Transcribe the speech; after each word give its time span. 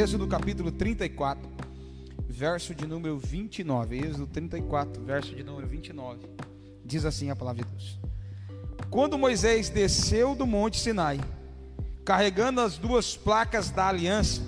Êxodo 0.00 0.26
capítulo 0.26 0.72
34, 0.72 1.46
verso 2.26 2.74
de 2.74 2.86
número 2.86 3.18
29. 3.18 3.98
Êxodo 3.98 4.26
34, 4.28 5.04
verso 5.04 5.34
de 5.34 5.44
número 5.44 5.66
29. 5.66 6.26
Diz 6.82 7.04
assim 7.04 7.28
a 7.28 7.36
palavra 7.36 7.62
de 7.62 7.70
Deus: 7.70 8.00
Quando 8.88 9.18
Moisés 9.18 9.68
desceu 9.68 10.34
do 10.34 10.46
monte 10.46 10.80
Sinai, 10.80 11.20
carregando 12.02 12.62
as 12.62 12.78
duas 12.78 13.14
placas 13.14 13.68
da 13.68 13.88
aliança, 13.88 14.40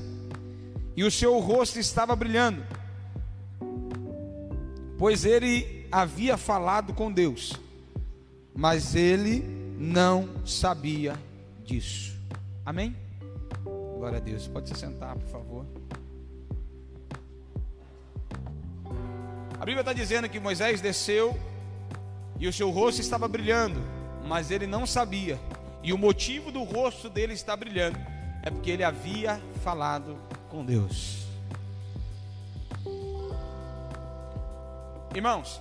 e 0.97 1.05
o 1.05 1.11
seu 1.11 1.39
rosto 1.39 1.79
estava 1.79 2.17
brilhando, 2.17 2.65
pois 4.97 5.27
ele 5.27 5.87
havia 5.93 6.39
falado 6.39 6.95
com 6.95 7.13
Deus, 7.13 7.61
mas 8.55 8.95
ele 8.95 9.45
não 9.79 10.31
sabia 10.47 11.15
disso. 11.63 12.17
Amém? 12.65 13.02
Glória 14.03 14.19
a 14.19 14.21
Deus. 14.21 14.49
Pode 14.49 14.69
se 14.69 14.75
sentar, 14.75 15.15
por 15.15 15.29
favor. 15.29 15.65
A 19.55 19.65
Bíblia 19.65 19.79
está 19.79 19.93
dizendo 19.93 20.29
que 20.29 20.41
Moisés 20.41 20.81
desceu 20.81 21.39
e 22.37 22.49
o 22.49 22.53
seu 22.53 22.69
rosto 22.71 23.01
estava 23.01 23.29
brilhando, 23.29 23.81
mas 24.27 24.51
ele 24.51 24.67
não 24.67 24.89
sabia. 24.89 25.39
E 25.85 25.93
o 25.93 25.99
motivo 25.99 26.51
do 26.51 26.65
rosto 26.65 27.09
dele 27.09 27.33
estar 27.33 27.57
brilhando 27.57 27.97
é 28.43 28.51
porque 28.51 28.73
ele 28.73 28.83
havia 28.83 29.41
falado 29.63 30.19
com 30.51 30.65
Deus. 30.65 31.25
Irmãos, 35.15 35.61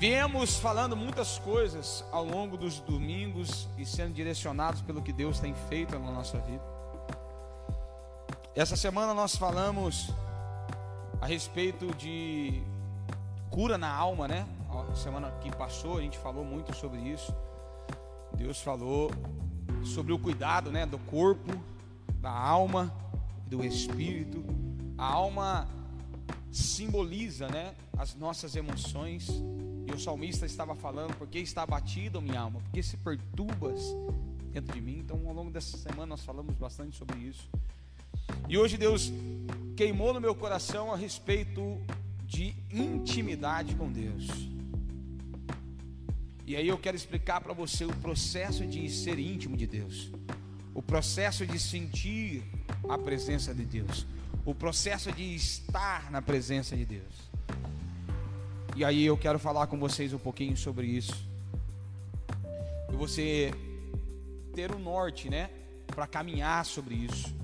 viemos 0.00 0.56
falando 0.56 0.96
muitas 0.96 1.38
coisas 1.38 2.02
ao 2.10 2.24
longo 2.24 2.56
dos 2.56 2.80
domingos 2.80 3.68
e 3.76 3.84
sendo 3.84 4.14
direcionados 4.14 4.80
pelo 4.80 5.02
que 5.02 5.12
Deus 5.12 5.38
tem 5.38 5.54
feito 5.68 5.98
na 5.98 6.10
nossa 6.10 6.38
vida. 6.38 6.64
Essa 8.56 8.76
semana 8.76 9.12
nós 9.12 9.36
falamos 9.36 10.08
a 11.20 11.26
respeito 11.26 11.94
de 11.96 12.62
cura 13.50 13.76
na 13.76 13.92
alma, 13.92 14.26
né? 14.26 14.46
A 14.70 14.94
semana 14.94 15.30
que 15.42 15.54
passou 15.54 15.98
a 15.98 16.00
gente 16.00 16.16
falou 16.16 16.46
muito 16.46 16.74
sobre 16.74 16.98
isso. 17.00 17.34
Deus 18.34 18.58
falou 18.62 19.10
sobre 19.84 20.14
o 20.14 20.18
cuidado, 20.18 20.72
né, 20.72 20.86
do 20.86 20.98
corpo, 20.98 21.52
da 22.22 22.32
alma, 22.32 22.90
do 23.46 23.62
espírito. 23.62 24.42
A 24.96 25.04
alma 25.04 25.68
simboliza, 26.50 27.48
né, 27.48 27.74
as 27.98 28.14
nossas 28.14 28.56
emoções. 28.56 29.28
E 29.86 29.92
o 29.92 29.98
salmista 29.98 30.46
estava 30.46 30.74
falando, 30.74 31.16
porque 31.16 31.38
está 31.38 31.62
abatida 31.62 32.20
minha 32.20 32.40
alma, 32.40 32.60
porque 32.60 32.82
se 32.82 32.96
perturbas 32.96 33.94
dentro 34.52 34.72
de 34.74 34.80
mim. 34.80 34.98
Então, 34.98 35.20
ao 35.26 35.34
longo 35.34 35.50
dessa 35.50 35.76
semana 35.76 36.06
nós 36.06 36.24
falamos 36.24 36.54
bastante 36.56 36.96
sobre 36.96 37.18
isso. 37.18 37.48
E 38.48 38.58
hoje 38.58 38.76
Deus 38.76 39.12
queimou 39.76 40.12
no 40.12 40.20
meu 40.20 40.34
coração 40.34 40.92
a 40.92 40.96
respeito 40.96 41.80
de 42.26 42.54
intimidade 42.70 43.74
com 43.74 43.90
Deus. 43.90 44.28
E 46.46 46.56
aí 46.56 46.66
eu 46.66 46.78
quero 46.78 46.96
explicar 46.96 47.40
para 47.40 47.52
você 47.52 47.84
o 47.84 47.96
processo 47.96 48.66
de 48.66 48.90
ser 48.90 49.18
íntimo 49.18 49.56
de 49.56 49.66
Deus, 49.66 50.10
o 50.74 50.82
processo 50.82 51.46
de 51.46 51.58
sentir 51.60 52.42
a 52.88 52.98
presença 52.98 53.54
de 53.54 53.64
Deus, 53.64 54.04
o 54.44 54.52
processo 54.52 55.12
de 55.12 55.34
estar 55.34 56.10
na 56.10 56.20
presença 56.20 56.76
de 56.76 56.84
Deus. 56.84 57.29
E 58.76 58.84
aí 58.84 59.04
eu 59.04 59.16
quero 59.16 59.38
falar 59.38 59.66
com 59.66 59.78
vocês 59.78 60.12
um 60.12 60.18
pouquinho 60.18 60.56
sobre 60.56 60.86
isso. 60.86 61.28
E 62.92 62.96
você 62.96 63.52
ter 64.54 64.72
o 64.72 64.78
norte, 64.78 65.28
né, 65.28 65.50
para 65.86 66.06
caminhar 66.06 66.64
sobre 66.64 66.94
isso, 66.94 67.34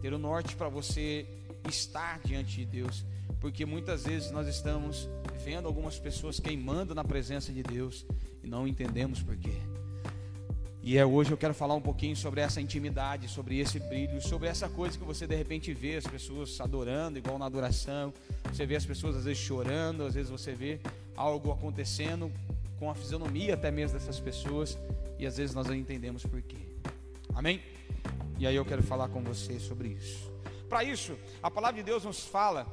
ter 0.00 0.12
o 0.12 0.18
norte 0.18 0.54
para 0.56 0.68
você 0.68 1.26
estar 1.68 2.20
diante 2.24 2.56
de 2.56 2.64
Deus, 2.64 3.04
porque 3.40 3.66
muitas 3.66 4.04
vezes 4.04 4.30
nós 4.30 4.46
estamos 4.46 5.08
vendo 5.44 5.66
algumas 5.66 5.98
pessoas 5.98 6.40
queimando 6.40 6.94
na 6.94 7.04
presença 7.04 7.52
de 7.52 7.62
Deus 7.62 8.06
e 8.42 8.48
não 8.48 8.66
entendemos 8.66 9.22
porquê. 9.22 9.75
E 10.86 10.96
é 10.96 11.04
hoje 11.04 11.32
eu 11.32 11.36
quero 11.36 11.52
falar 11.52 11.74
um 11.74 11.80
pouquinho 11.80 12.14
sobre 12.14 12.40
essa 12.40 12.60
intimidade, 12.60 13.26
sobre 13.26 13.58
esse 13.58 13.80
brilho, 13.80 14.22
sobre 14.22 14.46
essa 14.46 14.68
coisa 14.68 14.96
que 14.96 15.02
você 15.02 15.26
de 15.26 15.34
repente 15.34 15.74
vê 15.74 15.96
as 15.96 16.06
pessoas 16.06 16.60
adorando, 16.60 17.18
igual 17.18 17.40
na 17.40 17.46
adoração. 17.46 18.14
Você 18.52 18.64
vê 18.64 18.76
as 18.76 18.86
pessoas 18.86 19.16
às 19.16 19.24
vezes 19.24 19.42
chorando, 19.42 20.04
às 20.04 20.14
vezes 20.14 20.30
você 20.30 20.52
vê 20.52 20.78
algo 21.16 21.50
acontecendo 21.50 22.30
com 22.78 22.88
a 22.88 22.94
fisionomia 22.94 23.54
até 23.54 23.68
mesmo 23.68 23.98
dessas 23.98 24.20
pessoas 24.20 24.78
e 25.18 25.26
às 25.26 25.36
vezes 25.38 25.56
nós 25.56 25.66
não 25.66 25.74
entendemos 25.74 26.22
porquê. 26.22 26.68
Amém? 27.34 27.60
E 28.38 28.46
aí 28.46 28.54
eu 28.54 28.64
quero 28.64 28.84
falar 28.84 29.08
com 29.08 29.20
você 29.24 29.58
sobre 29.58 29.88
isso. 29.88 30.30
Para 30.68 30.84
isso, 30.84 31.18
a 31.42 31.50
palavra 31.50 31.78
de 31.78 31.82
Deus 31.82 32.04
nos 32.04 32.24
fala 32.24 32.64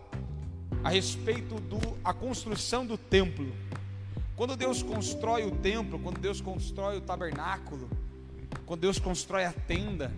a 0.83 0.89
respeito 0.91 1.55
da 2.03 2.13
construção 2.13 2.85
do 2.85 2.95
templo. 2.95 3.51
Quando 4.35 4.55
Deus 4.55 4.83
constrói 4.83 5.45
o 5.45 5.51
templo, 5.51 5.97
quando 5.97 6.19
Deus 6.19 6.39
constrói 6.41 6.97
o 6.97 7.01
tabernáculo, 7.01 7.89
quando 8.65 8.81
Deus 8.81 8.99
constrói 8.99 9.45
a 9.45 9.53
tenda, 9.53 10.11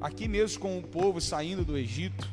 aqui 0.00 0.28
mesmo 0.28 0.60
com 0.60 0.78
o 0.78 0.82
povo 0.82 1.20
saindo 1.20 1.64
do 1.64 1.76
Egito, 1.76 2.28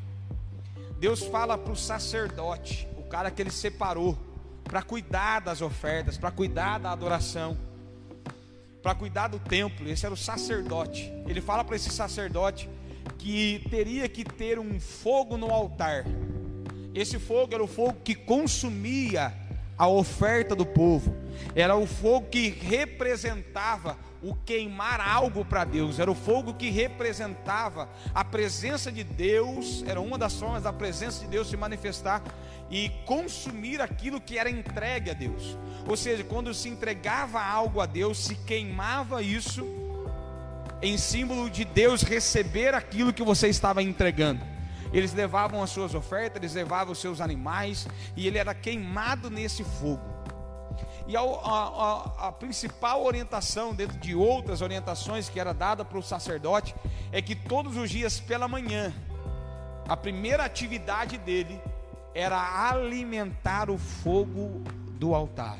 Deus 0.99 1.23
fala 1.23 1.57
para 1.57 1.71
o 1.71 1.75
sacerdote, 1.75 2.87
o 2.97 3.03
cara 3.03 3.29
que 3.29 3.41
ele 3.41 3.51
separou, 3.51 4.17
para 4.63 4.81
cuidar 4.81 5.39
das 5.39 5.61
ofertas, 5.61 6.17
para 6.17 6.31
cuidar 6.31 6.79
da 6.79 6.91
adoração, 6.91 7.57
para 8.81 8.95
cuidar 8.95 9.27
do 9.27 9.39
templo. 9.39 9.89
Esse 9.89 10.05
era 10.05 10.13
o 10.13 10.17
sacerdote. 10.17 11.11
Ele 11.27 11.41
fala 11.41 11.63
para 11.63 11.75
esse 11.75 11.89
sacerdote 11.89 12.69
que 13.17 13.65
teria 13.69 14.07
que 14.07 14.23
ter 14.23 14.59
um 14.59 14.79
fogo 14.79 15.37
no 15.37 15.51
altar. 15.51 16.05
Esse 16.93 17.19
fogo 17.19 17.53
era 17.53 17.63
o 17.63 17.67
fogo 17.67 17.97
que 18.03 18.15
consumia 18.15 19.33
a 19.77 19.87
oferta 19.87 20.55
do 20.55 20.65
povo, 20.65 21.15
era 21.53 21.75
o 21.75 21.85
fogo 21.85 22.27
que 22.29 22.49
representava 22.49 23.95
o 24.21 24.35
queimar 24.35 24.99
algo 24.99 25.45
para 25.45 25.63
Deus, 25.63 25.99
era 25.99 26.09
o 26.09 26.15
fogo 26.15 26.53
que 26.53 26.69
representava 26.69 27.89
a 28.13 28.23
presença 28.23 28.91
de 28.91 29.03
Deus, 29.03 29.83
era 29.85 30.01
uma 30.01 30.17
das 30.17 30.33
formas 30.33 30.63
da 30.63 30.73
presença 30.73 31.21
de 31.21 31.27
Deus 31.27 31.49
se 31.49 31.57
manifestar 31.57 32.21
e 32.69 32.89
consumir 33.05 33.81
aquilo 33.81 34.19
que 34.19 34.37
era 34.37 34.49
entregue 34.49 35.11
a 35.11 35.13
Deus. 35.13 35.57
Ou 35.87 35.95
seja, 35.95 36.23
quando 36.23 36.53
se 36.53 36.67
entregava 36.67 37.41
algo 37.41 37.79
a 37.79 37.85
Deus, 37.85 38.17
se 38.17 38.35
queimava 38.35 39.21
isso 39.21 39.65
em 40.81 40.97
símbolo 40.97 41.49
de 41.49 41.65
Deus 41.65 42.01
receber 42.01 42.73
aquilo 42.73 43.13
que 43.13 43.23
você 43.23 43.47
estava 43.47 43.81
entregando. 43.81 44.41
Eles 44.93 45.13
levavam 45.13 45.61
as 45.61 45.69
suas 45.69 45.93
ofertas, 45.93 46.41
eles 46.41 46.53
levavam 46.53 46.93
os 46.93 46.99
seus 46.99 47.19
animais, 47.19 47.87
e 48.15 48.27
ele 48.27 48.37
era 48.37 48.53
queimado 48.53 49.29
nesse 49.29 49.63
fogo. 49.63 50.16
E 51.07 51.15
a, 51.15 51.21
a, 51.21 52.27
a, 52.27 52.31
principal 52.33 53.05
orientação, 53.05 53.73
dentro 53.73 53.97
de 53.97 54.13
outras 54.13 54.61
orientações 54.61 55.29
que 55.29 55.39
era 55.39 55.53
dada 55.53 55.85
para 55.85 55.97
o 55.97 56.03
sacerdote, 56.03 56.75
é 57.13 57.21
que 57.21 57.33
todos 57.33 57.77
os 57.77 57.89
dias 57.89 58.19
pela 58.19 58.45
manhã, 58.45 58.93
a 59.87 59.95
primeira 59.95 60.43
atividade 60.43 61.17
dele 61.17 61.61
era 62.13 62.69
alimentar 62.69 63.69
o 63.69 63.77
fogo 63.77 64.61
do 64.99 65.15
altar. 65.15 65.57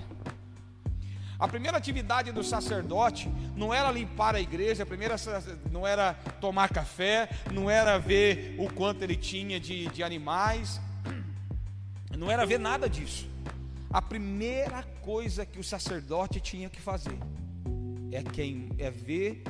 A 1.40 1.48
primeira 1.48 1.78
atividade 1.78 2.32
do 2.32 2.44
sacerdote 2.44 3.32
não 3.56 3.74
era 3.74 3.90
limpar 3.92 4.36
a 4.36 4.42
igreja, 4.42 4.84
a 4.84 4.86
primeira 4.86 5.16
não 5.72 5.86
era 5.86 6.14
tomar 6.42 6.70
café, 6.70 7.30
não 7.54 7.70
era 7.70 7.98
ver 7.98 8.56
o 8.58 8.74
quanto 8.74 9.04
ele 9.04 9.16
tinha 9.16 9.60
de, 9.60 9.86
de 9.88 10.04
animais, 10.04 10.82
não 12.18 12.30
era 12.30 12.46
ver 12.46 12.60
nada 12.60 12.90
disso. 12.90 13.30
A 13.90 14.02
primeira 14.02 14.84
coisa 15.02 15.46
que 15.46 15.60
o 15.60 15.64
sacerdote 15.64 16.42
tinha 16.42 16.70
que 16.70 16.82
fazer 16.82 17.18
é 18.12 18.22
quem 18.22 18.70
é 18.78 18.92
ver 18.92 19.44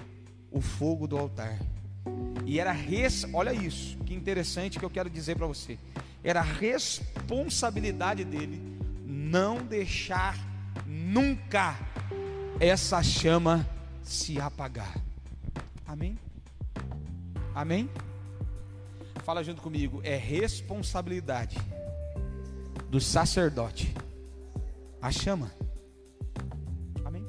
o 0.51 0.62
fogo 0.62 1.07
do 1.07 1.17
altar. 1.17 1.57
E 2.45 2.59
era 2.59 2.71
res, 2.71 3.25
olha 3.33 3.51
isso, 3.51 3.97
que 4.00 4.13
interessante 4.13 4.79
que 4.79 4.85
eu 4.85 4.89
quero 4.89 5.09
dizer 5.09 5.35
para 5.35 5.47
você. 5.47 5.77
Era 6.23 6.41
responsabilidade 6.41 8.23
dele 8.23 8.62
não 9.06 9.57
deixar 9.57 10.38
nunca 10.85 11.77
essa 12.59 13.01
chama 13.01 13.67
se 14.03 14.39
apagar. 14.39 14.95
Amém? 15.85 16.17
Amém? 17.53 17.89
Fala 19.23 19.44
junto 19.44 19.62
comigo, 19.62 20.00
é 20.03 20.15
responsabilidade 20.15 21.57
do 22.89 23.01
sacerdote 23.01 23.94
a 25.01 25.11
chama. 25.11 25.51
Amém? 27.05 27.25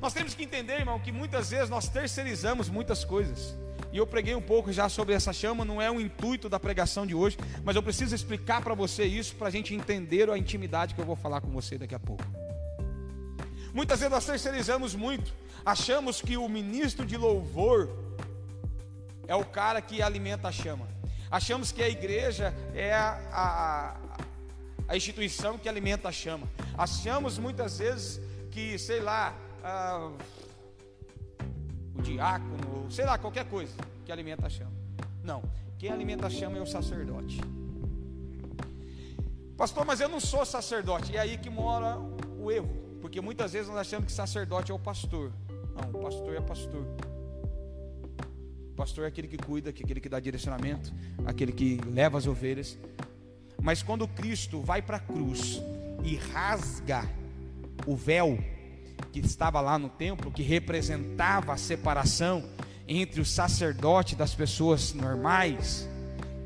Nós 0.00 0.12
temos 0.12 0.34
que 0.34 0.44
entender, 0.44 0.74
irmão, 0.74 0.98
que 0.98 1.12
muitas 1.12 1.50
vezes 1.50 1.68
nós 1.68 1.88
terceirizamos 1.88 2.68
muitas 2.68 3.04
coisas. 3.04 3.56
E 3.92 3.98
eu 3.98 4.06
preguei 4.06 4.34
um 4.34 4.42
pouco 4.42 4.72
já 4.72 4.88
sobre 4.88 5.14
essa 5.14 5.32
chama, 5.32 5.64
não 5.64 5.82
é 5.82 5.90
o 5.90 6.00
intuito 6.00 6.48
da 6.48 6.60
pregação 6.60 7.04
de 7.04 7.14
hoje, 7.14 7.36
mas 7.64 7.74
eu 7.74 7.82
preciso 7.82 8.14
explicar 8.14 8.62
para 8.62 8.74
você 8.74 9.04
isso 9.04 9.34
para 9.34 9.48
a 9.48 9.50
gente 9.50 9.74
entender 9.74 10.30
a 10.30 10.38
intimidade 10.38 10.94
que 10.94 11.00
eu 11.00 11.04
vou 11.04 11.16
falar 11.16 11.40
com 11.40 11.50
você 11.50 11.76
daqui 11.76 11.94
a 11.94 11.98
pouco. 11.98 12.24
Muitas 13.74 13.98
vezes 13.98 14.12
nós 14.12 14.24
terceirizamos 14.24 14.94
muito, 14.94 15.32
achamos 15.64 16.20
que 16.20 16.36
o 16.36 16.48
ministro 16.48 17.04
de 17.04 17.16
louvor 17.16 17.88
é 19.26 19.34
o 19.34 19.44
cara 19.44 19.80
que 19.80 20.02
alimenta 20.02 20.48
a 20.48 20.52
chama. 20.52 20.88
Achamos 21.30 21.70
que 21.70 21.82
a 21.82 21.88
igreja 21.88 22.52
é 22.74 22.92
a, 22.92 23.20
a, 23.32 23.96
a 24.90 24.96
instituição 24.96 25.56
que 25.56 25.68
alimenta 25.68 26.08
a 26.08 26.12
chama. 26.12 26.48
Achamos 26.76 27.38
muitas 27.38 27.78
vezes 27.78 28.20
que, 28.50 28.76
sei 28.76 28.98
lá, 29.00 29.32
ah, 29.62 30.10
o 31.94 32.02
diácono, 32.02 32.90
sei 32.90 33.04
lá, 33.04 33.16
qualquer 33.16 33.44
coisa 33.44 33.72
que 34.04 34.10
alimenta 34.10 34.48
a 34.48 34.50
chama. 34.50 34.72
Não, 35.22 35.44
quem 35.78 35.92
alimenta 35.92 36.26
a 36.26 36.30
chama 36.30 36.58
é 36.58 36.60
o 36.60 36.66
sacerdote. 36.66 37.40
Pastor, 39.56 39.84
mas 39.84 40.00
eu 40.00 40.08
não 40.08 40.18
sou 40.18 40.44
sacerdote. 40.44 41.12
E 41.12 41.16
é 41.16 41.20
aí 41.20 41.38
que 41.38 41.48
mora 41.48 41.96
o 42.40 42.50
erro. 42.50 42.68
Porque 43.00 43.20
muitas 43.20 43.52
vezes 43.52 43.68
nós 43.68 43.78
achamos 43.78 44.06
que 44.06 44.12
sacerdote 44.12 44.72
é 44.72 44.74
o 44.74 44.78
pastor. 44.78 45.30
Não, 45.72 46.00
o 46.00 46.02
pastor 46.02 46.34
é 46.34 46.40
pastor. 46.40 46.84
O 48.72 48.74
pastor 48.74 49.04
é 49.04 49.06
aquele 49.06 49.28
que 49.28 49.38
cuida, 49.38 49.70
aquele 49.70 50.00
que 50.00 50.08
dá 50.08 50.18
direcionamento, 50.18 50.92
aquele 51.24 51.52
que 51.52 51.80
leva 51.86 52.18
as 52.18 52.26
ovelhas. 52.26 52.76
Mas 53.62 53.82
quando 53.82 54.08
Cristo 54.08 54.60
vai 54.60 54.80
para 54.80 54.96
a 54.96 55.00
cruz 55.00 55.60
e 56.02 56.16
rasga 56.16 57.04
o 57.86 57.94
véu 57.94 58.38
que 59.12 59.20
estava 59.20 59.60
lá 59.60 59.78
no 59.78 59.88
templo, 59.88 60.30
que 60.30 60.42
representava 60.42 61.52
a 61.52 61.56
separação 61.56 62.44
entre 62.86 63.20
o 63.20 63.24
sacerdote 63.24 64.16
das 64.16 64.34
pessoas 64.34 64.92
normais, 64.92 65.88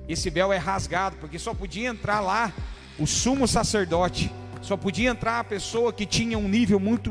esse 0.09 0.29
véu 0.29 0.53
é 0.53 0.59
rasgado, 0.59 1.17
porque 1.17 1.39
só 1.39 1.55
podia 1.55 1.89
entrar 1.89 2.21
lá 2.21 2.53
o 2.99 3.07
sumo 3.07 3.49
sacerdote, 3.49 4.31
só 4.61 4.77
podia 4.77 5.11
entrar 5.11 5.41
a 5.41 5.45
pessoa 5.45 5.93
que 5.93 6.07
tinha 6.07 6.39
um 6.39 6.49
nível 6.49 6.79
muito 6.79 7.11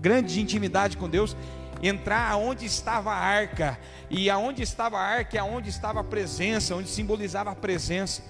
grande 0.00 0.34
de 0.34 0.40
intimidade 0.40 0.96
com 0.96 1.08
Deus, 1.08 1.36
entrar 1.82 2.30
aonde 2.30 2.66
estava 2.66 3.12
a 3.12 3.16
arca, 3.16 3.78
e 4.10 4.28
aonde 4.28 4.62
estava 4.62 4.98
a 4.98 5.02
arca 5.02 5.36
é 5.36 5.40
aonde 5.40 5.70
estava 5.70 6.00
a 6.00 6.04
presença, 6.04 6.74
onde 6.74 6.88
simbolizava 6.88 7.50
a 7.50 7.54
presença. 7.54 8.22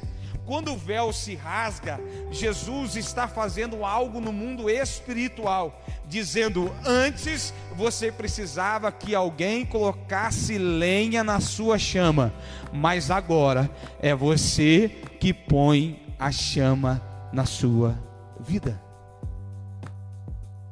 Quando 0.46 0.72
o 0.72 0.76
véu 0.76 1.12
se 1.12 1.34
rasga, 1.34 1.98
Jesus 2.30 2.96
está 2.96 3.26
fazendo 3.26 3.84
algo 3.84 4.20
no 4.20 4.32
mundo 4.32 4.68
espiritual, 4.68 5.82
dizendo: 6.06 6.70
antes 6.84 7.54
você 7.74 8.12
precisava 8.12 8.92
que 8.92 9.14
alguém 9.14 9.64
colocasse 9.64 10.58
lenha 10.58 11.24
na 11.24 11.40
sua 11.40 11.78
chama, 11.78 12.32
mas 12.72 13.10
agora 13.10 13.70
é 14.00 14.14
você 14.14 14.88
que 15.18 15.32
põe 15.32 16.14
a 16.18 16.30
chama 16.30 17.02
na 17.32 17.46
sua 17.46 17.98
vida. 18.38 18.80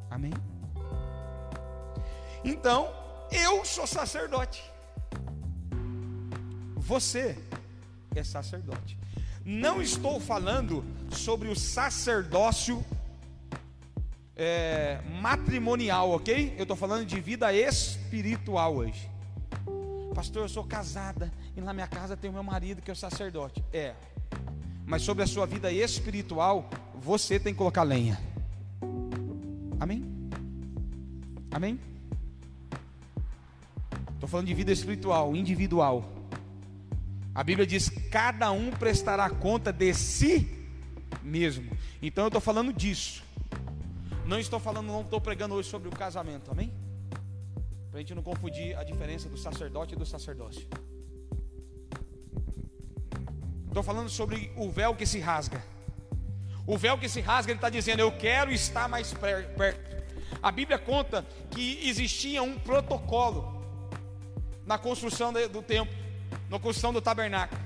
Amém? 0.09 0.33
Então, 2.45 2.93
eu 3.31 3.65
sou 3.65 3.87
sacerdote. 3.87 4.63
Você 6.75 7.37
é 8.15 8.23
sacerdote. 8.23 9.02
Não 9.45 9.81
estou 9.81 10.19
falando 10.19 10.85
sobre 11.11 11.49
o 11.49 11.55
sacerdócio 11.55 12.83
é, 14.35 14.99
matrimonial, 15.21 16.11
ok? 16.11 16.55
Eu 16.57 16.63
estou 16.63 16.77
falando 16.77 17.05
de 17.05 17.19
vida 17.19 17.53
espiritual 17.53 18.75
hoje. 18.75 19.09
Pastor, 20.15 20.43
eu 20.43 20.49
sou 20.49 20.63
casada 20.63 21.31
e 21.57 21.61
na 21.61 21.73
minha 21.73 21.87
casa 21.87 22.15
tem 22.15 22.29
o 22.29 22.33
meu 22.33 22.43
marido 22.43 22.81
que 22.81 22.89
é 22.89 22.93
o 22.93 22.95
sacerdote. 22.95 23.63
É, 23.73 23.95
mas 24.85 25.01
sobre 25.01 25.23
a 25.23 25.27
sua 25.27 25.45
vida 25.45 25.71
espiritual, 25.71 26.69
você 26.95 27.39
tem 27.39 27.53
que 27.53 27.57
colocar 27.57 27.83
lenha. 27.83 28.19
Amém? 29.79 30.03
Amém? 31.51 31.79
Estou 34.13 34.29
falando 34.29 34.47
de 34.47 34.53
vida 34.53 34.71
espiritual, 34.71 35.35
individual. 35.35 36.09
A 37.33 37.43
Bíblia 37.43 37.65
diz: 37.65 37.89
cada 38.11 38.51
um 38.51 38.69
prestará 38.71 39.29
conta 39.29 39.71
de 39.71 39.93
si 39.93 40.67
mesmo. 41.21 41.75
Então 42.01 42.25
eu 42.25 42.27
estou 42.27 42.41
falando 42.41 42.71
disso. 42.71 43.23
Não 44.25 44.39
estou 44.39 44.59
falando, 44.59 44.87
não 44.87 45.01
estou 45.01 45.19
pregando 45.19 45.55
hoje 45.55 45.69
sobre 45.69 45.89
o 45.89 45.91
casamento, 45.91 46.51
amém? 46.51 46.71
Para 47.89 47.99
a 47.99 48.01
gente 48.01 48.15
não 48.15 48.23
confundir 48.23 48.77
a 48.77 48.83
diferença 48.83 49.27
do 49.27 49.37
sacerdote 49.37 49.95
e 49.95 49.97
do 49.97 50.05
sacerdócio. 50.05 50.67
Estou 53.67 53.83
falando 53.83 54.09
sobre 54.09 54.51
o 54.55 54.69
véu 54.69 54.95
que 54.95 55.05
se 55.05 55.19
rasga. 55.19 55.63
O 56.65 56.77
véu 56.77 56.97
que 56.97 57.09
se 57.09 57.19
rasga, 57.19 57.51
ele 57.51 57.57
está 57.57 57.69
dizendo: 57.69 57.99
Eu 57.99 58.11
quero 58.11 58.51
estar 58.51 58.87
mais 58.87 59.13
perto. 59.13 60.03
A 60.41 60.51
Bíblia 60.51 60.77
conta 60.77 61.25
que 61.49 61.87
existia 61.87 62.41
um 62.43 62.57
protocolo 62.59 63.61
na 64.65 64.77
construção 64.77 65.33
do 65.33 65.61
templo, 65.61 66.02
na 66.49 66.59
construção 66.59 66.93
do 66.93 67.01
tabernáculo. 67.01 67.61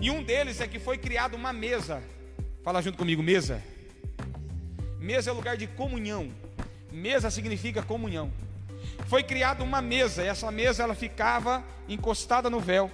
E 0.00 0.10
um 0.10 0.22
deles 0.22 0.60
é 0.60 0.66
que 0.66 0.78
foi 0.78 0.98
criada 0.98 1.36
uma 1.36 1.52
mesa. 1.52 2.02
Fala 2.62 2.82
junto 2.82 2.98
comigo, 2.98 3.22
mesa. 3.22 3.62
Mesa 4.98 5.30
é 5.30 5.32
lugar 5.32 5.56
de 5.56 5.66
comunhão. 5.66 6.30
Mesa 6.92 7.30
significa 7.30 7.82
comunhão. 7.82 8.32
Foi 9.06 9.22
criada 9.22 9.62
uma 9.62 9.82
mesa, 9.82 10.22
e 10.22 10.26
essa 10.26 10.50
mesa 10.50 10.82
ela 10.82 10.94
ficava 10.94 11.64
encostada 11.88 12.48
no 12.48 12.60
véu. 12.60 12.90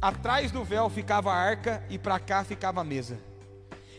Atrás 0.00 0.50
do 0.50 0.64
véu 0.64 0.88
ficava 0.90 1.32
a 1.32 1.36
arca 1.36 1.82
e 1.88 1.98
para 1.98 2.18
cá 2.18 2.44
ficava 2.44 2.80
a 2.80 2.84
mesa. 2.84 3.18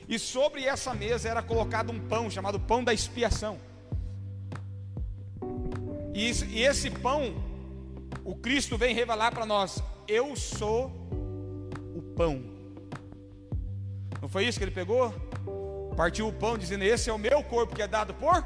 E 0.08 0.20
sobre 0.20 0.66
essa 0.66 0.94
mesa 0.94 1.30
era 1.30 1.42
colocado 1.42 1.92
um 1.92 2.00
pão 2.00 2.30
chamado 2.30 2.60
pão 2.60 2.84
da 2.84 2.94
expiação. 2.94 3.58
E, 6.14 6.30
esse 6.62 6.92
pão, 6.92 7.34
o 8.24 8.36
Cristo 8.36 8.78
vem 8.78 8.94
revelar 8.94 9.32
para 9.32 9.46
nós: 9.46 9.82
eu 10.08 10.36
sou 10.36 10.92
o 11.96 12.02
pão. 12.16 12.44
Não 14.22 14.30
foi 14.30 14.46
isso 14.46 14.58
que 14.58 14.64
ele 14.64 14.72
pegou? 14.72 15.14
Partiu 15.96 16.28
o 16.28 16.34
pão 16.34 16.58
dizendo: 16.58 16.84
Esse 16.84 17.10
é 17.10 17.14
o 17.14 17.18
meu 17.18 17.44
corpo 17.44 17.76
que 17.76 17.82
é 17.82 17.88
dado 17.88 18.14
por 18.14 18.44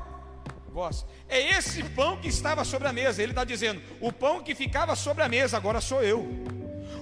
vós. 0.72 1.06
É 1.28 1.58
esse 1.58 1.84
pão 1.84 2.18
que 2.18 2.28
estava 2.28 2.64
sobre 2.64 2.88
a 2.88 2.94
mesa. 2.94 3.22
Ele 3.22 3.32
está 3.32 3.44
dizendo: 3.44 3.82
O 4.00 4.12
pão 4.12 4.42
que 4.42 4.54
ficava 4.54 4.96
sobre 4.96 5.24
a 5.24 5.30
mesa 5.30 5.58
agora 5.58 5.82
sou 5.82 6.04
eu. 6.04 6.28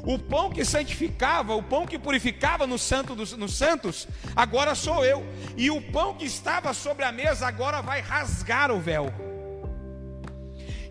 O 0.05 0.19
pão 0.19 0.51
que 0.51 0.63
santificava, 0.63 1.55
o 1.55 1.63
pão 1.63 1.85
que 1.85 1.97
purificava 1.97 2.67
no 2.67 2.77
santo 2.77 3.15
dos 3.15 3.35
nos 3.35 3.57
santos, 3.57 4.07
agora 4.35 4.75
sou 4.75 5.03
eu. 5.03 5.25
E 5.57 5.71
o 5.71 5.81
pão 5.81 6.13
que 6.13 6.25
estava 6.25 6.73
sobre 6.73 7.03
a 7.03 7.11
mesa 7.11 7.47
agora 7.47 7.81
vai 7.81 8.01
rasgar 8.01 8.71
o 8.71 8.79
véu. 8.79 9.11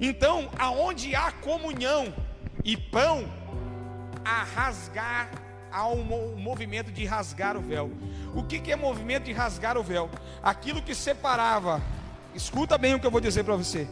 Então, 0.00 0.50
aonde 0.58 1.14
há 1.14 1.30
comunhão 1.30 2.12
e 2.64 2.76
pão, 2.76 3.24
a 4.24 4.42
rasgar, 4.42 5.30
há 5.70 5.86
um 5.88 6.36
movimento 6.36 6.90
de 6.90 7.04
rasgar 7.04 7.56
o 7.56 7.60
véu. 7.60 7.90
O 8.34 8.42
que, 8.42 8.58
que 8.58 8.72
é 8.72 8.76
movimento 8.76 9.24
de 9.24 9.32
rasgar 9.32 9.76
o 9.76 9.82
véu? 9.82 10.10
Aquilo 10.42 10.82
que 10.82 10.94
separava, 10.94 11.80
escuta 12.34 12.78
bem 12.78 12.94
o 12.94 13.00
que 13.00 13.06
eu 13.06 13.10
vou 13.10 13.20
dizer 13.20 13.44
para 13.44 13.56
você 13.56 13.88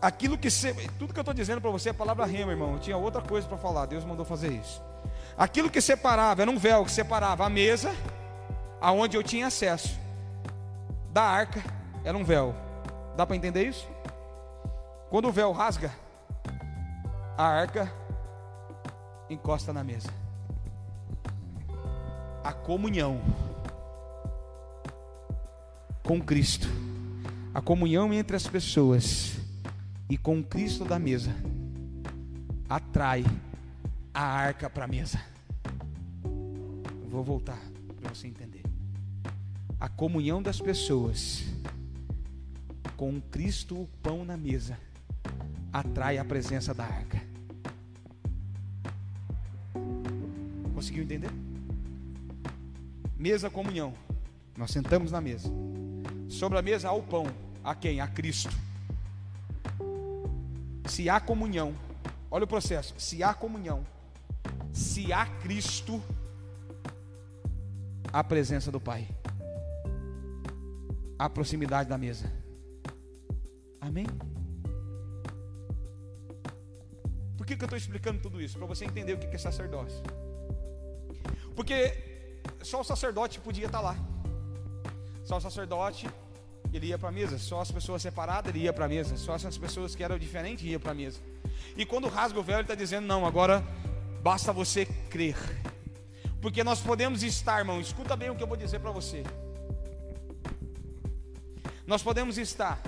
aquilo 0.00 0.38
que 0.38 0.50
se, 0.50 0.72
tudo 0.98 1.12
que 1.12 1.18
eu 1.18 1.22
estou 1.22 1.34
dizendo 1.34 1.60
para 1.60 1.70
você 1.70 1.90
é 1.90 1.92
palavra 1.92 2.26
rema, 2.26 2.52
irmão. 2.52 2.74
Eu 2.74 2.78
tinha 2.78 2.96
outra 2.96 3.22
coisa 3.22 3.46
para 3.46 3.56
falar. 3.56 3.86
Deus 3.86 4.04
mandou 4.04 4.24
fazer 4.24 4.52
isso. 4.52 4.82
Aquilo 5.36 5.70
que 5.70 5.80
separava 5.80 6.42
era 6.42 6.50
um 6.50 6.58
véu 6.58 6.84
que 6.84 6.92
separava 6.92 7.44
a 7.44 7.50
mesa, 7.50 7.94
aonde 8.80 9.16
eu 9.16 9.22
tinha 9.22 9.48
acesso, 9.48 9.98
da 11.10 11.22
arca 11.22 11.62
era 12.04 12.16
um 12.16 12.24
véu. 12.24 12.54
Dá 13.16 13.26
para 13.26 13.36
entender 13.36 13.64
isso? 13.64 13.88
Quando 15.10 15.28
o 15.28 15.32
véu 15.32 15.52
rasga, 15.52 15.90
a 17.36 17.44
arca 17.44 17.92
encosta 19.28 19.72
na 19.72 19.82
mesa. 19.82 20.12
A 22.42 22.52
comunhão 22.52 23.20
com 26.02 26.20
Cristo, 26.20 26.68
a 27.52 27.60
comunhão 27.60 28.12
entre 28.14 28.36
as 28.36 28.46
pessoas 28.46 29.36
e 30.08 30.16
com 30.16 30.42
Cristo 30.42 30.84
da 30.84 30.98
mesa, 30.98 31.34
atrai 32.68 33.24
a 34.14 34.22
arca 34.22 34.70
para 34.70 34.84
a 34.84 34.88
mesa. 34.88 35.20
vou 37.08 37.24
voltar 37.24 37.58
para 38.00 38.14
você 38.14 38.26
entender. 38.26 38.62
A 39.80 39.88
comunhão 39.88 40.40
das 40.42 40.60
pessoas 40.60 41.44
com 42.96 43.20
Cristo 43.20 43.82
o 43.82 43.88
pão 44.02 44.24
na 44.24 44.36
mesa 44.36 44.78
atrai 45.72 46.18
a 46.18 46.24
presença 46.24 46.72
da 46.72 46.84
arca. 46.84 47.25
Conseguiu 50.76 51.04
entender? 51.04 51.30
Mesa 53.16 53.48
comunhão. 53.48 53.94
Nós 54.58 54.70
sentamos 54.70 55.10
na 55.10 55.22
mesa. 55.22 55.48
Sobre 56.28 56.58
a 56.58 56.62
mesa 56.62 56.90
há 56.90 56.92
o 56.92 57.02
pão. 57.02 57.24
A 57.64 57.74
quem? 57.74 57.98
A 57.98 58.06
Cristo. 58.06 58.54
Se 60.84 61.08
há 61.08 61.18
comunhão, 61.18 61.74
olha 62.30 62.44
o 62.44 62.46
processo. 62.46 62.92
Se 62.98 63.22
há 63.22 63.32
comunhão, 63.32 63.86
se 64.70 65.14
há 65.14 65.24
Cristo, 65.24 66.02
a 68.12 68.22
presença 68.22 68.70
do 68.70 68.78
Pai, 68.78 69.08
a 71.18 71.30
proximidade 71.30 71.88
da 71.88 71.96
mesa. 71.96 72.30
Amém? 73.80 74.04
Por 77.38 77.46
que, 77.46 77.56
que 77.56 77.64
eu 77.64 77.66
estou 77.66 77.78
explicando 77.78 78.20
tudo 78.20 78.42
isso? 78.42 78.58
Para 78.58 78.66
você 78.66 78.84
entender 78.84 79.14
o 79.14 79.18
que 79.18 79.26
é 79.34 79.38
sacerdócio. 79.38 80.02
Porque 81.56 81.96
só 82.62 82.82
o 82.82 82.84
sacerdote 82.84 83.40
podia 83.40 83.66
estar 83.66 83.80
lá. 83.80 83.96
Só 85.24 85.38
o 85.38 85.40
sacerdote 85.40 86.08
ele 86.72 86.88
ia 86.88 86.98
para 86.98 87.08
a 87.08 87.12
mesa. 87.12 87.38
Só 87.38 87.60
as 87.60 87.70
pessoas 87.70 88.02
separadas 88.02 88.54
ele 88.54 88.64
ia 88.64 88.72
para 88.72 88.84
a 88.84 88.88
mesa. 88.88 89.16
Só 89.16 89.34
as 89.34 89.58
pessoas 89.58 89.94
que 89.96 90.04
eram 90.04 90.18
diferentes 90.18 90.64
iam 90.64 90.78
para 90.78 90.92
a 90.92 90.94
mesa. 90.94 91.18
E 91.76 91.86
quando 91.86 92.08
rasga 92.08 92.38
o 92.38 92.42
véu, 92.42 92.56
ele 92.56 92.62
está 92.64 92.74
dizendo: 92.74 93.06
não, 93.06 93.26
agora 93.26 93.64
basta 94.22 94.52
você 94.52 94.84
crer. 95.08 95.36
Porque 96.40 96.62
nós 96.62 96.80
podemos 96.80 97.22
estar, 97.22 97.58
irmão, 97.58 97.80
escuta 97.80 98.14
bem 98.14 98.30
o 98.30 98.36
que 98.36 98.42
eu 98.42 98.46
vou 98.46 98.56
dizer 98.56 98.78
para 98.78 98.90
você. 98.90 99.24
Nós 101.86 102.02
podemos 102.02 102.36
estar 102.36 102.80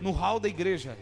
no 0.00 0.10
hall 0.10 0.40
da 0.40 0.48
igreja. 0.48 0.98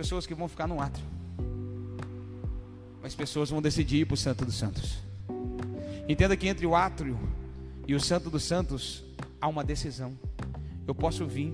Pessoas 0.00 0.26
que 0.26 0.34
vão 0.34 0.48
ficar 0.48 0.66
no 0.66 0.80
átrio. 0.80 1.04
Mas 3.02 3.14
pessoas 3.14 3.50
vão 3.50 3.60
decidir 3.60 3.98
ir 3.98 4.04
para 4.06 4.14
o 4.14 4.16
Santo 4.16 4.46
dos 4.46 4.54
Santos. 4.54 4.98
Entenda 6.08 6.34
que 6.38 6.48
entre 6.48 6.66
o 6.66 6.74
átrio 6.74 7.18
e 7.86 7.94
o 7.94 8.00
Santo 8.00 8.30
dos 8.30 8.42
Santos 8.42 9.04
há 9.38 9.46
uma 9.46 9.62
decisão. 9.62 10.18
Eu 10.86 10.94
posso 10.94 11.26
vir 11.26 11.52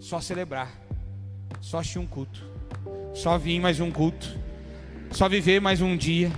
só 0.00 0.18
celebrar, 0.18 0.72
só 1.60 1.80
assistir 1.80 1.98
um 1.98 2.06
culto, 2.06 2.42
só 3.12 3.36
vir 3.36 3.60
mais 3.60 3.80
um 3.80 3.90
culto, 3.90 4.34
só 5.10 5.28
viver 5.28 5.60
mais 5.60 5.82
um 5.82 5.94
dia, 5.94 6.32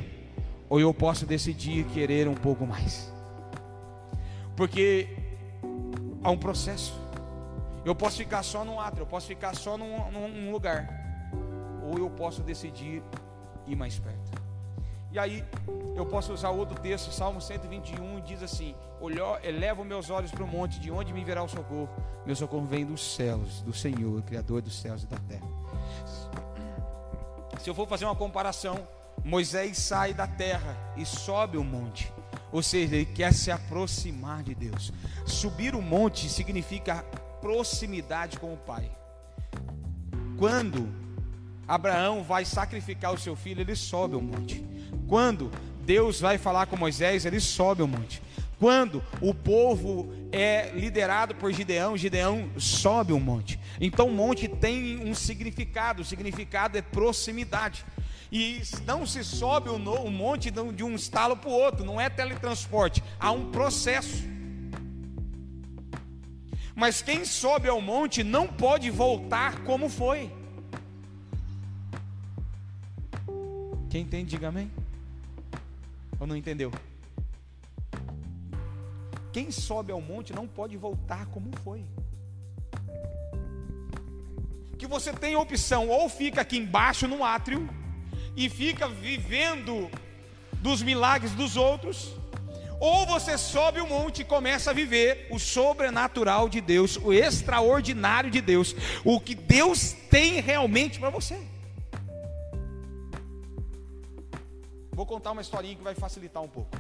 ou 0.68 0.80
eu 0.80 0.92
posso 0.92 1.24
decidir 1.24 1.84
querer 1.94 2.26
um 2.26 2.34
pouco 2.34 2.66
mais. 2.66 3.08
Porque 4.56 5.08
há 6.24 6.30
um 6.30 6.38
processo. 6.38 6.92
Eu 7.84 7.94
posso 7.94 8.16
ficar 8.16 8.42
só 8.42 8.64
num 8.64 8.80
átrio, 8.80 9.02
eu 9.02 9.06
posso 9.06 9.28
ficar 9.28 9.54
só 9.54 9.76
num, 9.76 10.10
num 10.10 10.50
lugar, 10.50 11.03
ou 11.84 11.98
eu 11.98 12.10
posso 12.10 12.42
decidir 12.42 13.02
ir 13.66 13.76
mais 13.76 13.98
perto. 13.98 14.42
E 15.12 15.18
aí, 15.18 15.44
eu 15.94 16.04
posso 16.04 16.32
usar 16.32 16.50
outro 16.50 16.80
texto, 16.80 17.12
Salmo 17.12 17.40
121, 17.40 18.20
diz 18.22 18.42
assim: 18.42 18.74
Elevo 19.44 19.84
meus 19.84 20.10
olhos 20.10 20.32
para 20.32 20.42
o 20.42 20.46
monte, 20.46 20.80
de 20.80 20.90
onde 20.90 21.12
me 21.12 21.22
virá 21.22 21.42
o 21.42 21.48
socorro? 21.48 21.88
Meu 22.26 22.34
socorro 22.34 22.66
vem 22.66 22.84
dos 22.84 23.14
céus, 23.14 23.62
do 23.62 23.72
Senhor, 23.72 24.20
Criador 24.22 24.60
dos 24.60 24.74
céus 24.74 25.04
e 25.04 25.06
da 25.06 25.18
terra. 25.18 25.46
Se 27.60 27.70
eu 27.70 27.74
for 27.74 27.86
fazer 27.86 28.06
uma 28.06 28.16
comparação, 28.16 28.88
Moisés 29.22 29.78
sai 29.78 30.12
da 30.12 30.26
terra 30.26 30.76
e 30.96 31.06
sobe 31.06 31.56
o 31.56 31.64
monte, 31.64 32.12
ou 32.50 32.62
seja, 32.62 32.96
ele 32.96 33.06
quer 33.06 33.32
se 33.32 33.50
aproximar 33.50 34.42
de 34.42 34.54
Deus. 34.54 34.92
Subir 35.24 35.74
o 35.76 35.82
monte 35.82 36.28
significa 36.28 37.04
proximidade 37.40 38.38
com 38.38 38.52
o 38.52 38.56
Pai. 38.56 38.90
Quando 40.36 41.03
Abraão 41.66 42.22
vai 42.22 42.44
sacrificar 42.44 43.12
o 43.12 43.18
seu 43.18 43.34
filho, 43.34 43.60
ele 43.60 43.74
sobe 43.74 44.16
o 44.16 44.20
monte. 44.20 44.64
Quando 45.08 45.50
Deus 45.84 46.20
vai 46.20 46.38
falar 46.38 46.66
com 46.66 46.76
Moisés, 46.76 47.24
ele 47.24 47.40
sobe 47.40 47.82
o 47.82 47.88
monte. 47.88 48.22
Quando 48.58 49.02
o 49.20 49.34
povo 49.34 50.12
é 50.32 50.70
liderado 50.74 51.34
por 51.34 51.52
Gideão, 51.52 51.96
Gideão 51.96 52.48
sobe 52.56 53.12
o 53.12 53.20
monte. 53.20 53.58
Então 53.80 54.08
o 54.08 54.12
monte 54.12 54.48
tem 54.48 55.04
um 55.04 55.14
significado, 55.14 56.02
o 56.02 56.04
significado 56.04 56.78
é 56.78 56.82
proximidade. 56.82 57.84
E 58.32 58.62
não 58.86 59.06
se 59.06 59.22
sobe 59.22 59.68
o 59.68 59.78
monte 60.10 60.50
de 60.50 60.82
um 60.82 60.94
estalo 60.94 61.36
para 61.36 61.50
o 61.50 61.52
outro, 61.52 61.84
não 61.84 62.00
é 62.00 62.08
teletransporte, 62.08 63.02
há 63.18 63.30
um 63.30 63.50
processo. 63.50 64.24
Mas 66.74 67.02
quem 67.02 67.24
sobe 67.24 67.68
ao 67.68 67.80
monte 67.80 68.24
não 68.24 68.48
pode 68.48 68.90
voltar 68.90 69.62
como 69.62 69.88
foi. 69.88 70.30
Quem 73.94 74.02
entende, 74.02 74.30
diga 74.30 74.48
amém. 74.48 74.72
Ou 76.18 76.26
não 76.26 76.36
entendeu? 76.36 76.72
Quem 79.32 79.52
sobe 79.52 79.92
ao 79.92 80.00
monte 80.00 80.32
não 80.32 80.48
pode 80.48 80.76
voltar 80.76 81.26
como 81.26 81.48
foi. 81.62 81.84
Que 84.76 84.88
você 84.88 85.12
tem 85.12 85.36
opção, 85.36 85.88
ou 85.88 86.08
fica 86.08 86.40
aqui 86.40 86.58
embaixo 86.58 87.06
no 87.06 87.22
átrio 87.22 87.70
e 88.36 88.48
fica 88.48 88.88
vivendo 88.88 89.88
dos 90.54 90.82
milagres 90.82 91.30
dos 91.30 91.56
outros, 91.56 92.16
ou 92.80 93.06
você 93.06 93.38
sobe 93.38 93.80
o 93.80 93.86
monte 93.86 94.22
e 94.22 94.24
começa 94.24 94.72
a 94.72 94.74
viver 94.74 95.28
o 95.30 95.38
sobrenatural 95.38 96.48
de 96.48 96.60
Deus, 96.60 96.96
o 96.96 97.12
extraordinário 97.12 98.28
de 98.28 98.40
Deus, 98.40 98.74
o 99.04 99.20
que 99.20 99.36
Deus 99.36 99.92
tem 100.10 100.40
realmente 100.40 100.98
para 100.98 101.10
você. 101.10 101.53
Vou 104.94 105.04
contar 105.04 105.32
uma 105.32 105.42
historinha 105.42 105.74
que 105.74 105.82
vai 105.82 105.94
facilitar 105.94 106.42
um 106.42 106.48
pouco. 106.48 106.70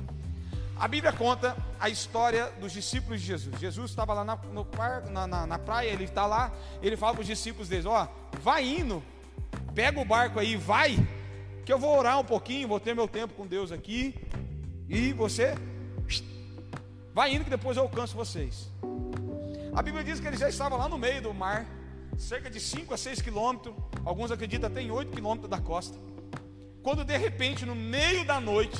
A 0.76 0.88
Bíblia 0.88 1.12
conta 1.12 1.56
a 1.78 1.88
história 1.88 2.50
dos 2.60 2.72
discípulos 2.72 3.20
de 3.20 3.26
Jesus. 3.26 3.60
Jesus 3.60 3.90
estava 3.90 4.12
lá 4.12 4.24
na, 4.24 4.36
no, 4.36 4.66
na, 5.10 5.26
na, 5.26 5.46
na 5.46 5.58
praia, 5.58 5.88
ele 5.88 6.04
está 6.04 6.26
lá, 6.26 6.52
ele 6.82 6.96
fala 6.96 7.14
para 7.14 7.20
os 7.22 7.26
discípulos 7.26 7.68
dele: 7.68 7.86
Ó, 7.86 8.06
vai 8.40 8.64
indo, 8.64 9.02
pega 9.74 10.00
o 10.00 10.04
barco 10.04 10.38
aí, 10.38 10.56
vai, 10.56 10.96
que 11.64 11.72
eu 11.72 11.78
vou 11.78 11.96
orar 11.96 12.18
um 12.18 12.24
pouquinho, 12.24 12.66
vou 12.68 12.80
ter 12.80 12.94
meu 12.94 13.06
tempo 13.06 13.34
com 13.34 13.46
Deus 13.46 13.70
aqui, 13.70 14.14
e 14.88 15.12
você 15.12 15.54
vai 17.12 17.32
indo 17.32 17.44
que 17.44 17.50
depois 17.50 17.76
eu 17.76 17.84
alcanço 17.84 18.16
vocês. 18.16 18.68
A 19.74 19.82
Bíblia 19.82 20.04
diz 20.04 20.18
que 20.18 20.26
ele 20.26 20.36
já 20.36 20.48
estava 20.48 20.76
lá 20.76 20.88
no 20.88 20.98
meio 20.98 21.22
do 21.22 21.32
mar, 21.32 21.66
cerca 22.18 22.50
de 22.50 22.58
5 22.60 22.94
a 22.94 22.96
6 22.96 23.22
quilômetros, 23.22 23.74
alguns 24.04 24.30
acreditam 24.32 24.68
até 24.68 24.80
em 24.80 24.90
8 24.90 25.12
quilômetros 25.12 25.50
da 25.50 25.60
costa. 25.60 25.96
Quando 26.84 27.02
de 27.02 27.16
repente, 27.16 27.64
no 27.64 27.74
meio 27.74 28.26
da 28.26 28.38
noite, 28.38 28.76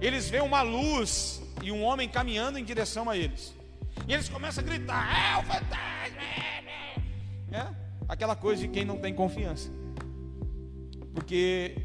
eles 0.00 0.30
veem 0.30 0.42
uma 0.42 0.62
luz 0.62 1.42
e 1.62 1.70
um 1.70 1.84
homem 1.84 2.08
caminhando 2.08 2.58
em 2.58 2.64
direção 2.64 3.08
a 3.10 3.18
eles. 3.18 3.54
E 4.08 4.14
eles 4.14 4.30
começam 4.30 4.64
a 4.64 4.66
gritar: 4.66 5.36
É 5.36 5.38
o 5.38 5.42
fantasma! 5.42 6.22
É 7.52 7.88
aquela 8.08 8.34
coisa 8.34 8.62
de 8.62 8.68
quem 8.68 8.82
não 8.82 8.96
tem 8.96 9.12
confiança. 9.12 9.70
Porque 11.14 11.76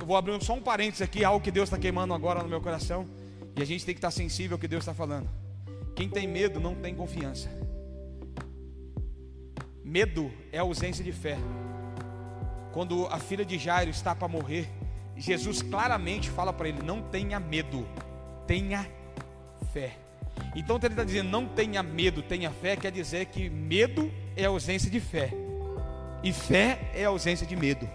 eu 0.00 0.06
vou 0.06 0.16
abrir 0.16 0.42
só 0.42 0.54
um 0.54 0.62
parênteses 0.62 1.02
aqui, 1.02 1.22
algo 1.22 1.44
que 1.44 1.50
Deus 1.50 1.68
está 1.68 1.76
queimando 1.76 2.14
agora 2.14 2.42
no 2.42 2.48
meu 2.48 2.62
coração. 2.62 3.06
E 3.54 3.60
a 3.62 3.66
gente 3.66 3.84
tem 3.84 3.94
que 3.94 3.98
estar 3.98 4.10
sensível 4.10 4.54
ao 4.54 4.58
que 4.58 4.68
Deus 4.68 4.84
está 4.84 4.94
falando. 4.94 5.28
Quem 5.94 6.08
tem 6.08 6.26
medo 6.26 6.58
não 6.58 6.74
tem 6.74 6.94
confiança. 6.94 7.50
Medo 9.84 10.32
é 10.50 10.58
ausência 10.58 11.04
de 11.04 11.12
fé. 11.12 11.36
Quando 12.72 13.06
a 13.06 13.18
filha 13.18 13.44
de 13.44 13.58
Jairo 13.58 13.90
está 13.90 14.14
para 14.14 14.28
morrer, 14.28 14.68
Jesus 15.16 15.62
claramente 15.62 16.30
fala 16.30 16.52
para 16.52 16.68
ele: 16.68 16.82
não 16.82 17.02
tenha 17.02 17.40
medo, 17.40 17.86
tenha 18.46 18.86
fé. 19.72 19.96
Então 20.54 20.76
ele 20.76 20.88
está 20.88 21.04
dizendo: 21.04 21.28
não 21.28 21.46
tenha 21.46 21.82
medo, 21.82 22.22
tenha 22.22 22.50
fé, 22.50 22.76
quer 22.76 22.92
dizer 22.92 23.26
que 23.26 23.48
medo 23.50 24.12
é 24.36 24.44
ausência 24.44 24.90
de 24.90 25.00
fé, 25.00 25.30
e 26.22 26.32
fé 26.32 26.90
é 26.94 27.04
ausência 27.04 27.46
de 27.46 27.56
medo. 27.56 27.88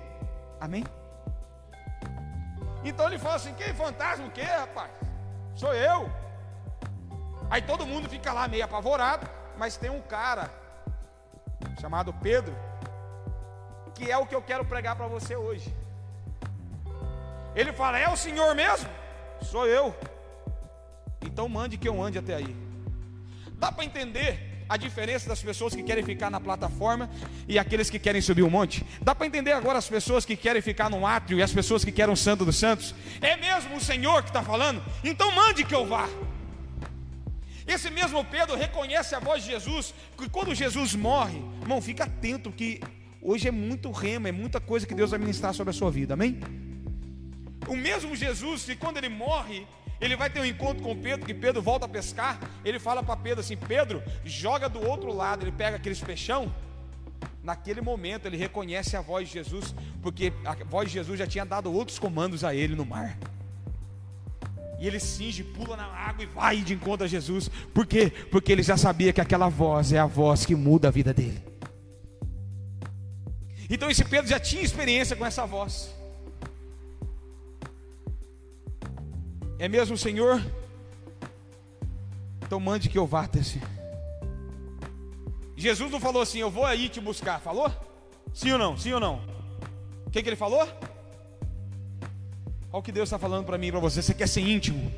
Amém? 0.59 0.83
Então 2.83 3.07
ele 3.07 3.17
fala 3.17 3.35
assim: 3.35 3.53
quem 3.53 3.73
fantasma 3.73 4.25
o 4.25 4.31
quê, 4.31 4.41
rapaz? 4.43 4.91
Sou 5.55 5.73
eu. 5.73 6.09
Aí 7.49 7.61
todo 7.61 7.85
mundo 7.85 8.09
fica 8.09 8.33
lá 8.33 8.47
meio 8.47 8.65
apavorado, 8.65 9.29
mas 9.57 9.77
tem 9.77 9.89
um 9.89 10.01
cara 10.01 10.49
chamado 11.79 12.13
Pedro, 12.13 12.55
que 13.95 14.09
é 14.09 14.17
o 14.17 14.25
que 14.25 14.35
eu 14.35 14.41
quero 14.41 14.65
pregar 14.65 14.95
para 14.95 15.07
você 15.07 15.35
hoje. 15.35 15.73
Ele 17.55 17.71
fala: 17.73 17.99
É 17.99 18.09
o 18.09 18.17
Senhor 18.17 18.53
mesmo? 18.55 18.89
Sou 19.41 19.67
eu. 19.67 19.95
Então 21.21 21.47
mande 21.47 21.77
que 21.77 21.87
eu 21.87 22.01
ande 22.01 22.17
até 22.17 22.35
aí. 22.35 22.55
Dá 23.53 23.71
para 23.71 23.85
entender 23.85 24.65
a 24.67 24.77
diferença 24.77 25.27
das 25.27 25.41
pessoas 25.41 25.75
que 25.75 25.83
querem 25.83 26.03
ficar 26.03 26.29
na 26.29 26.39
plataforma 26.39 27.09
e 27.47 27.59
aqueles 27.59 27.89
que 27.89 27.99
querem 27.99 28.21
subir 28.21 28.43
o 28.43 28.49
monte? 28.49 28.85
Dá 29.01 29.13
para 29.13 29.27
entender 29.27 29.51
agora 29.51 29.77
as 29.77 29.87
pessoas 29.87 30.25
que 30.25 30.35
querem 30.35 30.61
ficar 30.61 30.89
no 30.89 31.05
átrio 31.05 31.37
e 31.37 31.43
as 31.43 31.53
pessoas 31.53 31.83
que 31.85 31.91
querem 31.91 32.13
o 32.13 32.17
Santo 32.17 32.45
dos 32.45 32.57
Santos? 32.57 32.93
É 33.21 33.35
mesmo 33.37 33.75
o 33.75 33.81
Senhor 33.81 34.23
que 34.23 34.29
está 34.29 34.41
falando? 34.41 34.83
Então 35.03 35.31
mande 35.31 35.63
que 35.63 35.75
eu 35.75 35.85
vá. 35.85 36.07
Esse 37.65 37.89
mesmo 37.89 38.25
Pedro 38.25 38.55
reconhece 38.57 39.15
a 39.15 39.19
voz 39.19 39.43
de 39.43 39.51
Jesus, 39.51 39.93
que 40.17 40.29
quando 40.29 40.53
Jesus 40.53 40.95
morre, 40.95 41.41
irmão, 41.61 41.81
fica 41.81 42.03
atento 42.03 42.51
que 42.51 42.81
hoje 43.23 43.47
é 43.47 43.51
muito 43.51 43.89
rema, 43.91 44.29
é 44.29 44.31
muita 44.31 44.59
coisa 44.59 44.85
que 44.85 44.93
Deus 44.93 45.11
vai 45.11 45.19
ministrar 45.19 45.53
sobre 45.53 45.71
a 45.71 45.73
sua 45.73 45.89
vida, 45.89 46.13
amém? 46.13 46.39
O 47.67 47.75
mesmo 47.75 48.15
Jesus, 48.15 48.65
que 48.65 48.75
quando 48.75 48.97
ele 48.97 49.09
morre, 49.09 49.65
Ele 50.01 50.17
vai 50.17 50.29
ter 50.29 50.41
um 50.41 50.45
encontro 50.45 50.83
com 50.83 50.95
Pedro, 50.97 51.25
que 51.25 51.33
Pedro 51.33 51.61
volta 51.61 51.85
a 51.85 51.89
pescar. 51.89 52.37
Ele 52.65 52.77
fala 52.77 53.01
para 53.01 53.15
Pedro 53.15 53.39
assim: 53.39 53.55
Pedro, 53.55 54.03
joga 54.25 54.67
do 54.67 54.85
outro 54.85 55.13
lado. 55.13 55.45
Ele 55.45 55.51
pega 55.51 55.77
aqueles 55.77 56.01
peixão. 56.01 56.53
Naquele 57.41 57.81
momento 57.81 58.25
ele 58.25 58.37
reconhece 58.37 58.95
a 58.97 59.01
voz 59.01 59.27
de 59.27 59.33
Jesus, 59.35 59.73
porque 60.01 60.33
a 60.45 60.55
voz 60.65 60.89
de 60.89 60.93
Jesus 60.93 61.19
já 61.19 61.27
tinha 61.27 61.45
dado 61.45 61.71
outros 61.71 61.99
comandos 61.99 62.43
a 62.43 62.53
ele 62.53 62.75
no 62.75 62.85
mar. 62.85 63.17
E 64.79 64.87
ele 64.87 64.99
cinge, 64.99 65.43
pula 65.43 65.77
na 65.77 65.85
água 65.85 66.23
e 66.23 66.25
vai 66.25 66.57
de 66.57 66.73
encontro 66.73 67.05
a 67.05 67.07
Jesus. 67.07 67.49
Por 67.73 67.85
quê? 67.85 68.11
Porque 68.29 68.51
ele 68.51 68.63
já 68.63 68.75
sabia 68.75 69.13
que 69.13 69.21
aquela 69.21 69.47
voz 69.47 69.93
é 69.93 69.99
a 69.99 70.05
voz 70.05 70.45
que 70.45 70.55
muda 70.55 70.89
a 70.89 70.91
vida 70.91 71.13
dele. 71.13 71.52
Então 73.69 73.89
esse 73.89 74.03
Pedro 74.03 74.29
já 74.29 74.39
tinha 74.39 74.61
experiência 74.61 75.15
com 75.15 75.25
essa 75.25 75.45
voz. 75.45 75.93
É 79.57 79.67
mesmo, 79.67 79.97
Senhor? 79.97 80.43
Então 82.41 82.59
mande 82.59 82.89
que 82.89 82.97
eu 82.97 83.07
vá 83.07 83.23
até 83.23 83.41
si. 83.41 83.61
Jesus 85.55 85.89
não 85.89 85.99
falou 85.99 86.21
assim, 86.21 86.39
eu 86.39 86.51
vou 86.51 86.65
aí 86.65 86.89
te 86.89 86.99
buscar, 86.99 87.39
falou? 87.39 87.71
Sim 88.33 88.51
ou 88.51 88.57
não? 88.57 88.77
Sim 88.77 88.93
ou 88.93 88.99
não? 88.99 89.21
O 90.05 90.09
que, 90.11 90.21
que 90.21 90.29
ele 90.29 90.35
falou? 90.35 90.67
Olha 92.71 92.79
o 92.79 92.81
que 92.81 92.91
Deus 92.91 93.07
está 93.07 93.17
falando 93.17 93.45
para 93.45 93.57
mim 93.57 93.67
e 93.67 93.71
para 93.71 93.79
você. 93.79 94.01
Você 94.01 94.13
quer 94.13 94.27
ser 94.27 94.41
íntimo? 94.41 94.91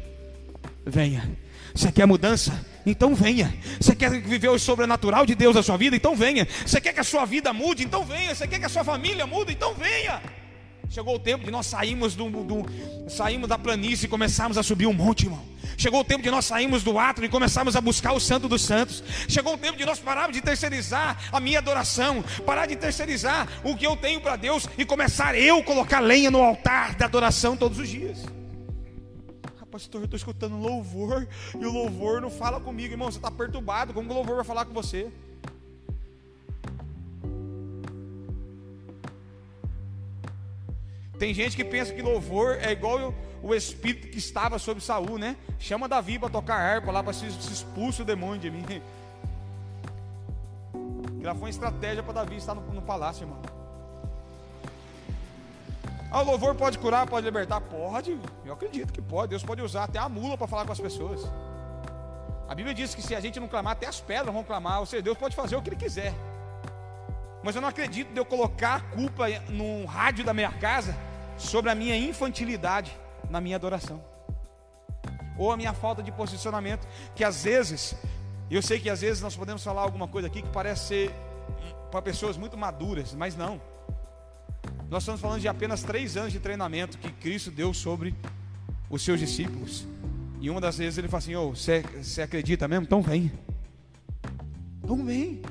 Venha. 0.85 1.37
Você 1.75 1.91
quer 1.91 2.07
mudança? 2.07 2.65
Então 2.85 3.13
venha. 3.13 3.53
Você 3.79 3.93
quer 3.93 4.09
viver 4.09 4.47
o 4.47 4.57
sobrenatural 4.57 5.25
de 5.25 5.35
Deus 5.35 5.55
na 5.55 5.61
sua 5.61 5.75
vida? 5.75 5.93
Então 5.93 6.15
venha. 6.15 6.47
Você 6.65 6.79
quer 6.79 6.93
que 6.93 7.01
a 7.01 7.03
sua 7.03 7.25
vida 7.25 7.51
mude? 7.51 7.83
Então 7.83 8.05
venha. 8.05 8.33
Você 8.33 8.47
quer 8.47 8.59
que 8.59 8.65
a 8.65 8.69
sua 8.69 8.83
família 8.83 9.27
mude? 9.27 9.51
Então 9.51 9.73
venha. 9.73 10.21
Chegou 10.89 11.15
o 11.15 11.19
tempo 11.19 11.43
de 11.43 11.51
nós 11.51 11.65
sairmos 11.65 12.15
do, 12.15 12.29
do, 12.29 12.65
saímos 13.09 13.49
da 13.49 13.57
planície 13.57 14.05
e 14.05 14.07
começarmos 14.07 14.57
a 14.57 14.63
subir 14.63 14.87
um 14.87 14.93
monte, 14.93 15.25
irmão. 15.25 15.43
Chegou 15.77 15.99
o 15.99 16.03
tempo 16.05 16.23
de 16.23 16.31
nós 16.31 16.45
sairmos 16.45 16.83
do 16.83 16.97
átrio 16.97 17.25
e 17.25 17.29
começarmos 17.29 17.75
a 17.75 17.81
buscar 17.81 18.13
o 18.13 18.19
Santo 18.19 18.47
dos 18.47 18.61
Santos. 18.61 19.03
Chegou 19.27 19.55
o 19.55 19.57
tempo 19.57 19.77
de 19.77 19.83
nós 19.83 19.99
pararmos 19.99 20.33
de 20.33 20.41
terceirizar 20.41 21.17
a 21.29 21.39
minha 21.41 21.59
adoração, 21.59 22.23
parar 22.45 22.67
de 22.67 22.77
terceirizar 22.77 23.49
o 23.63 23.75
que 23.75 23.85
eu 23.85 23.97
tenho 23.97 24.21
para 24.21 24.37
Deus 24.37 24.69
e 24.77 24.85
começar 24.85 25.37
eu 25.37 25.61
colocar 25.63 25.99
lenha 25.99 26.31
no 26.31 26.41
altar 26.41 26.95
da 26.95 27.05
adoração 27.05 27.57
todos 27.57 27.79
os 27.79 27.89
dias. 27.89 28.23
Pastor, 29.75 29.99
eu 29.99 30.05
estou 30.05 30.15
escutando 30.15 30.55
louvor 30.55 31.27
e 31.53 31.65
o 31.65 31.69
louvor 31.69 32.21
não 32.21 32.29
fala 32.29 32.61
comigo, 32.61 32.93
irmão. 32.93 33.11
Você 33.11 33.17
está 33.17 33.29
perturbado. 33.29 33.93
Como 33.93 34.09
o 34.09 34.13
louvor 34.13 34.37
vai 34.37 34.45
falar 34.45 34.63
com 34.63 34.73
você? 34.73 35.11
Tem 41.19 41.33
gente 41.33 41.57
que 41.57 41.65
pensa 41.65 41.93
que 41.93 42.01
louvor 42.01 42.57
é 42.61 42.71
igual 42.71 43.13
o, 43.43 43.53
espírito 43.53 44.07
que 44.07 44.17
estava 44.17 44.57
sobre 44.59 44.81
Saul, 44.81 45.17
né? 45.17 45.35
Chama 45.59 45.89
Davi 45.89 46.17
para 46.17 46.29
tocar 46.29 46.55
harpa 46.55 46.89
lá 46.89 47.03
para 47.03 47.11
se, 47.11 47.29
se 47.29 47.51
expulse 47.51 48.01
o 48.01 48.05
demônio 48.05 48.39
de 48.39 48.49
mim. 48.49 48.63
Lá 51.21 51.33
foi 51.33 51.43
uma 51.43 51.49
estratégia 51.49 52.01
para 52.01 52.13
Davi 52.13 52.37
estar 52.37 52.55
no, 52.55 52.61
no 52.71 52.81
palácio, 52.81 53.23
irmão. 53.23 53.54
Ah, 56.11 56.21
o 56.21 56.25
louvor 56.25 56.55
pode 56.55 56.77
curar, 56.77 57.07
pode 57.07 57.25
libertar? 57.25 57.59
Pode, 57.61 58.17
eu 58.45 58.53
acredito 58.53 58.93
que 58.93 59.01
pode. 59.01 59.29
Deus 59.29 59.43
pode 59.43 59.61
usar 59.61 59.83
até 59.83 59.99
a 59.99 60.07
mula 60.07 60.37
para 60.37 60.47
falar 60.47 60.65
com 60.65 60.71
as 60.71 60.79
pessoas. 60.79 61.21
A 62.47 62.53
Bíblia 62.53 62.73
diz 62.73 62.93
que 62.93 63.01
se 63.01 63.15
a 63.15 63.19
gente 63.19 63.39
não 63.39 63.47
clamar, 63.47 63.73
até 63.73 63.87
as 63.87 63.99
pedras 63.99 64.33
vão 64.33 64.43
clamar. 64.43 64.79
Ou 64.79 64.85
seja, 64.85 65.01
Deus 65.01 65.17
pode 65.17 65.35
fazer 65.35 65.55
o 65.55 65.61
que 65.61 65.69
Ele 65.69 65.75
quiser. 65.75 66.13
Mas 67.43 67.55
eu 67.55 67.61
não 67.61 67.69
acredito 67.69 68.11
de 68.11 68.19
eu 68.19 68.25
colocar 68.25 68.75
a 68.75 68.81
culpa 68.81 69.25
no 69.49 69.85
rádio 69.85 70.23
da 70.23 70.33
minha 70.33 70.51
casa 70.51 70.95
sobre 71.37 71.69
a 71.69 71.75
minha 71.75 71.95
infantilidade 71.95 72.97
na 73.29 73.41
minha 73.41 73.55
adoração. 73.55 74.03
Ou 75.37 75.51
a 75.51 75.57
minha 75.57 75.73
falta 75.73 76.01
de 76.01 76.11
posicionamento, 76.11 76.87
que 77.13 77.23
às 77.23 77.43
vezes, 77.43 77.95
eu 78.49 78.61
sei 78.61 78.79
que 78.79 78.89
às 78.89 79.01
vezes 79.01 79.21
nós 79.21 79.35
podemos 79.35 79.63
falar 79.63 79.81
alguma 79.81 80.07
coisa 80.07 80.27
aqui 80.27 80.41
que 80.41 80.49
parece 80.49 80.87
ser 80.87 81.15
para 81.91 82.01
pessoas 82.01 82.37
muito 82.37 82.57
maduras, 82.57 83.13
mas 83.13 83.35
não. 83.35 83.59
Nós 84.89 85.01
estamos 85.03 85.19
falando 85.19 85.41
de 85.41 85.47
apenas 85.47 85.81
três 85.81 86.15
anos 86.15 86.31
de 86.31 86.39
treinamento 86.39 86.97
que 86.97 87.11
Cristo 87.11 87.49
deu 87.49 87.73
sobre 87.73 88.13
os 88.89 89.01
seus 89.01 89.19
discípulos. 89.19 89.85
E 90.39 90.49
uma 90.49 90.61
das 90.61 90.77
vezes 90.77 90.97
ele 90.97 91.07
fala 91.07 91.19
assim: 91.19 91.35
oh, 91.35 91.49
você, 91.49 92.21
acredita 92.21 92.67
mesmo? 92.67 92.85
Então 92.85 93.01
vem. 93.01 93.31
Então 94.83 95.03
vem. 95.03 95.41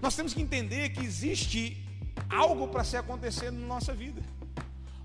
Nós 0.00 0.14
temos 0.14 0.32
que 0.32 0.40
entender 0.40 0.90
que 0.90 1.04
existe 1.04 1.84
algo 2.30 2.68
para 2.68 2.84
se 2.84 2.96
acontecer 2.96 3.50
na 3.50 3.66
nossa 3.66 3.92
vida. 3.92 4.22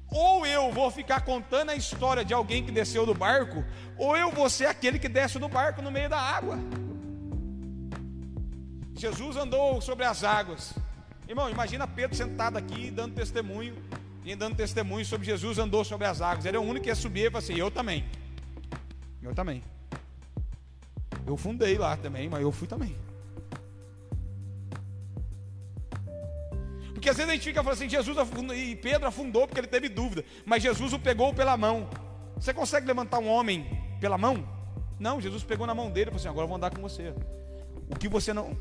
Ou 0.07 0.45
eu 0.45 0.71
vou 0.71 0.91
ficar 0.91 1.21
contando 1.21 1.71
a 1.71 1.75
história 1.75 2.23
de 2.23 2.35
alguém 2.35 2.63
que 2.63 2.71
desceu 2.71 3.03
do 3.03 3.15
barco, 3.15 3.65
ou 3.97 4.15
eu 4.15 4.31
vou 4.31 4.47
ser 4.47 4.67
aquele 4.67 4.99
que 4.99 5.09
desce 5.09 5.39
do 5.39 5.49
barco 5.49 5.81
no 5.81 5.89
meio 5.89 6.07
da 6.07 6.19
água. 6.19 6.59
Jesus 8.93 9.35
andou 9.35 9.81
sobre 9.81 10.05
as 10.05 10.23
águas. 10.23 10.75
Irmão, 11.27 11.49
imagina 11.49 11.87
Pedro 11.87 12.15
sentado 12.15 12.57
aqui 12.57 12.91
dando 12.91 13.15
testemunho, 13.15 13.75
e 14.25 14.35
dando 14.35 14.55
testemunho 14.55 15.05
sobre 15.05 15.25
Jesus 15.25 15.57
andou 15.57 15.83
sobre 15.83 16.07
as 16.07 16.21
águas. 16.21 16.45
Ele 16.45 16.57
é 16.57 16.59
o 16.59 16.63
único 16.63 16.83
que 16.83 16.89
ia 16.89 16.95
subir 16.95 17.27
e 17.27 17.31
falou 17.31 17.39
assim: 17.39 17.55
Eu 17.55 17.69
também. 17.69 18.05
Eu 19.21 19.33
também. 19.33 19.63
Eu 21.25 21.37
fundei 21.37 21.77
lá 21.77 21.95
também, 21.95 22.29
mas 22.29 22.41
eu 22.41 22.51
fui 22.51 22.67
também. 22.67 22.95
Porque 26.93 27.09
às 27.09 27.17
vezes 27.17 27.29
a 27.29 27.33
gente 27.33 27.43
fica 27.43 27.61
falando 27.61 27.77
assim, 27.77 27.89
Jesus 27.89 28.17
afundou, 28.17 28.55
e 28.55 28.77
Pedro 28.77 29.07
afundou 29.07 29.45
porque 29.45 29.59
ele 29.59 29.67
teve 29.67 29.89
dúvida, 29.89 30.23
mas 30.45 30.63
Jesus 30.63 30.93
o 30.93 30.99
pegou 30.99 31.33
pela 31.33 31.57
mão. 31.57 31.89
Você 32.37 32.53
consegue 32.53 32.87
levantar 32.87 33.19
um 33.19 33.27
homem 33.27 33.65
pela 33.99 34.17
mão? 34.17 34.47
Não, 34.99 35.19
Jesus 35.19 35.43
pegou 35.43 35.67
na 35.67 35.75
mão 35.75 35.91
dele 35.91 36.03
e 36.03 36.11
falou 36.11 36.19
assim: 36.19 36.29
agora 36.29 36.43
eu 36.45 36.47
vou 36.47 36.57
andar 36.57 36.73
com 36.73 36.81
você. 36.81 37.13
O 37.89 37.99
que 37.99 38.07
você 38.07 38.33
não. 38.33 38.57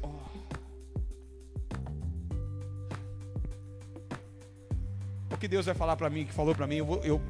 O 5.33 5.37
que 5.37 5.49
Deus 5.49 5.67
vai 5.67 5.75
falar 5.75 5.97
para 5.97 6.11
mim, 6.11 6.27
que 6.27 6.33
falou 6.33 6.55
para 6.55 6.67
mim, 6.67 6.77
eu, 6.77 6.87
vou, 6.87 6.99
eu, 7.03 7.21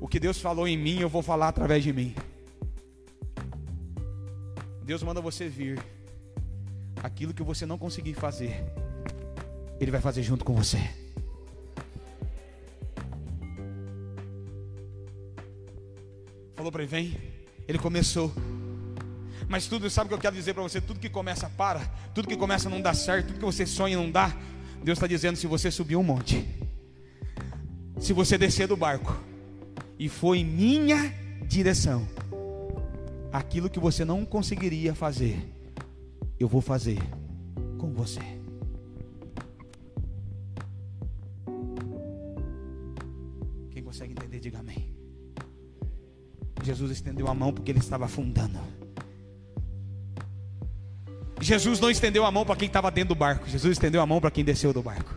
o 0.00 0.08
que 0.08 0.18
Deus 0.18 0.40
falou 0.40 0.66
em 0.66 0.76
mim, 0.76 1.00
eu 1.00 1.08
vou 1.08 1.22
falar 1.22 1.48
através 1.48 1.82
de 1.82 1.92
mim. 1.92 2.14
Deus 4.82 5.02
manda 5.02 5.20
você 5.20 5.48
vir. 5.48 5.78
Aquilo 7.02 7.32
que 7.32 7.42
você 7.42 7.64
não 7.64 7.78
conseguir 7.78 8.14
fazer, 8.14 8.64
ele 9.78 9.90
vai 9.90 10.00
fazer 10.00 10.22
junto 10.22 10.44
com 10.44 10.52
você. 10.52 10.78
Falou 16.56 16.72
para 16.72 16.82
ele: 16.82 16.90
vem. 16.90 17.16
Ele 17.68 17.78
começou. 17.78 18.32
Mas 19.48 19.66
tudo, 19.66 19.88
sabe 19.88 20.06
o 20.06 20.08
que 20.08 20.14
eu 20.14 20.18
quero 20.18 20.34
dizer 20.34 20.54
para 20.54 20.62
você? 20.62 20.80
Tudo 20.80 20.98
que 20.98 21.08
começa 21.08 21.48
para, 21.48 21.80
tudo 22.14 22.26
que 22.26 22.36
começa 22.36 22.68
não 22.68 22.80
dá 22.80 22.92
certo, 22.92 23.28
tudo 23.28 23.38
que 23.38 23.44
você 23.44 23.64
sonha 23.64 23.96
não 23.96 24.10
dá. 24.10 24.36
Deus 24.82 24.98
está 24.98 25.06
dizendo: 25.06 25.36
se 25.36 25.46
você 25.46 25.70
subir 25.70 25.96
um 25.96 26.02
monte, 26.02 26.44
se 27.98 28.12
você 28.12 28.38
descer 28.38 28.66
do 28.66 28.76
barco 28.76 29.16
e 29.98 30.08
for 30.08 30.34
em 30.34 30.44
minha 30.44 31.12
direção, 31.46 32.06
aquilo 33.32 33.68
que 33.68 33.78
você 33.78 34.04
não 34.04 34.24
conseguiria 34.24 34.94
fazer, 34.94 35.38
eu 36.38 36.48
vou 36.48 36.60
fazer 36.60 36.98
com 37.78 37.92
você. 37.92 38.38
Jesus 46.68 46.90
estendeu 46.90 47.26
a 47.28 47.34
mão 47.34 47.50
porque 47.50 47.70
ele 47.70 47.78
estava 47.78 48.04
afundando. 48.04 48.58
Jesus 51.40 51.80
não 51.80 51.90
estendeu 51.90 52.26
a 52.26 52.30
mão 52.30 52.44
para 52.44 52.56
quem 52.56 52.66
estava 52.66 52.90
dentro 52.90 53.14
do 53.14 53.18
barco, 53.18 53.48
Jesus 53.48 53.72
estendeu 53.72 54.02
a 54.02 54.06
mão 54.06 54.20
para 54.20 54.30
quem 54.30 54.44
desceu 54.44 54.70
do 54.70 54.82
barco. 54.82 55.16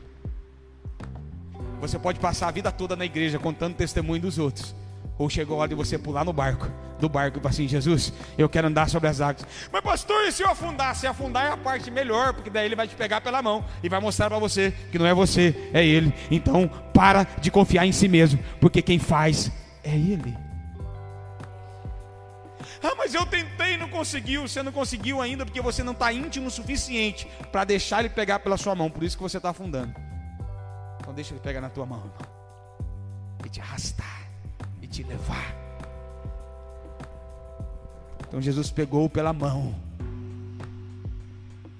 Você 1.81 1.97
pode 1.97 2.19
passar 2.19 2.47
a 2.47 2.51
vida 2.51 2.71
toda 2.71 2.95
na 2.95 3.03
igreja 3.03 3.39
contando 3.39 3.73
testemunho 3.73 4.21
dos 4.21 4.37
outros, 4.37 4.75
ou 5.17 5.27
chegou 5.27 5.57
a 5.57 5.61
hora 5.61 5.69
de 5.69 5.75
você 5.75 5.97
pular 5.97 6.23
no 6.23 6.31
barco, 6.31 6.69
do 6.99 7.09
barco 7.09 7.39
e 7.39 7.41
falar 7.41 7.49
assim: 7.49 7.67
Jesus, 7.67 8.13
eu 8.37 8.47
quero 8.47 8.67
andar 8.67 8.87
sobre 8.87 9.09
as 9.09 9.19
águas. 9.19 9.47
Mas, 9.71 9.81
pastor, 9.81 10.23
e 10.25 10.31
se 10.31 10.43
eu 10.43 10.49
afundar? 10.49 10.95
Se 10.95 11.07
afundar 11.07 11.47
é 11.47 11.49
a 11.49 11.57
parte 11.57 11.89
melhor, 11.89 12.33
porque 12.33 12.51
daí 12.51 12.67
ele 12.67 12.75
vai 12.75 12.87
te 12.87 12.95
pegar 12.95 13.19
pela 13.19 13.41
mão 13.41 13.65
e 13.81 13.89
vai 13.89 13.99
mostrar 13.99 14.29
para 14.29 14.37
você 14.37 14.71
que 14.91 14.99
não 14.99 15.07
é 15.07 15.13
você, 15.13 15.55
é 15.73 15.83
ele. 15.83 16.13
Então, 16.29 16.69
para 16.93 17.23
de 17.41 17.49
confiar 17.49 17.87
em 17.87 17.91
si 17.91 18.07
mesmo, 18.07 18.39
porque 18.59 18.83
quem 18.83 18.99
faz 18.99 19.51
é 19.83 19.95
ele. 19.95 20.37
Ah, 22.83 22.93
mas 22.95 23.15
eu 23.15 23.25
tentei 23.25 23.73
e 23.73 23.77
não 23.77 23.89
conseguiu. 23.89 24.47
Você 24.47 24.61
não 24.61 24.71
conseguiu 24.71 25.19
ainda 25.19 25.45
porque 25.45 25.61
você 25.61 25.81
não 25.81 25.93
está 25.93 26.13
íntimo 26.13 26.47
o 26.47 26.51
suficiente 26.51 27.27
para 27.51 27.63
deixar 27.63 28.01
ele 28.01 28.09
pegar 28.09 28.37
pela 28.39 28.55
sua 28.55 28.75
mão. 28.75 28.89
Por 28.89 29.03
isso 29.03 29.17
que 29.17 29.23
você 29.23 29.37
está 29.37 29.49
afundando. 29.49 30.10
Então 31.01 31.13
deixa 31.13 31.33
ele 31.33 31.41
pegar 31.41 31.59
na 31.59 31.69
tua 31.69 31.85
mão, 31.85 31.99
irmão. 31.99 32.15
E 33.43 33.49
te 33.49 33.59
arrastar. 33.59 34.29
E 34.81 34.87
te 34.87 35.03
levar. 35.03 35.55
Então 38.27 38.39
Jesus 38.39 38.69
pegou 38.71 39.09
pela 39.09 39.33
mão. 39.33 39.75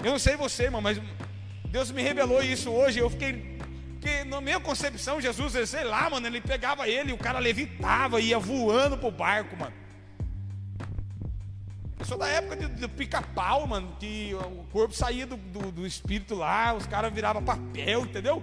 Eu 0.03 0.11
não 0.11 0.19
sei 0.19 0.35
você, 0.35 0.63
irmão, 0.63 0.81
mas 0.81 0.99
Deus 1.65 1.91
me 1.91 2.01
revelou 2.01 2.41
isso 2.41 2.71
hoje. 2.71 2.99
Eu 2.99 3.09
fiquei 3.09 3.57
Porque 3.91 4.23
na 4.23 4.41
minha 4.41 4.59
concepção, 4.59 5.21
Jesus, 5.21 5.69
sei 5.69 5.83
lá, 5.83 6.09
mano, 6.09 6.25
ele 6.25 6.41
pegava 6.41 6.89
ele, 6.89 7.13
o 7.13 7.17
cara 7.17 7.37
levitava, 7.37 8.19
ia 8.19 8.39
voando 8.39 8.97
pro 8.97 9.11
barco, 9.11 9.55
mano. 9.55 9.73
Eu 11.99 12.05
sou 12.05 12.17
da 12.17 12.27
época 12.27 12.55
do, 12.55 12.89
pica-pau, 12.89 13.67
mano, 13.67 13.95
que 13.99 14.33
o 14.33 14.65
corpo 14.71 14.95
saía 14.95 15.27
do, 15.27 15.37
do, 15.37 15.71
do 15.71 15.85
espírito 15.85 16.33
lá, 16.33 16.73
os 16.73 16.87
caras 16.87 17.13
viravam 17.13 17.43
papel, 17.43 18.01
entendeu? 18.05 18.41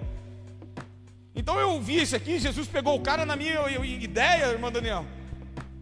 Então 1.38 1.56
eu 1.56 1.80
vi 1.80 2.02
isso 2.02 2.16
aqui, 2.16 2.36
Jesus 2.40 2.66
pegou 2.66 2.96
o 2.96 3.00
cara 3.00 3.24
na 3.24 3.36
minha 3.36 3.64
ideia, 3.84 4.46
irmão 4.46 4.72
Daniel. 4.72 5.06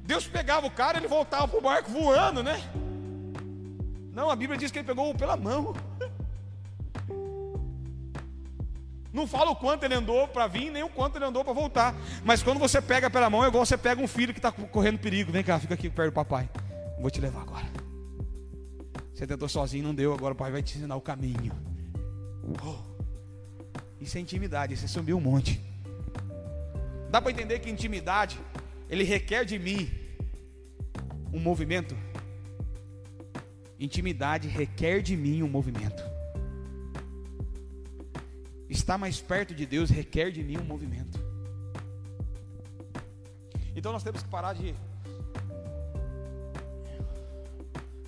Deus 0.05 0.29
pegava 0.29 0.67
o 0.67 0.71
cara, 0.71 0.99
ele 0.99 1.09
voltava 1.09 1.49
pro 1.49 1.63
barco 1.63 1.91
voando, 1.91 2.43
né? 2.43 2.63
Não, 4.13 4.31
a 4.31 4.37
Bíblia 4.37 4.59
diz 4.59 4.71
que 4.71 4.81
ele 4.81 4.87
pegou 4.87 5.15
pela 5.15 5.35
mão. 5.35 5.75
Não 9.11 9.27
fala 9.27 9.51
o 9.51 9.57
quanto 9.57 9.85
ele 9.85 9.95
andou 9.95 10.29
para 10.29 10.47
vir, 10.47 10.71
nem 10.71 10.83
o 10.83 10.91
quanto 10.91 11.17
ele 11.17 11.25
andou 11.25 11.43
para 11.43 11.55
voltar. 11.55 11.95
Mas 12.23 12.43
quando 12.43 12.59
você 12.59 12.83
pega 12.83 13.09
pela 13.09 13.31
mão, 13.31 13.43
é 13.43 13.49
igual 13.49 13.65
você 13.65 13.79
pega 13.79 14.03
um 14.03 14.07
filho 14.07 14.35
que 14.35 14.39
está 14.39 14.53
correndo 14.53 14.99
perigo. 14.99 15.33
Vem 15.33 15.43
cá, 15.43 15.59
fica 15.59 15.73
aqui 15.73 15.89
perto 15.89 16.11
do 16.11 16.15
papai. 16.15 16.51
Vou 17.01 17.11
te 17.11 17.19
levar 17.19 17.41
agora. 17.41 17.65
Você 19.15 19.27
tentou 19.27 19.49
sozinho, 19.49 19.85
não 19.85 19.95
deu. 19.95 20.13
Agora 20.13 20.35
o 20.35 20.37
pai 20.37 20.53
vai 20.53 20.63
te 20.63 20.77
ensinar 20.77 20.97
o 20.97 21.01
caminho. 21.01 21.53
Oh. 22.63 22.96
Isso 24.07 24.19
é 24.19 24.21
intimidade. 24.21 24.73
Isso 24.73 24.85
é 24.85 24.89
subir 24.89 25.15
um 25.15 25.21
monte. 25.21 25.61
Dá 27.11 27.21
para 27.21 27.33
entender 27.33 27.59
que 27.59 27.69
intimidade 27.69 28.39
ele 28.89 29.03
requer 29.03 29.45
de 29.45 29.59
mim 29.59 29.91
um 31.33 31.41
movimento. 31.41 31.97
Intimidade 33.81 34.47
requer 34.47 35.03
de 35.03 35.17
mim 35.17 35.43
um 35.43 35.49
movimento. 35.49 36.01
Estar 38.69 38.97
mais 38.97 39.21
perto 39.21 39.53
de 39.53 39.67
Deus 39.67 39.91
requer 39.91 40.31
de 40.31 40.41
mim 40.45 40.57
um 40.57 40.65
movimento. 40.65 41.19
Então 43.75 43.91
nós 43.91 44.05
temos 44.05 44.23
que 44.23 44.29
parar 44.29 44.53
de 44.53 44.73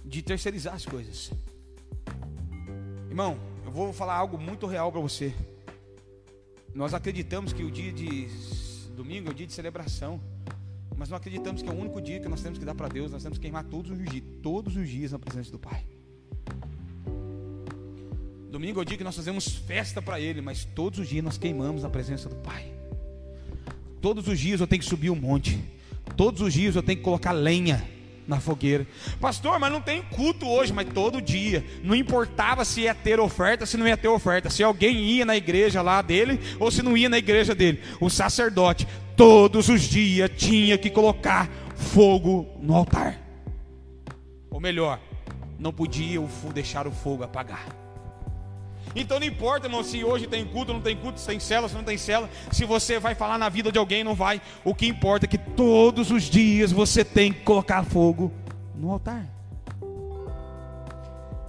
de 0.05 0.23
terceirizar 0.23 0.75
as 0.75 0.87
coisas. 0.87 1.33
Irmão, 3.11 3.37
eu 3.65 3.73
vou 3.73 3.93
falar 3.93 4.15
algo 4.15 4.39
muito 4.39 4.65
real 4.65 4.93
para 4.93 5.01
você. 5.01 5.35
Nós 6.79 6.95
acreditamos 6.95 7.53
que 7.53 7.65
o 7.65 7.73
dia 7.73 7.93
de 7.93 8.29
domingo 8.95 9.27
é 9.27 9.33
o 9.33 9.35
dia 9.35 9.49
de 9.49 9.53
celebração, 9.53 10.21
mas 10.97 11.09
não 11.09 11.17
acreditamos 11.17 11.61
que 11.61 11.69
é 11.69 11.73
o 11.73 11.77
único 11.77 12.01
dia 12.01 12.21
que 12.21 12.29
nós 12.29 12.41
temos 12.41 12.57
que 12.57 12.65
dar 12.65 12.77
para 12.77 12.87
Deus. 12.87 13.11
Nós 13.11 13.21
temos 13.21 13.37
que 13.37 13.43
queimar 13.43 13.65
todos 13.65 13.91
os 13.91 13.99
dias, 13.99 14.23
todos 14.41 14.77
os 14.77 14.89
dias 14.89 15.11
na 15.11 15.19
presença 15.19 15.51
do 15.51 15.59
Pai. 15.59 15.85
Domingo 18.49 18.79
é 18.79 18.83
o 18.83 18.85
dia 18.85 18.97
que 18.97 19.03
nós 19.03 19.17
fazemos 19.17 19.57
festa 19.57 20.01
para 20.01 20.21
Ele, 20.21 20.41
mas 20.41 20.65
todos 20.65 21.01
os 21.01 21.09
dias 21.09 21.25
nós 21.25 21.37
queimamos 21.37 21.83
na 21.83 21.91
presença 21.91 22.29
do 22.29 22.37
Pai. 22.37 22.73
Todos 24.01 24.29
os 24.29 24.39
dias 24.39 24.61
eu 24.61 24.67
tenho 24.69 24.81
que 24.81 24.89
subir 24.89 25.11
um 25.11 25.17
monte. 25.17 25.61
Todos 26.17 26.41
os 26.43 26.53
dias 26.53 26.77
eu 26.77 26.83
tenho 26.85 26.99
que 26.99 27.05
colocar 27.05 27.33
lenha 27.33 27.85
na 28.29 28.39
fogueira. 28.39 28.87
Pastor, 29.19 29.59
mas 29.59 29.73
não 29.73 29.81
tem 29.81 30.03
culto 30.03 30.47
hoje, 30.47 30.71
mas 30.71 30.87
todo 30.93 31.23
dia. 31.23 31.65
Não 31.83 31.95
importava 31.95 32.63
se 32.63 32.83
ia 32.83 32.95
ter 32.95 33.19
oferta, 33.19 33.65
se 33.65 33.79
não 33.79 33.89
ia 33.89 33.97
ter 33.97 34.09
oferta, 34.09 34.51
se 34.51 34.63
alguém 34.63 34.99
ia 34.99 35.25
na 35.25 35.35
igreja 35.35 35.81
lá 35.81 36.03
dele 36.03 36.39
ou 36.61 36.71
se 36.71 36.83
não 36.83 36.95
ia 36.95 37.09
na 37.09 37.17
igreja 37.17 37.55
dele. 37.55 37.81
O 37.99 38.11
sacerdote 38.11 38.87
todos 39.17 39.71
os 39.71 39.81
dias 39.81 40.31
tinha 40.37 40.77
que 40.77 40.91
colocar 40.91 41.49
fogo 41.75 42.47
no 42.61 42.77
altar. 42.77 43.19
Ou 44.51 44.61
melhor, 44.61 45.01
não 45.59 45.73
podia 45.73 46.21
deixar 46.53 46.87
o 46.87 46.93
fogo 46.93 47.25
apagar. 47.25 47.78
Então 48.95 49.21
não 49.21 49.27
importa, 49.27 49.67
irmão, 49.67 49.83
se 49.85 50.03
hoje 50.03 50.27
tem 50.27 50.45
culto, 50.45 50.73
não 50.73 50.81
tem 50.81 50.97
culto, 50.97 51.21
se 51.21 51.27
tem 51.27 51.39
cela, 51.39 51.69
se 51.69 51.75
não 51.75 51.85
tem 51.85 51.99
cela, 51.99 52.29
se 52.51 52.65
você 52.65 52.99
vai 52.99 53.15
falar 53.15 53.39
na 53.39 53.49
vida 53.49 53.71
de 53.71 53.79
alguém, 53.79 54.03
não 54.03 54.15
vai. 54.15 54.41
O 54.65 54.75
que 54.75 54.87
importa 54.87 55.27
é 55.27 55.29
que 55.29 55.39
todos 55.39 56.11
os 56.11 56.25
dias 56.25 56.73
você 56.73 57.05
tem 57.05 57.33
que 57.33 57.41
colocar 57.41 57.85
fogo 57.85 58.33
no 58.75 58.91
altar. 58.91 59.27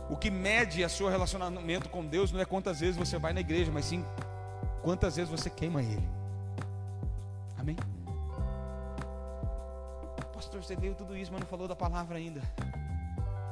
O 0.10 0.18
que 0.18 0.30
mede 0.30 0.84
o 0.84 0.90
seu 0.90 1.08
relacionamento 1.08 1.88
com 1.90 2.06
Deus 2.06 2.32
não 2.32 2.40
é 2.40 2.46
quantas 2.46 2.80
vezes 2.80 2.98
você 2.98 3.18
vai 3.18 3.32
na 3.32 3.40
igreja, 3.40 3.72
mas 3.72 3.86
sim 3.86 4.04
quantas 4.82 5.16
vezes 5.16 5.30
você 5.30 5.50
queima 5.50 5.82
Ele. 5.82 6.08
Amém? 7.58 7.76
Pastor, 10.34 10.64
você 10.64 10.76
leu 10.76 10.96
tudo 10.96 11.16
isso, 11.16 11.32
mas 11.32 11.42
não 11.42 11.48
falou 11.48 11.68
da 11.68 11.76
palavra 11.76 12.18
ainda. 12.18 12.42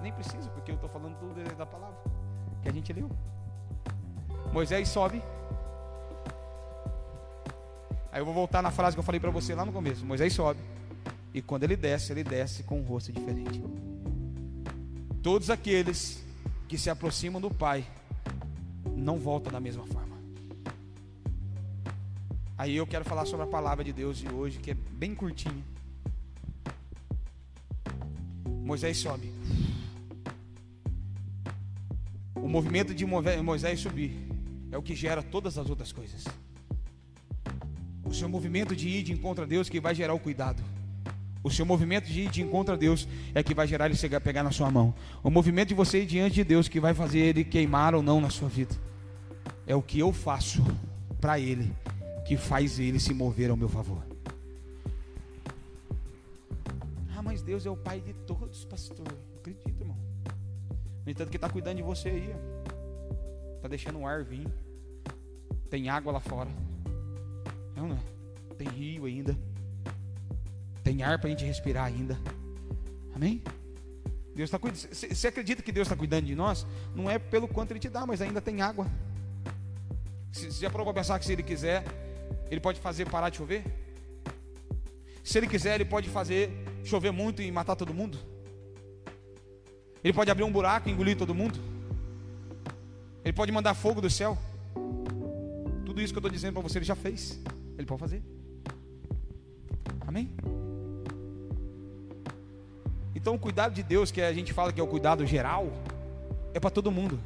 Nem 0.02 0.12
precisa, 0.12 0.50
porque 0.50 0.72
eu 0.72 0.76
estou 0.76 0.90
falando 0.90 1.16
tudo 1.18 1.44
da 1.56 1.66
palavra 1.66 1.98
que 2.62 2.70
a 2.70 2.72
gente 2.72 2.92
leu. 2.92 3.10
Moisés 4.52 4.88
sobe. 4.88 5.22
Aí 8.12 8.22
eu 8.22 8.26
vou 8.26 8.34
voltar 8.34 8.62
na 8.62 8.72
frase 8.72 8.96
que 8.96 9.00
eu 9.00 9.04
falei 9.04 9.20
para 9.20 9.30
você 9.30 9.54
lá 9.54 9.66
no 9.66 9.72
começo. 9.72 10.06
Moisés 10.06 10.34
sobe. 10.34 10.60
E 11.34 11.42
quando 11.42 11.64
ele 11.64 11.76
desce, 11.76 12.12
ele 12.12 12.24
desce 12.24 12.64
com 12.64 12.80
um 12.80 12.84
rosto 12.84 13.12
diferente. 13.12 13.62
Todos 15.22 15.50
aqueles 15.50 16.24
que 16.68 16.78
se 16.78 16.90
aproximam 16.90 17.40
do 17.40 17.52
Pai 17.52 17.86
não 18.96 19.20
voltam 19.20 19.52
da 19.52 19.60
mesma 19.60 19.86
forma. 19.86 20.18
Aí 22.58 22.76
eu 22.76 22.88
quero 22.88 23.06
falar 23.06 23.26
sobre 23.26 23.46
a 23.46 23.50
palavra 23.50 23.84
de 23.84 23.94
Deus 23.94 24.18
de 24.18 24.28
hoje, 24.30 24.58
que 24.58 24.72
é 24.72 24.74
bem 24.74 25.14
curtinha. 25.14 25.64
Moisés 28.48 28.98
sobe. 28.98 29.32
O 32.36 32.48
movimento 32.48 32.96
de 32.96 33.06
Moisés 33.06 33.80
subir 33.80 34.27
é 34.72 34.78
o 34.78 34.82
que 34.82 34.96
gera 34.96 35.22
todas 35.22 35.58
as 35.58 35.70
outras 35.70 35.92
coisas. 35.92 36.26
O 38.04 38.14
seu 38.14 38.30
movimento 38.30 38.76
de 38.76 38.88
ir 38.88 39.04
de 39.04 39.14
encontro 39.14 39.44
a 39.44 39.48
Deus 39.48 39.70
que 39.70 39.80
vai 39.80 39.94
gerar 39.94 40.14
o 40.14 40.20
cuidado. 40.20 40.64
O 41.44 41.52
seu 41.52 41.66
movimento 41.66 42.08
de 42.08 42.22
ir 42.22 42.30
de 42.30 42.42
encontro 42.42 42.74
a 42.74 42.78
Deus 42.78 43.08
é 43.34 43.42
que 43.44 43.54
vai 43.54 43.68
gerar 43.68 43.86
ele 43.86 43.96
chegar, 43.96 44.20
pegar 44.20 44.44
na 44.44 44.52
sua 44.52 44.70
mão. 44.70 44.94
O 45.24 45.30
movimento 45.30 45.70
de 45.70 45.76
você 45.76 46.02
ir 46.02 46.06
diante 46.06 46.36
de 46.36 46.44
Deus 46.44 46.68
que 46.68 46.80
vai 46.80 46.94
fazer 46.94 47.20
ele 47.20 47.44
queimar 47.44 47.96
ou 47.96 48.02
não 48.02 48.20
na 48.20 48.30
sua 48.30 48.50
vida. 48.50 48.76
É 49.66 49.76
o 49.76 49.82
que 49.82 50.00
eu 50.00 50.12
faço 50.12 50.64
para 51.20 51.40
ele 51.40 51.74
que 52.26 52.36
faz 52.36 52.80
ele 52.80 53.00
se 53.00 53.14
mover 53.14 53.50
ao 53.50 53.58
meu 53.58 53.70
favor. 53.70 54.06
Ah, 57.16 57.22
mas 57.22 57.42
Deus 57.42 57.66
é 57.66 57.70
o 57.70 57.78
Pai 57.78 58.02
de 58.02 58.14
todos, 58.14 58.66
pastor. 58.66 59.08
Acredito, 59.38 59.70
irmão. 59.82 59.98
No 61.06 61.12
entanto, 61.12 61.30
que 61.30 61.38
está 61.38 61.50
cuidando 61.50 61.78
de 61.78 61.84
você 61.84 62.10
aí. 62.10 62.36
Está 63.58 63.68
deixando 63.68 64.00
o 64.00 64.08
ar 64.08 64.24
vir. 64.24 64.48
Tem 65.70 65.90
água 65.90 66.14
lá 66.14 66.20
fora. 66.20 66.50
Não, 67.76 67.88
não. 67.88 68.00
Tem 68.58 68.68
rio 68.68 69.06
ainda. 69.06 69.38
Tem 70.84 71.04
ar 71.04 71.20
para 71.20 71.28
a 71.28 71.30
gente 71.32 71.44
respirar 71.44 71.86
ainda. 71.86 72.18
Amém? 73.14 73.44
Deus 74.34 74.48
está 74.48 74.58
cuidando. 74.58 74.80
Você 74.80 75.28
acredita 75.28 75.62
que 75.62 75.72
Deus 75.72 75.88
está 75.88 75.96
cuidando 75.96 76.26
de 76.26 76.36
nós? 76.36 76.66
Não 76.96 77.10
é 77.10 77.20
pelo 77.20 77.48
quanto 77.48 77.72
Ele 77.72 77.80
te 77.80 77.90
dá, 77.90 78.06
mas 78.06 78.22
ainda 78.22 78.40
tem 78.40 78.62
água. 78.62 78.88
Você 80.32 80.50
já 80.52 80.70
provou 80.70 80.94
para 80.94 81.02
pensar 81.02 81.20
que 81.20 81.26
se 81.26 81.34
Ele 81.34 81.44
quiser, 81.44 81.84
Ele 82.50 82.62
pode 82.62 82.80
fazer 82.80 83.10
parar 83.10 83.30
de 83.30 83.38
chover? 83.38 83.64
Se 85.24 85.38
Ele 85.38 85.48
quiser, 85.48 85.76
Ele 85.76 85.86
pode 85.86 86.10
fazer 86.10 86.52
chover 86.84 87.12
muito 87.12 87.42
e 87.42 87.52
matar 87.52 87.76
todo 87.76 87.94
mundo? 87.94 88.18
Ele 90.04 90.14
pode 90.14 90.32
abrir 90.32 90.44
um 90.44 90.52
buraco 90.52 90.88
e 90.88 90.92
engolir 90.92 91.18
todo 91.18 91.34
mundo? 91.34 91.60
Ele 93.28 93.34
pode 93.34 93.52
mandar 93.52 93.74
fogo 93.74 94.00
do 94.00 94.10
céu? 94.10 94.38
Tudo 95.86 96.00
isso 96.02 96.14
que 96.14 96.18
eu 96.18 96.22
estou 96.22 96.32
dizendo 96.32 96.54
para 96.54 96.62
você, 96.62 96.78
Ele 96.78 96.86
já 96.86 96.96
fez. 96.96 97.38
Ele 97.78 97.86
pode 97.86 98.00
fazer. 98.00 98.24
Amém? 100.08 100.30
Então, 103.14 103.36
o 103.36 103.40
cuidado 103.40 103.74
de 103.74 103.84
Deus, 103.84 104.12
que 104.12 104.22
a 104.22 104.32
gente 104.32 104.54
fala 104.54 104.72
que 104.72 104.80
é 104.80 104.84
o 104.84 104.88
cuidado 104.88 105.26
geral, 105.26 105.70
é 106.54 106.60
para 106.62 106.70
todo 106.70 106.90
mundo. 106.90 107.20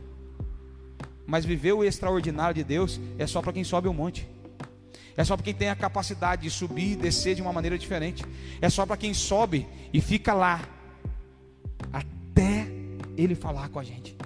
Mas 1.28 1.46
viver 1.46 1.74
o 1.74 1.84
extraordinário 1.84 2.56
de 2.56 2.64
Deus 2.64 3.00
é 3.20 3.28
só 3.28 3.40
para 3.40 3.54
quem 3.54 3.64
sobe 3.64 3.88
o 3.88 3.94
monte. 3.94 4.28
É 5.16 5.24
só 5.24 5.38
para 5.38 5.44
quem 5.44 5.54
tem 5.54 5.70
a 5.70 5.76
capacidade 5.76 6.42
de 6.42 6.50
subir 6.50 6.94
e 6.94 6.96
descer 6.96 7.36
de 7.36 7.44
uma 7.44 7.54
maneira 7.54 7.78
diferente. 7.78 8.26
É 8.60 8.72
só 8.72 8.88
para 8.88 8.98
quem 8.98 9.14
sobe 9.14 9.68
e 9.94 10.02
fica 10.02 10.34
lá 10.34 10.68
até 11.94 12.66
Ele 13.16 13.36
falar 13.36 13.70
com 13.70 13.78
a 13.78 13.84
gente. 13.84 14.20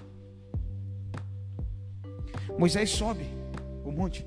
Moisés 2.57 2.89
sobe 2.89 3.25
o 3.83 3.91
monte. 3.91 4.25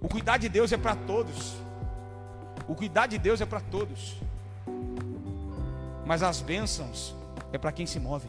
O 0.00 0.08
cuidar 0.08 0.36
de 0.38 0.48
Deus 0.48 0.72
é 0.72 0.76
para 0.76 0.94
todos. 0.94 1.56
O 2.68 2.74
cuidar 2.74 3.06
de 3.06 3.18
Deus 3.18 3.40
é 3.40 3.46
para 3.46 3.60
todos. 3.60 4.16
Mas 6.06 6.22
as 6.22 6.40
bênçãos 6.40 7.14
é 7.52 7.58
para 7.58 7.72
quem 7.72 7.86
se 7.86 7.98
move. 7.98 8.28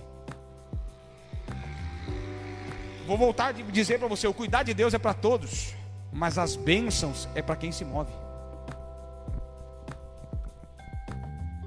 Vou 3.06 3.18
voltar 3.18 3.48
a 3.48 3.52
dizer 3.52 4.00
para 4.00 4.08
você: 4.08 4.28
o 4.28 4.34
cuidar 4.34 4.64
de 4.64 4.74
Deus 4.74 4.94
é 4.94 5.00
para 5.00 5.14
todos, 5.14 5.74
mas 6.12 6.38
as 6.38 6.56
bênçãos 6.56 7.28
é 7.36 7.42
para 7.42 7.56
quem 7.56 7.72
se 7.72 7.86
move. 7.86 8.12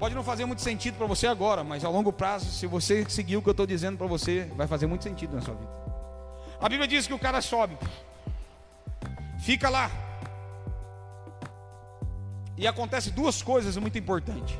Pode 0.03 0.15
não 0.15 0.21
fazer 0.21 0.43
muito 0.43 0.61
sentido 0.61 0.97
para 0.97 1.07
você 1.07 1.27
agora, 1.27 1.63
mas 1.63 1.85
ao 1.85 1.93
longo 1.93 2.11
prazo, 2.11 2.51
se 2.51 2.67
você 2.67 3.09
seguir 3.09 3.37
o 3.37 3.41
que 3.41 3.47
eu 3.47 3.51
estou 3.51 3.65
dizendo 3.65 3.97
para 3.97 4.05
você, 4.05 4.51
vai 4.53 4.67
fazer 4.67 4.85
muito 4.85 5.01
sentido 5.01 5.33
na 5.33 5.41
sua 5.41 5.55
vida. 5.55 5.71
A 6.59 6.67
Bíblia 6.67 6.89
diz 6.89 7.07
que 7.07 7.13
o 7.13 7.17
cara 7.17 7.41
sobe. 7.41 7.77
Fica 9.39 9.69
lá. 9.69 9.89
E 12.57 12.67
acontece 12.67 13.11
duas 13.11 13.41
coisas 13.41 13.77
muito 13.77 13.97
importantes. 13.97 14.53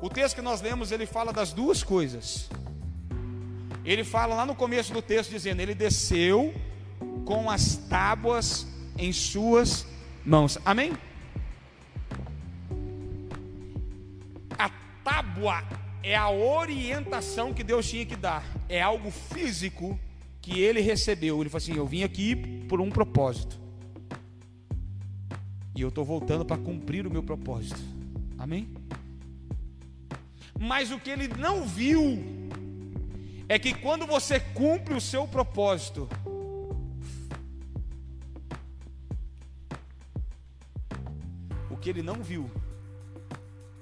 O 0.00 0.08
texto 0.08 0.36
que 0.36 0.40
nós 0.40 0.62
lemos, 0.62 0.90
ele 0.90 1.04
fala 1.04 1.30
das 1.30 1.52
duas 1.52 1.82
coisas. 1.82 2.48
Ele 3.84 4.04
fala 4.04 4.34
lá 4.34 4.46
no 4.46 4.54
começo 4.54 4.90
do 4.94 5.02
texto 5.02 5.28
dizendo: 5.28 5.60
Ele 5.60 5.74
desceu 5.74 6.54
com 7.26 7.50
as 7.50 7.76
tábuas 7.76 8.66
em 8.96 9.12
suas 9.12 9.86
mãos. 10.24 10.56
Amém? 10.64 10.96
Tábua 15.42 15.64
é 16.02 16.16
a 16.16 16.30
orientação 16.30 17.52
que 17.52 17.64
Deus 17.64 17.88
tinha 17.88 18.06
que 18.06 18.14
dar. 18.14 18.44
É 18.68 18.80
algo 18.80 19.10
físico 19.10 19.98
que 20.40 20.60
ele 20.60 20.80
recebeu. 20.80 21.40
Ele 21.40 21.50
falou 21.50 21.62
assim: 21.62 21.76
Eu 21.76 21.86
vim 21.86 22.04
aqui 22.04 22.36
por 22.68 22.80
um 22.80 22.88
propósito. 22.88 23.60
E 25.74 25.80
eu 25.80 25.88
estou 25.88 26.04
voltando 26.04 26.44
para 26.44 26.56
cumprir 26.56 27.06
o 27.06 27.10
meu 27.10 27.22
propósito. 27.22 27.80
Amém? 28.38 28.68
Mas 30.58 30.92
o 30.92 30.98
que 30.98 31.10
ele 31.10 31.28
não 31.28 31.66
viu 31.66 32.22
é 33.48 33.58
que 33.58 33.74
quando 33.74 34.06
você 34.06 34.38
cumpre 34.38 34.94
o 34.94 35.00
seu 35.00 35.26
propósito, 35.26 36.08
o 41.70 41.76
que 41.76 41.90
ele 41.90 42.02
não 42.02 42.22
viu, 42.22 42.48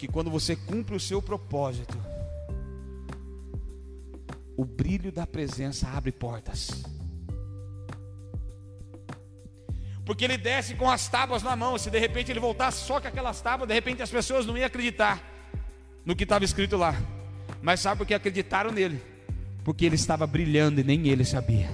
que 0.01 0.09
quando 0.09 0.31
você 0.31 0.57
cumpre 0.57 0.97
o 0.97 1.01
seu 1.01 1.21
propósito, 1.21 1.99
o 4.57 4.65
brilho 4.65 5.13
da 5.13 5.27
presença 5.27 5.87
abre 5.89 6.11
portas. 6.11 6.83
Porque 10.03 10.25
ele 10.25 10.39
desce 10.39 10.75
com 10.75 10.91
as 10.91 11.07
tábuas 11.07 11.43
na 11.43 11.55
mão. 11.55 11.77
Se 11.77 11.91
de 11.91 11.99
repente 11.99 12.33
ele 12.33 12.41
voltasse 12.41 12.87
só 12.87 12.99
com 12.99 13.09
aquelas 13.09 13.43
tábuas, 13.43 13.69
de 13.69 13.75
repente 13.75 14.01
as 14.01 14.11
pessoas 14.11 14.47
não 14.47 14.57
iam 14.57 14.67
acreditar 14.67 15.23
no 16.03 16.17
que 16.17 16.23
estava 16.23 16.47
escrito 16.47 16.79
lá. 16.79 16.95
Mas 17.61 17.81
sabe 17.81 17.99
por 17.99 18.07
que 18.07 18.15
acreditaram 18.15 18.73
nele? 18.73 19.03
Porque 19.63 19.85
ele 19.85 19.97
estava 19.97 20.27
brilhando 20.27 20.81
e 20.81 20.85
nem 20.85 21.09
ele 21.09 21.27
sabia. 21.27 21.69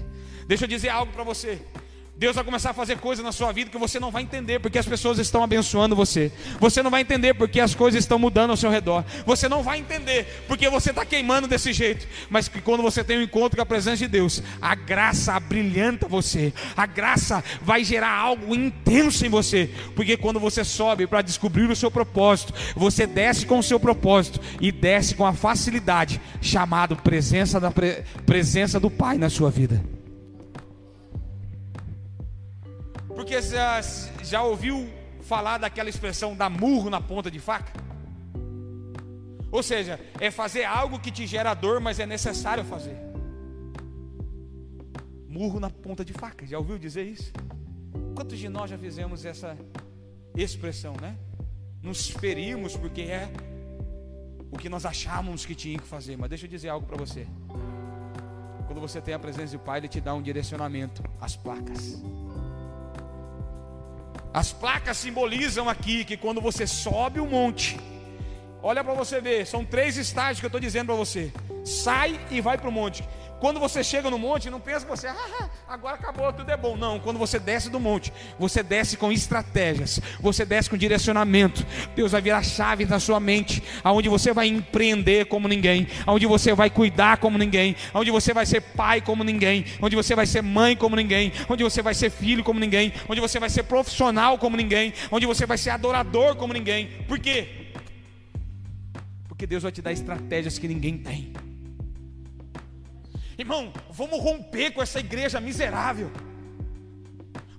Deixa 0.49 0.65
eu 0.65 0.69
dizer 0.69 0.89
algo 0.89 1.13
para 1.13 1.23
você. 1.23 1.63
Deus 2.19 2.35
vai 2.35 2.45
começar 2.45 2.71
a 2.71 2.75
fazer 2.75 2.97
coisas 2.97 3.23
na 3.23 3.31
sua 3.31 3.53
vida 3.53 3.71
que 3.71 3.77
você 3.77 4.01
não 4.01 4.11
vai 4.11 4.23
entender 4.23 4.59
porque 4.59 4.79
as 4.79 4.87
pessoas 4.87 5.19
estão 5.19 5.43
abençoando 5.43 5.95
você. 5.95 6.33
Você 6.59 6.83
não 6.83 6.91
vai 6.91 7.03
entender 7.03 7.35
porque 7.35 7.61
as 7.61 7.75
coisas 7.75 8.03
estão 8.03 8.19
mudando 8.19 8.51
ao 8.51 8.57
seu 8.57 8.71
redor. 8.71 9.05
Você 9.27 9.51
não 9.51 9.63
vai 9.63 9.79
entender 9.79 10.45
porque 10.49 10.71
você 10.71 10.91
está 10.91 11.05
queimando 11.05 11.47
desse 11.47 11.75
jeito. 11.75 12.09
Mas 12.31 12.49
que 12.49 12.63
quando 12.63 12.83
você 12.83 13.05
tem 13.05 13.19
um 13.19 13.23
encontro 13.23 13.57
com 13.57 13.63
a 13.63 13.67
presença 13.67 13.99
de 13.99 14.09
Deus, 14.09 14.43
a 14.63 14.75
graça 14.75 15.35
abrilhanta 15.35 16.09
você. 16.09 16.55
A 16.75 16.87
graça 16.87 17.45
vai 17.61 17.85
gerar 17.85 18.13
algo 18.13 18.55
intenso 18.55 19.27
em 19.27 19.29
você. 19.29 19.71
Porque 19.95 20.17
quando 20.17 20.41
você 20.41 20.65
sobe 20.65 21.07
para 21.07 21.21
descobrir 21.21 21.69
o 21.69 21.77
seu 21.77 21.91
propósito, 21.91 22.55
você 22.75 23.07
desce 23.07 23.45
com 23.45 23.59
o 23.59 23.63
seu 23.63 23.79
propósito 23.79 24.41
e 24.59 24.73
desce 24.73 25.15
com 25.15 25.27
a 25.27 25.35
facilidade 25.35 26.19
chamado 26.41 26.97
presença 26.97 27.61
da 27.61 27.71
pre... 27.71 28.05
presença 28.25 28.81
do 28.81 28.91
Pai 28.91 29.19
na 29.19 29.29
sua 29.29 29.51
vida. 29.51 29.96
Porque 33.17 33.41
já, 33.41 33.81
já 34.23 34.43
ouviu 34.43 34.89
falar 35.23 35.59
daquela 35.59 35.89
expressão 35.89 36.37
dar 36.37 36.51
murro 36.51 36.91
na 36.91 37.01
ponta 37.01 37.31
de 37.31 37.41
faca? 37.41 37.73
Ou 39.51 39.63
seja, 39.63 39.99
é 40.21 40.31
fazer 40.31 40.65
algo 40.65 41.01
que 41.01 41.11
te 41.11 41.27
gera 41.27 41.55
dor, 41.55 41.81
mas 41.81 41.99
é 41.99 42.05
necessário 42.05 42.63
fazer. 42.63 42.97
Murro 45.27 45.59
na 45.59 45.71
ponta 45.71 46.05
de 46.05 46.13
faca, 46.13 46.47
já 46.47 46.59
ouviu 46.59 46.79
dizer 46.79 47.05
isso? 47.05 47.33
Quantos 48.15 48.39
de 48.39 48.51
nós 48.51 48.71
já 48.71 48.77
fizemos 48.77 49.25
essa 49.25 49.57
expressão, 50.35 50.95
né? 51.01 51.17
Nos 51.83 52.11
ferimos 52.11 52.77
porque 52.77 53.03
é 53.03 53.31
o 54.51 54.59
que 54.59 54.69
nós 54.69 54.85
achávamos 54.85 55.47
que 55.47 55.55
tinha 55.55 55.79
que 55.79 55.87
fazer. 55.87 56.17
Mas 56.19 56.29
deixa 56.29 56.45
eu 56.45 56.51
dizer 56.51 56.69
algo 56.69 56.87
para 56.87 56.97
você. 56.99 57.27
Quando 58.67 58.81
você 58.81 59.01
tem 59.01 59.15
a 59.15 59.19
presença 59.19 59.57
do 59.57 59.63
Pai, 59.63 59.79
Ele 59.79 59.89
te 59.89 60.01
dá 60.01 60.13
um 60.13 60.21
direcionamento, 60.21 61.03
as 61.21 61.35
placas. 61.35 62.03
As 64.37 64.53
placas 64.53 64.99
simbolizam 64.99 65.67
aqui 65.67 66.05
que 66.05 66.15
quando 66.15 66.43
você 66.43 66.67
sobe 66.67 67.19
o 67.19 67.25
monte, 67.25 67.81
olha 68.63 68.85
para 68.85 68.93
você 68.93 69.19
ver, 69.19 69.47
são 69.47 69.65
três 69.65 69.97
estágios 69.97 70.41
que 70.41 70.45
eu 70.45 70.49
estou 70.49 70.61
dizendo 70.61 70.89
para 70.89 70.95
você: 70.95 71.33
sai 71.65 72.21
e 72.31 72.39
vai 72.39 72.59
para 72.59 72.69
o 72.69 72.73
monte. 72.73 73.03
Quando 73.39 73.61
você 73.61 73.85
chega 73.85 74.11
no 74.11 74.19
monte, 74.19 74.49
não 74.49 74.59
pensa 74.59 74.81
que 74.81 74.91
você, 74.91 75.07
ah, 75.09 75.51
agora 75.69 75.97
acabou, 75.97 76.33
tudo 76.33 76.51
é 76.51 76.57
bom. 76.57 76.75
Não, 76.77 76.99
quando 76.99 77.19
você 77.19 77.39
desce 77.39 77.69
do 77.69 77.79
monte, 77.79 78.13
você 78.39 78.63
desce 78.63 78.97
com 78.97 79.13
estratégias, 79.13 80.01
você 80.21 80.45
desce 80.45 80.71
com 80.71 80.77
direcionamento. 80.77 81.65
Deus 81.95 82.13
vai 82.13 82.23
virar 82.23 82.43
chave 82.43 82.87
na 82.87 82.99
sua 82.99 83.21
mente, 83.21 83.63
aonde 83.85 84.09
você 84.09 84.33
vai 84.33 84.47
empreender 84.49 85.27
como 85.27 85.49
ninguém, 85.49 85.87
aonde 86.07 86.27
você 86.27 86.55
vai 86.55 86.71
cuidar 86.71 87.19
como 87.19 87.37
ninguém, 87.37 87.77
aonde 87.93 88.11
você 88.11 88.33
vai 88.33 88.47
ser 88.47 88.63
pai 88.63 89.03
como 89.03 89.23
ninguém, 89.23 89.67
onde 89.83 89.95
você 89.95 90.15
vai 90.15 90.27
ser 90.27 90.43
mãe 90.43 90.75
como 90.75 90.97
ninguém, 90.97 91.31
onde 91.49 91.63
você 91.63 91.83
vai 91.83 91.93
ser 91.93 92.11
filho 92.11 92.43
como 92.43 92.59
ninguém, 92.59 92.93
onde 93.07 93.21
você 93.21 93.39
vai 93.39 93.51
ser 93.51 93.65
profissional 93.65 94.39
como 94.39 94.57
ninguém, 94.57 94.95
onde 95.11 95.27
você 95.27 95.45
vai 95.45 95.59
ser 95.59 95.71
adorador 95.71 96.37
como 96.37 96.55
ninguém. 96.55 97.05
Por 97.07 97.19
quê? 97.19 97.67
Porque 99.29 99.47
Deus 99.47 99.63
vai 99.63 99.73
te 99.73 99.83
dar 99.83 99.93
estratégias 99.93 100.59
que 100.59 100.67
ninguém 100.67 100.97
tem. 100.97 101.33
Irmão, 103.39 103.73
vamos 103.91 104.19
romper 104.21 104.71
com 104.71 104.83
essa 104.83 104.99
igreja 104.99 105.41
miserável. 105.41 106.11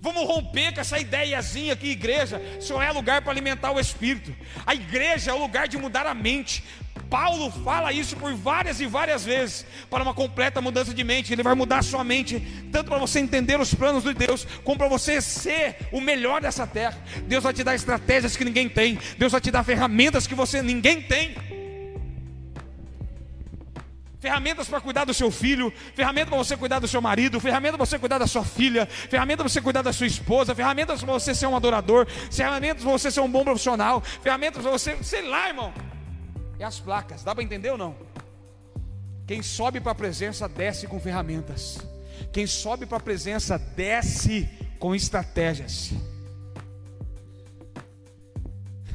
Vamos 0.02 0.24
romper 0.24 0.74
com 0.74 0.82
essa 0.82 0.98
ideiazinha 0.98 1.76
que 1.76 1.90
igreja 1.90 2.42
só 2.60 2.82
é 2.82 2.92
lugar 2.92 3.22
para 3.22 3.32
alimentar 3.32 3.72
o 3.72 3.80
espírito. 3.80 4.34
A 4.66 4.74
igreja 4.74 5.32
é 5.32 5.34
o 5.34 5.40
lugar 5.40 5.68
de 5.68 5.78
mudar 5.78 6.08
a 6.08 6.14
mente. 6.14 6.64
Paulo 7.10 7.52
fala 7.64 7.94
isso 7.94 8.16
por 8.18 8.34
várias 8.34 8.80
e 8.82 8.86
várias 8.86 9.24
vezes 9.24 9.66
para 9.90 10.04
uma 10.04 10.14
completa 10.14 10.62
mudança 10.62 10.94
de 10.94 11.04
mente. 11.04 11.32
Ele 11.32 11.44
vai 11.44 11.54
mudar 11.54 11.80
a 11.80 11.84
sua 11.84 12.04
mente, 12.04 12.40
tanto 12.72 12.90
para 12.90 12.98
você 12.98 13.20
entender 13.20 13.60
os 13.60 13.74
planos 13.74 14.04
de 14.04 14.14
Deus, 14.14 14.46
como 14.64 14.78
para 14.78 14.88
você 14.88 15.22
ser 15.22 15.78
o 15.92 16.02
melhor 16.02 16.42
dessa 16.42 16.66
terra. 16.66 16.98
Deus 17.24 17.44
vai 17.44 17.54
te 17.54 17.64
dar 17.64 17.76
estratégias 17.76 18.36
que 18.36 18.44
ninguém 18.44 18.68
tem. 18.68 18.98
Deus 19.18 19.32
vai 19.32 19.42
te 19.42 19.52
dar 19.52 19.64
ferramentas 19.64 20.26
que 20.26 20.36
você 20.36 20.62
ninguém 20.62 21.02
tem 21.02 21.36
ferramentas 24.20 24.68
para 24.68 24.82
cuidar 24.82 25.06
do 25.06 25.14
seu 25.14 25.30
filho, 25.30 25.72
ferramenta 25.94 26.30
para 26.32 26.38
você 26.38 26.58
cuidar 26.58 26.80
do 26.80 26.88
seu 26.88 27.02
marido, 27.02 27.40
ferramenta 27.40 27.78
para 27.78 27.86
você 27.86 28.00
cuidar 28.00 28.18
da 28.18 28.28
sua 28.28 28.44
filha, 28.44 28.86
ferramenta 28.86 29.44
para 29.44 29.50
você 29.50 29.62
cuidar 29.62 29.82
da 29.82 29.94
sua 29.94 30.08
esposa, 30.08 30.56
ferramentas 30.56 31.04
para 31.04 31.14
você 31.14 31.36
ser 31.36 31.48
um 31.48 31.56
adorador, 31.56 32.08
ferramentas 32.32 32.84
para 32.84 32.92
você 32.92 33.12
ser 33.12 33.22
um 33.22 33.30
bom 33.30 33.44
profissional, 33.44 34.02
ferramentas 34.02 34.62
para 34.62 34.72
você, 34.72 34.98
sei 35.04 35.28
lá, 35.28 35.48
irmão. 35.48 35.74
É 36.60 36.64
as 36.64 36.80
placas, 36.80 37.24
dá 37.24 37.36
para 37.36 37.44
entender 37.44 37.70
ou 37.70 37.78
não? 37.78 37.96
Quem 39.28 39.44
sobe 39.44 39.80
para 39.80 39.92
a 39.92 39.96
presença 39.96 40.48
desce 40.48 40.88
com 40.88 41.00
ferramentas. 41.00 41.78
Quem 42.32 42.48
sobe 42.48 42.86
para 42.86 42.98
a 42.98 43.02
presença 43.02 43.58
desce 43.58 44.50
com 44.80 44.96
estratégias. 44.96 45.92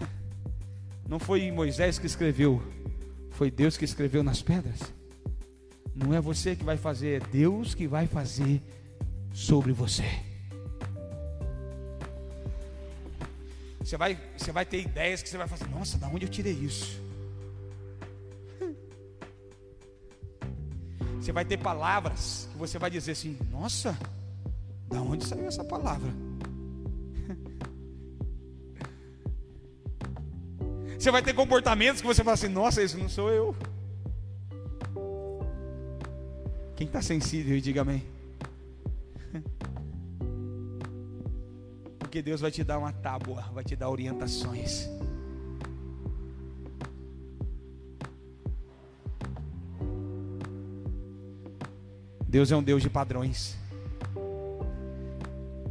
Não 1.07 1.21
foi 1.21 1.51
Moisés 1.53 1.99
que 1.99 2.07
escreveu, 2.07 2.63
foi 3.31 3.51
Deus 3.51 3.77
que 3.77 3.85
escreveu 3.85 4.23
nas 4.23 4.43
pedras. 4.43 4.81
Não 6.03 6.13
é 6.13 6.21
você 6.21 6.55
que 6.57 6.65
vai 6.65 6.77
fazer, 6.77 7.23
é 7.23 7.27
Deus 7.27 7.75
que 7.75 7.87
vai 7.87 8.09
fazer 8.09 8.61
sobre 9.33 9.73
você. 9.73 10.03
Você 13.79 13.97
vai, 13.97 14.19
você 14.37 14.51
vai 14.51 14.65
ter 14.65 14.81
ideias 14.81 15.23
que 15.23 15.29
você 15.29 15.39
vai 15.39 15.47
fazer, 15.47 15.69
nossa, 15.69 15.97
da 15.99 16.09
onde 16.09 16.25
eu 16.25 16.31
tirei 16.31 16.55
isso? 16.55 17.01
Você 21.21 21.31
vai 21.31 21.45
ter 21.45 21.57
palavras 21.57 22.49
que 22.51 22.59
você 22.59 22.81
vai 22.81 22.91
dizer 22.91 23.13
assim, 23.13 23.39
nossa, 23.51 23.97
da 24.89 25.01
onde 25.01 25.25
saiu 25.25 25.47
essa 25.47 25.63
palavra? 25.63 26.11
Você 30.99 31.13
vai 31.13 31.23
ter 31.23 31.33
comportamentos 31.33 32.01
que 32.01 32.07
você 32.07 32.25
fala 32.25 32.35
assim, 32.35 32.49
nossa, 32.49 32.83
isso 32.83 32.99
não 32.99 33.09
sou 33.09 33.31
eu. 33.31 33.55
Quem 36.83 36.89
está 36.89 37.01
sensível, 37.01 37.61
diga 37.61 37.83
amém. 37.83 38.03
Porque 41.97 42.21
Deus 42.21 42.41
vai 42.41 42.51
te 42.51 42.65
dar 42.65 42.77
uma 42.77 42.93
tábua, 42.93 43.43
vai 43.55 43.63
te 43.63 43.77
dar 43.77 43.89
orientações. 43.89 44.89
Deus 52.27 52.51
é 52.51 52.57
um 52.57 52.63
Deus 52.65 52.83
de 52.83 52.91
padrões. 52.91 53.57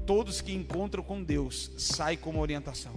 Todos 0.08 0.40
que 0.40 0.54
encontram 0.54 1.04
com 1.04 1.22
Deus 1.22 1.74
saem 1.78 2.18
com 2.18 2.30
uma 2.30 2.40
orientação. 2.40 2.94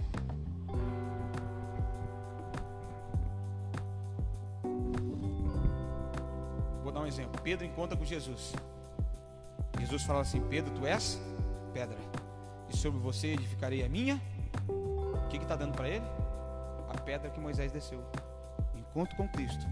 Pedro 7.45 7.63
encontra 7.63 7.95
com 7.95 8.03
Jesus. 8.03 8.53
Jesus 9.79 10.01
fala 10.01 10.21
assim: 10.21 10.41
Pedro, 10.49 10.73
tu 10.73 10.87
és 10.87 11.21
pedra. 11.71 11.95
e 12.67 12.75
sobre 12.75 12.99
você 12.99 13.27
edificarei 13.27 13.85
a 13.85 13.89
minha. 13.89 14.19
O 14.67 15.27
que 15.29 15.37
está 15.37 15.55
dando 15.55 15.75
para 15.75 15.87
ele? 15.87 16.05
A 16.89 16.99
pedra 16.99 17.29
que 17.29 17.39
Moisés 17.39 17.71
desceu. 17.71 18.03
Encontro 18.73 19.15
com 19.15 19.27
Cristo. 19.27 19.63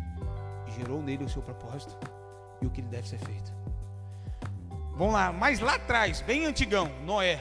Gerou 0.77 1.01
nele 1.01 1.23
o 1.23 1.29
seu 1.29 1.41
propósito 1.41 1.97
e 2.61 2.67
o 2.67 2.69
que 2.69 2.79
lhe 2.79 2.87
deve 2.87 3.07
ser 3.07 3.17
feito. 3.17 3.51
Vamos 4.95 5.13
lá, 5.13 5.31
mas 5.31 5.59
lá 5.59 5.73
atrás, 5.73 6.21
bem 6.21 6.45
antigão, 6.45 6.87
Noé. 7.03 7.39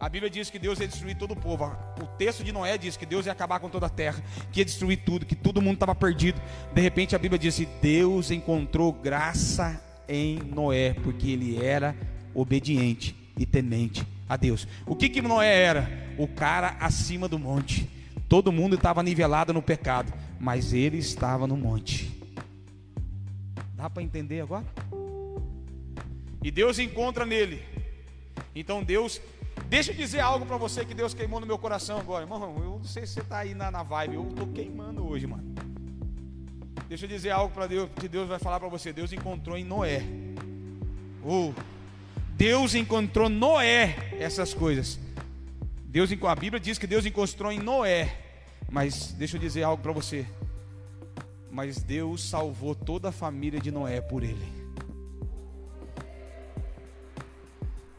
A 0.00 0.08
Bíblia 0.08 0.30
diz 0.30 0.48
que 0.48 0.58
Deus 0.58 0.80
ia 0.80 0.88
destruir 0.88 1.18
todo 1.18 1.32
o 1.32 1.36
povo. 1.36 1.70
Texto 2.18 2.42
de 2.42 2.50
Noé 2.50 2.76
diz 2.76 2.96
que 2.96 3.06
Deus 3.06 3.26
ia 3.26 3.32
acabar 3.32 3.60
com 3.60 3.70
toda 3.70 3.86
a 3.86 3.88
terra, 3.88 4.22
que 4.50 4.60
ia 4.60 4.64
destruir 4.64 4.98
tudo, 5.04 5.24
que 5.24 5.36
todo 5.36 5.62
mundo 5.62 5.74
estava 5.74 5.94
perdido. 5.94 6.40
De 6.74 6.80
repente 6.80 7.14
a 7.14 7.18
Bíblia 7.18 7.38
diz 7.38 7.56
que 7.56 7.66
Deus 7.80 8.32
encontrou 8.32 8.92
graça 8.92 9.80
em 10.08 10.36
Noé, 10.38 10.94
porque 10.94 11.30
ele 11.30 11.64
era 11.64 11.94
obediente 12.34 13.14
e 13.36 13.46
temente 13.46 14.04
a 14.28 14.36
Deus. 14.36 14.66
O 14.84 14.96
que 14.96 15.08
que 15.08 15.22
Noé 15.22 15.62
era? 15.62 15.88
O 16.18 16.26
cara 16.26 16.76
acima 16.80 17.28
do 17.28 17.38
monte. 17.38 17.88
Todo 18.28 18.52
mundo 18.52 18.74
estava 18.74 19.02
nivelado 19.02 19.52
no 19.52 19.62
pecado, 19.62 20.12
mas 20.40 20.72
ele 20.72 20.98
estava 20.98 21.46
no 21.46 21.56
monte. 21.56 22.12
Dá 23.74 23.88
para 23.88 24.02
entender 24.02 24.40
agora? 24.40 24.66
E 26.42 26.50
Deus 26.50 26.78
encontra 26.78 27.24
nele. 27.24 27.62
Então 28.54 28.82
Deus 28.82 29.20
Deixa 29.68 29.92
eu 29.92 29.96
dizer 29.96 30.20
algo 30.20 30.46
para 30.46 30.56
você 30.56 30.82
que 30.82 30.94
Deus 30.94 31.12
queimou 31.12 31.40
no 31.40 31.46
meu 31.46 31.58
coração 31.58 31.98
agora, 31.98 32.24
irmão. 32.24 32.56
Eu 32.56 32.78
não 32.78 32.84
sei 32.84 33.06
se 33.06 33.14
você 33.14 33.20
está 33.20 33.38
aí 33.38 33.54
na, 33.54 33.70
na 33.70 33.82
vibe, 33.82 34.14
eu 34.14 34.26
estou 34.26 34.46
queimando 34.46 35.06
hoje, 35.06 35.26
mano. 35.26 35.54
Deixa 36.88 37.04
eu 37.04 37.08
dizer 37.08 37.30
algo 37.30 37.52
para 37.52 37.66
Deus, 37.66 37.90
que 37.94 38.08
Deus 38.08 38.26
vai 38.26 38.38
falar 38.38 38.58
para 38.58 38.68
você. 38.68 38.94
Deus 38.94 39.12
encontrou 39.12 39.58
em 39.58 39.64
Noé. 39.64 40.02
Oh, 41.22 41.52
Deus 42.34 42.74
encontrou 42.74 43.28
Noé 43.28 43.94
essas 44.18 44.54
coisas. 44.54 44.98
Deus, 45.84 46.10
a 46.12 46.34
Bíblia 46.34 46.58
diz 46.58 46.78
que 46.78 46.86
Deus 46.86 47.04
encontrou 47.04 47.52
em 47.52 47.58
Noé. 47.58 48.16
Mas 48.70 49.12
deixa 49.12 49.36
eu 49.36 49.40
dizer 49.40 49.64
algo 49.64 49.82
para 49.82 49.92
você. 49.92 50.26
Mas 51.50 51.82
Deus 51.82 52.22
salvou 52.22 52.74
toda 52.74 53.10
a 53.10 53.12
família 53.12 53.60
de 53.60 53.70
Noé 53.70 54.00
por 54.00 54.22
ele. 54.22 54.50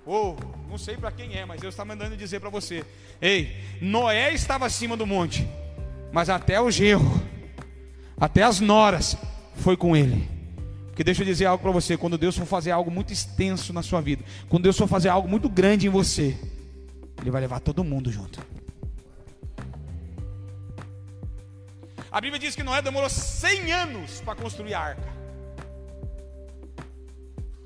Oh, 0.03 0.35
não 0.69 0.77
sei 0.77 0.95
para 0.95 1.11
quem 1.11 1.35
é, 1.35 1.45
mas 1.45 1.59
Deus 1.59 1.73
está 1.73 1.83
mandando 1.83 2.15
dizer 2.15 2.39
para 2.39 2.49
você: 2.49 2.85
Ei, 3.19 3.57
Noé 3.81 4.33
estava 4.33 4.67
acima 4.67 4.95
do 4.95 5.07
monte, 5.07 5.47
mas 6.11 6.29
até 6.29 6.61
o 6.61 6.69
gerro, 6.69 7.21
até 8.15 8.43
as 8.43 8.59
noras, 8.59 9.17
foi 9.55 9.75
com 9.75 9.97
ele. 9.97 10.29
Porque 10.87 11.03
deixa 11.03 11.23
eu 11.23 11.25
dizer 11.25 11.45
algo 11.45 11.61
para 11.61 11.71
você: 11.71 11.97
quando 11.97 12.17
Deus 12.17 12.37
for 12.37 12.45
fazer 12.45 12.71
algo 12.71 12.91
muito 12.91 13.11
extenso 13.11 13.73
na 13.73 13.81
sua 13.81 13.99
vida, 13.99 14.23
quando 14.47 14.63
Deus 14.63 14.77
for 14.77 14.87
fazer 14.87 15.09
algo 15.09 15.27
muito 15.27 15.49
grande 15.49 15.87
em 15.87 15.89
você, 15.89 16.37
Ele 17.19 17.31
vai 17.31 17.41
levar 17.41 17.59
todo 17.59 17.83
mundo 17.83 18.11
junto. 18.11 18.39
A 22.11 22.21
Bíblia 22.21 22.39
diz 22.39 22.55
que 22.55 22.63
Noé 22.63 22.81
demorou 22.81 23.09
100 23.09 23.71
anos 23.71 24.21
para 24.21 24.35
construir 24.35 24.73
a 24.73 24.81
arca. 24.81 25.09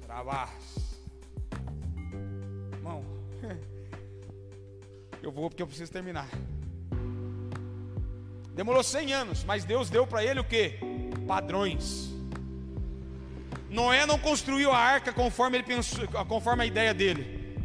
Travar. 0.05 0.62
Eu 5.23 5.31
vou 5.31 5.49
porque 5.49 5.63
eu 5.63 5.67
preciso 5.67 5.89
terminar. 5.89 6.27
Demorou 8.53 8.83
100 8.83 9.13
anos, 9.13 9.43
mas 9.45 9.63
Deus 9.63 9.89
deu 9.89 10.05
para 10.05 10.21
ele 10.21 10.41
o 10.41 10.43
que? 10.43 10.73
Padrões. 11.25 12.13
Noé 13.69 14.05
não 14.05 14.19
construiu 14.19 14.73
a 14.73 14.77
arca 14.77 15.13
conforme 15.13 15.57
ele 15.57 15.63
pensou, 15.63 16.05
conforme 16.27 16.63
a 16.63 16.65
ideia 16.65 16.93
dele. 16.93 17.57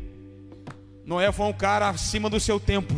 Noé 1.05 1.33
foi 1.33 1.47
um 1.47 1.53
cara 1.53 1.89
acima 1.89 2.31
do 2.31 2.39
seu 2.39 2.61
tempo. 2.61 2.95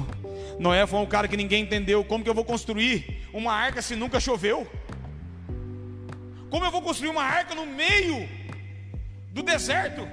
Noé 0.58 0.86
foi 0.86 0.98
um 0.98 1.06
cara 1.06 1.26
que 1.26 1.38
ninguém 1.38 1.62
entendeu. 1.62 2.04
Como 2.04 2.22
que 2.22 2.28
eu 2.28 2.34
vou 2.34 2.44
construir 2.44 3.26
uma 3.32 3.54
arca 3.54 3.80
se 3.80 3.96
nunca 3.96 4.20
choveu? 4.20 4.70
Como 6.50 6.66
eu 6.66 6.70
vou 6.70 6.82
construir 6.82 7.08
uma 7.08 7.22
arca 7.22 7.54
no 7.54 7.64
meio 7.64 8.28
do 9.32 9.42
deserto? 9.42 10.06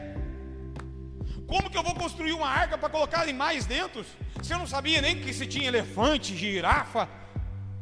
Como 1.46 1.70
que 1.70 1.78
eu 1.78 1.84
vou 1.84 1.96
construir 1.96 2.32
uma 2.32 2.48
arca 2.48 2.78
para 2.78 2.90
colocar 2.90 3.22
animais 3.22 3.66
dentro? 3.66 4.06
Eu 4.50 4.60
não 4.60 4.68
sabia 4.68 5.02
nem 5.02 5.20
que 5.20 5.34
se 5.34 5.46
tinha 5.46 5.68
elefante, 5.68 6.36
girafa. 6.36 7.08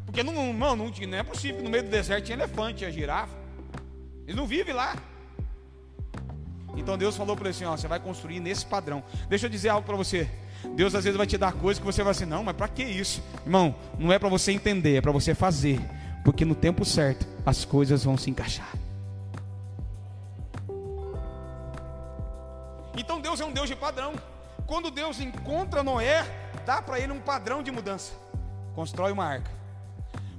Porque 0.05 0.23
não, 0.23 0.53
não, 0.53 0.75
não, 0.75 0.91
não 0.91 1.17
é 1.17 1.23
possível 1.23 1.57
que 1.57 1.63
no 1.63 1.69
meio 1.69 1.83
do 1.83 1.89
deserto 1.89 2.25
tinha 2.25 2.37
elefante 2.37 2.83
e 2.83 2.87
a 2.87 2.91
girafa. 2.91 3.35
Eles 4.23 4.35
não 4.35 4.47
vivem 4.47 4.73
lá. 4.73 4.95
Então 6.75 6.97
Deus 6.97 7.15
falou 7.15 7.35
para 7.35 7.45
ele 7.45 7.55
assim: 7.55 7.65
ó, 7.65 7.75
você 7.75 7.87
vai 7.87 7.99
construir 7.99 8.39
nesse 8.39 8.65
padrão. 8.65 9.03
Deixa 9.29 9.45
eu 9.45 9.49
dizer 9.49 9.69
algo 9.69 9.85
para 9.85 9.95
você. 9.95 10.29
Deus 10.75 10.95
às 10.95 11.03
vezes 11.03 11.17
vai 11.17 11.27
te 11.27 11.37
dar 11.37 11.53
coisas 11.53 11.79
que 11.79 11.85
você 11.85 12.01
vai 12.01 12.11
assim, 12.11 12.25
não, 12.25 12.43
mas 12.43 12.55
para 12.55 12.67
que 12.67 12.83
isso? 12.83 13.21
Irmão, 13.45 13.75
não 13.99 14.11
é 14.11 14.17
para 14.17 14.29
você 14.29 14.51
entender, 14.51 14.95
é 14.95 15.01
para 15.01 15.11
você 15.11 15.35
fazer. 15.35 15.79
Porque 16.23 16.43
no 16.43 16.55
tempo 16.55 16.83
certo 16.83 17.27
as 17.45 17.63
coisas 17.65 18.03
vão 18.03 18.17
se 18.17 18.29
encaixar. 18.29 18.71
Então 22.97 23.21
Deus 23.21 23.39
é 23.39 23.45
um 23.45 23.51
Deus 23.51 23.67
de 23.67 23.75
padrão. 23.75 24.13
Quando 24.65 24.89
Deus 24.89 25.19
encontra 25.19 25.83
Noé, 25.83 26.25
dá 26.65 26.81
para 26.81 26.99
ele 26.99 27.13
um 27.13 27.19
padrão 27.19 27.61
de 27.61 27.71
mudança. 27.71 28.13
Constrói 28.73 29.11
uma 29.11 29.25
arca. 29.25 29.51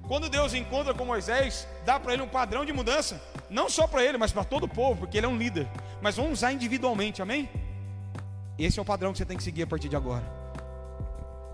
Quando 0.08 0.28
Deus 0.28 0.54
encontra 0.54 0.94
com 0.94 1.04
Moisés, 1.04 1.66
dá 1.84 1.98
para 1.98 2.12
ele 2.12 2.22
um 2.22 2.28
padrão 2.28 2.64
de 2.64 2.72
mudança, 2.72 3.20
não 3.50 3.68
só 3.68 3.86
para 3.86 4.04
ele, 4.04 4.18
mas 4.18 4.32
para 4.32 4.44
todo 4.44 4.64
o 4.64 4.68
povo, 4.68 5.00
porque 5.00 5.18
ele 5.18 5.26
é 5.26 5.28
um 5.28 5.36
líder. 5.36 5.66
Mas 6.00 6.16
vamos 6.16 6.32
usar 6.32 6.52
individualmente, 6.52 7.22
amém? 7.22 7.48
Esse 8.58 8.78
é 8.78 8.82
o 8.82 8.84
padrão 8.84 9.12
que 9.12 9.18
você 9.18 9.24
tem 9.24 9.36
que 9.36 9.42
seguir 9.42 9.62
a 9.62 9.66
partir 9.66 9.88
de 9.88 9.96
agora. 9.96 10.24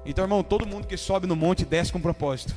Então, 0.05 0.25
irmão, 0.25 0.43
todo 0.43 0.67
mundo 0.67 0.87
que 0.87 0.97
sobe 0.97 1.27
no 1.27 1.37
monte 1.37 1.65
desce 1.65 1.93
com 1.93 2.01
propósito. 2.01 2.55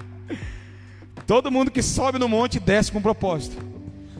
todo 1.26 1.50
mundo 1.50 1.70
que 1.70 1.82
sobe 1.82 2.18
no 2.18 2.28
monte 2.28 2.60
desce 2.60 2.92
com 2.92 3.00
propósito. 3.00 3.56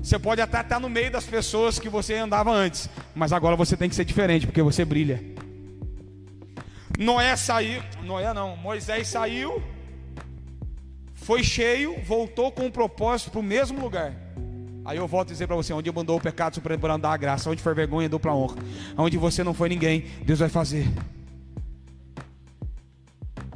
Você 0.02 0.18
pode 0.18 0.40
até 0.40 0.60
estar 0.60 0.80
no 0.80 0.88
meio 0.88 1.10
das 1.10 1.24
pessoas 1.24 1.78
que 1.78 1.88
você 1.88 2.14
andava 2.14 2.50
antes, 2.50 2.88
mas 3.14 3.32
agora 3.32 3.56
você 3.56 3.76
tem 3.76 3.88
que 3.88 3.94
ser 3.94 4.04
diferente, 4.04 4.46
porque 4.46 4.62
você 4.62 4.84
brilha. 4.84 5.37
Noé 6.98 7.36
saiu, 7.36 7.80
Noé 8.02 8.34
não, 8.34 8.56
Moisés 8.56 9.06
saiu, 9.06 9.62
foi 11.14 11.44
cheio, 11.44 12.02
voltou 12.02 12.50
com 12.50 12.64
um 12.64 12.70
propósito 12.72 13.30
para 13.30 13.38
o 13.38 13.42
mesmo 13.42 13.80
lugar. 13.80 14.12
Aí 14.84 14.98
eu 14.98 15.06
volto 15.06 15.28
a 15.28 15.32
dizer 15.32 15.46
para 15.46 15.54
você: 15.54 15.72
onde 15.72 15.92
mandou 15.92 16.16
o 16.16 16.20
pecado 16.20 16.60
para 16.60 16.94
andar 16.94 17.12
a 17.12 17.16
graça, 17.16 17.48
onde 17.48 17.62
foi 17.62 17.72
vergonha, 17.72 18.08
deu 18.08 18.18
para 18.18 18.34
honra. 18.34 18.56
Onde 18.96 19.16
você 19.16 19.44
não 19.44 19.54
foi 19.54 19.68
ninguém, 19.68 20.06
Deus 20.24 20.40
vai 20.40 20.48
fazer. 20.48 20.88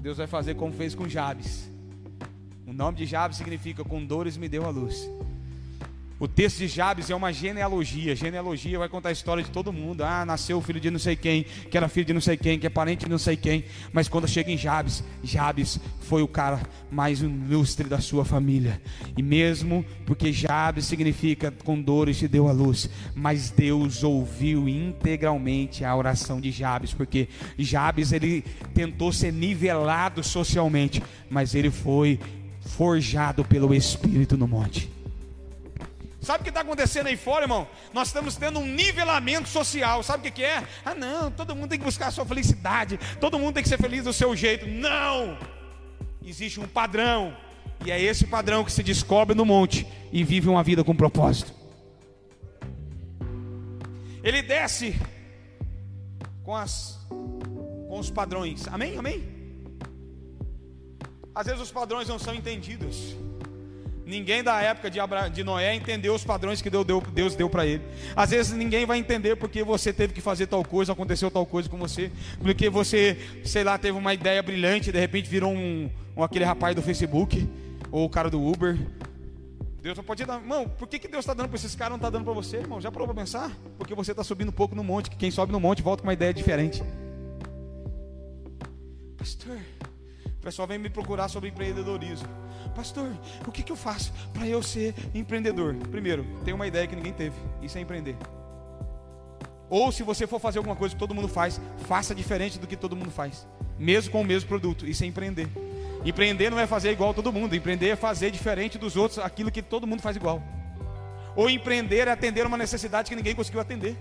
Deus 0.00 0.18
vai 0.18 0.28
fazer 0.28 0.54
como 0.54 0.72
fez 0.72 0.94
com 0.94 1.08
Jabes. 1.08 1.68
O 2.64 2.72
nome 2.72 2.98
de 2.98 3.06
Jabes 3.06 3.38
significa: 3.38 3.82
com 3.82 4.06
dores 4.06 4.36
me 4.36 4.48
deu 4.48 4.64
a 4.64 4.70
luz. 4.70 5.10
O 6.22 6.28
texto 6.28 6.58
de 6.58 6.68
Jabes 6.68 7.10
é 7.10 7.16
uma 7.16 7.32
genealogia. 7.32 8.14
Genealogia 8.14 8.78
vai 8.78 8.88
contar 8.88 9.08
a 9.08 9.12
história 9.12 9.42
de 9.42 9.50
todo 9.50 9.72
mundo. 9.72 10.04
Ah, 10.04 10.24
nasceu 10.24 10.58
o 10.58 10.60
filho 10.60 10.78
de 10.78 10.88
não 10.88 11.00
sei 11.00 11.16
quem, 11.16 11.44
que 11.68 11.76
era 11.76 11.88
filho 11.88 12.06
de 12.06 12.12
não 12.12 12.20
sei 12.20 12.36
quem, 12.36 12.60
que 12.60 12.66
é 12.68 12.70
parente 12.70 13.06
de 13.06 13.10
não 13.10 13.18
sei 13.18 13.36
quem. 13.36 13.64
Mas 13.92 14.06
quando 14.08 14.28
chega 14.28 14.48
em 14.48 14.56
Jabes, 14.56 15.02
Jabes 15.24 15.80
foi 16.02 16.22
o 16.22 16.28
cara 16.28 16.62
mais 16.92 17.22
ilustre 17.22 17.88
da 17.88 17.98
sua 18.00 18.24
família. 18.24 18.80
E 19.16 19.20
mesmo 19.20 19.84
porque 20.06 20.32
Jabes 20.32 20.84
significa 20.84 21.52
com 21.64 21.82
dores 21.82 22.20
te 22.20 22.28
deu 22.28 22.46
a 22.46 22.52
luz, 22.52 22.88
mas 23.16 23.50
Deus 23.50 24.04
ouviu 24.04 24.68
integralmente 24.68 25.84
a 25.84 25.96
oração 25.96 26.40
de 26.40 26.52
Jabes, 26.52 26.94
porque 26.94 27.28
Jabes 27.58 28.12
ele 28.12 28.44
tentou 28.72 29.12
ser 29.12 29.32
nivelado 29.32 30.22
socialmente, 30.22 31.02
mas 31.28 31.52
ele 31.56 31.72
foi 31.72 32.20
forjado 32.60 33.44
pelo 33.44 33.74
Espírito 33.74 34.36
no 34.36 34.46
monte. 34.46 35.01
Sabe 36.22 36.42
o 36.42 36.44
que 36.44 36.50
está 36.50 36.60
acontecendo 36.60 37.08
aí 37.08 37.16
fora, 37.16 37.44
irmão? 37.44 37.66
Nós 37.92 38.06
estamos 38.08 38.36
tendo 38.36 38.60
um 38.60 38.66
nivelamento 38.66 39.48
social. 39.48 40.04
Sabe 40.04 40.28
o 40.28 40.32
que, 40.32 40.44
é? 40.44 40.62
Ah, 40.84 40.94
não, 40.94 41.32
todo 41.32 41.56
mundo 41.56 41.70
tem 41.70 41.78
que 41.80 41.84
buscar 41.84 42.06
a 42.06 42.10
sua 42.12 42.24
felicidade. 42.24 42.98
Todo 43.20 43.40
mundo 43.40 43.54
tem 43.54 43.62
que 43.62 43.68
ser 43.68 43.78
feliz 43.78 44.04
do 44.04 44.12
seu 44.12 44.34
jeito. 44.36 44.64
Não! 44.68 45.36
Existe 46.24 46.60
um 46.60 46.68
padrão. 46.68 47.36
E 47.84 47.90
é 47.90 48.00
esse 48.00 48.24
padrão 48.24 48.64
que 48.64 48.70
se 48.70 48.84
descobre 48.84 49.34
no 49.34 49.44
monte 49.44 49.84
e 50.12 50.22
vive 50.22 50.48
uma 50.48 50.62
vida 50.62 50.84
com 50.84 50.94
propósito. 50.94 51.52
Ele 54.22 54.40
desce 54.42 54.94
com, 56.44 56.54
as, 56.54 57.00
com 57.08 57.98
os 57.98 58.10
padrões. 58.10 58.68
Amém? 58.68 58.96
Amém? 58.96 59.28
Às 61.34 61.46
vezes 61.46 61.60
os 61.60 61.72
padrões 61.72 62.06
não 62.06 62.20
são 62.20 62.32
entendidos. 62.32 63.16
Ninguém 64.12 64.42
da 64.42 64.60
época 64.60 64.90
de, 64.90 65.00
Abra... 65.00 65.28
de 65.28 65.42
Noé 65.42 65.74
entendeu 65.74 66.14
os 66.14 66.22
padrões 66.22 66.60
que 66.60 66.68
Deus 66.68 67.34
deu, 67.34 67.48
para 67.48 67.64
ele. 67.64 67.82
Às 68.14 68.28
vezes 68.28 68.52
ninguém 68.52 68.84
vai 68.84 68.98
entender 68.98 69.36
porque 69.36 69.64
você 69.64 69.90
teve 69.90 70.12
que 70.12 70.20
fazer 70.20 70.48
tal 70.48 70.62
coisa, 70.62 70.92
aconteceu 70.92 71.30
tal 71.30 71.46
coisa 71.46 71.66
com 71.66 71.78
você, 71.78 72.12
porque 72.38 72.68
você, 72.68 73.16
sei 73.42 73.64
lá, 73.64 73.78
teve 73.78 73.96
uma 73.96 74.12
ideia 74.12 74.42
brilhante, 74.42 74.92
de 74.92 75.00
repente 75.00 75.30
virou 75.30 75.50
um, 75.50 75.90
um 76.14 76.22
aquele 76.22 76.44
rapaz 76.44 76.76
do 76.76 76.82
Facebook 76.82 77.48
ou 77.90 78.04
o 78.04 78.10
cara 78.10 78.28
do 78.28 78.38
Uber. 78.38 78.78
Deus 79.80 79.96
só 79.96 80.02
pode 80.02 80.26
dar. 80.26 80.38
Irmão, 80.38 80.68
por 80.68 80.86
que, 80.86 80.98
que 80.98 81.08
Deus 81.08 81.24
está 81.24 81.32
dando 81.32 81.48
para 81.48 81.56
esses 81.56 81.74
caras 81.74 81.92
não 81.92 81.96
está 81.96 82.10
dando 82.10 82.24
para 82.24 82.34
você, 82.34 82.58
irmão? 82.58 82.82
Já 82.82 82.92
parou 82.92 83.08
para 83.08 83.16
pensar? 83.16 83.50
Porque 83.78 83.94
você 83.94 84.10
está 84.10 84.22
subindo 84.22 84.50
um 84.50 84.52
pouco 84.52 84.74
no 84.74 84.84
monte. 84.84 85.08
Que 85.08 85.16
quem 85.16 85.30
sobe 85.30 85.52
no 85.52 85.58
monte 85.58 85.80
volta 85.80 86.02
com 86.02 86.06
uma 86.06 86.12
ideia 86.12 86.34
diferente. 86.34 86.82
Pastor, 89.16 89.56
o 90.42 90.44
pessoal 90.44 90.66
vem 90.66 90.76
me 90.76 90.90
procurar 90.90 91.28
sobre 91.28 91.50
empreendedorismo. 91.50 92.26
Pastor, 92.74 93.12
o 93.46 93.52
que, 93.52 93.62
que 93.62 93.70
eu 93.70 93.76
faço 93.76 94.12
para 94.34 94.44
eu 94.44 94.60
ser 94.60 94.92
empreendedor? 95.14 95.72
Primeiro, 95.88 96.26
tem 96.44 96.52
uma 96.52 96.66
ideia 96.66 96.84
que 96.84 96.96
ninguém 96.96 97.12
teve. 97.12 97.36
Isso 97.62 97.78
é 97.78 97.80
empreender. 97.80 98.16
Ou 99.70 99.92
se 99.92 100.02
você 100.02 100.26
for 100.26 100.40
fazer 100.40 100.58
alguma 100.58 100.74
coisa 100.74 100.96
que 100.96 100.98
todo 100.98 101.14
mundo 101.14 101.28
faz, 101.28 101.60
faça 101.86 102.12
diferente 102.12 102.58
do 102.58 102.66
que 102.66 102.76
todo 102.76 102.96
mundo 102.96 103.12
faz. 103.12 103.46
Mesmo 103.78 104.10
com 104.10 104.20
o 104.20 104.24
mesmo 104.24 104.48
produto. 104.48 104.84
Isso 104.84 105.04
é 105.04 105.06
empreender. 105.06 105.48
Empreender 106.04 106.50
não 106.50 106.58
é 106.58 106.66
fazer 106.66 106.90
igual 106.90 107.14
todo 107.14 107.32
mundo, 107.32 107.54
empreender 107.54 107.90
é 107.90 107.96
fazer 107.96 108.32
diferente 108.32 108.76
dos 108.78 108.96
outros 108.96 109.20
aquilo 109.20 109.48
que 109.48 109.62
todo 109.62 109.86
mundo 109.86 110.02
faz 110.02 110.16
igual. 110.16 110.42
Ou 111.36 111.48
empreender 111.48 112.08
é 112.08 112.10
atender 112.10 112.44
uma 112.44 112.56
necessidade 112.56 113.08
que 113.08 113.14
ninguém 113.14 113.36
conseguiu 113.36 113.60
atender. 113.60 113.96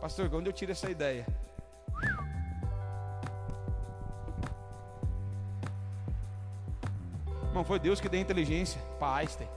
Pastor, 0.00 0.30
onde 0.32 0.48
eu 0.48 0.52
tiro 0.54 0.72
essa 0.72 0.90
ideia? 0.90 1.26
Não 7.54 7.64
foi 7.64 7.78
Deus 7.78 8.00
que 8.00 8.08
deu 8.08 8.20
inteligência 8.20 8.80
para 8.98 9.18
Einstein. 9.18 9.48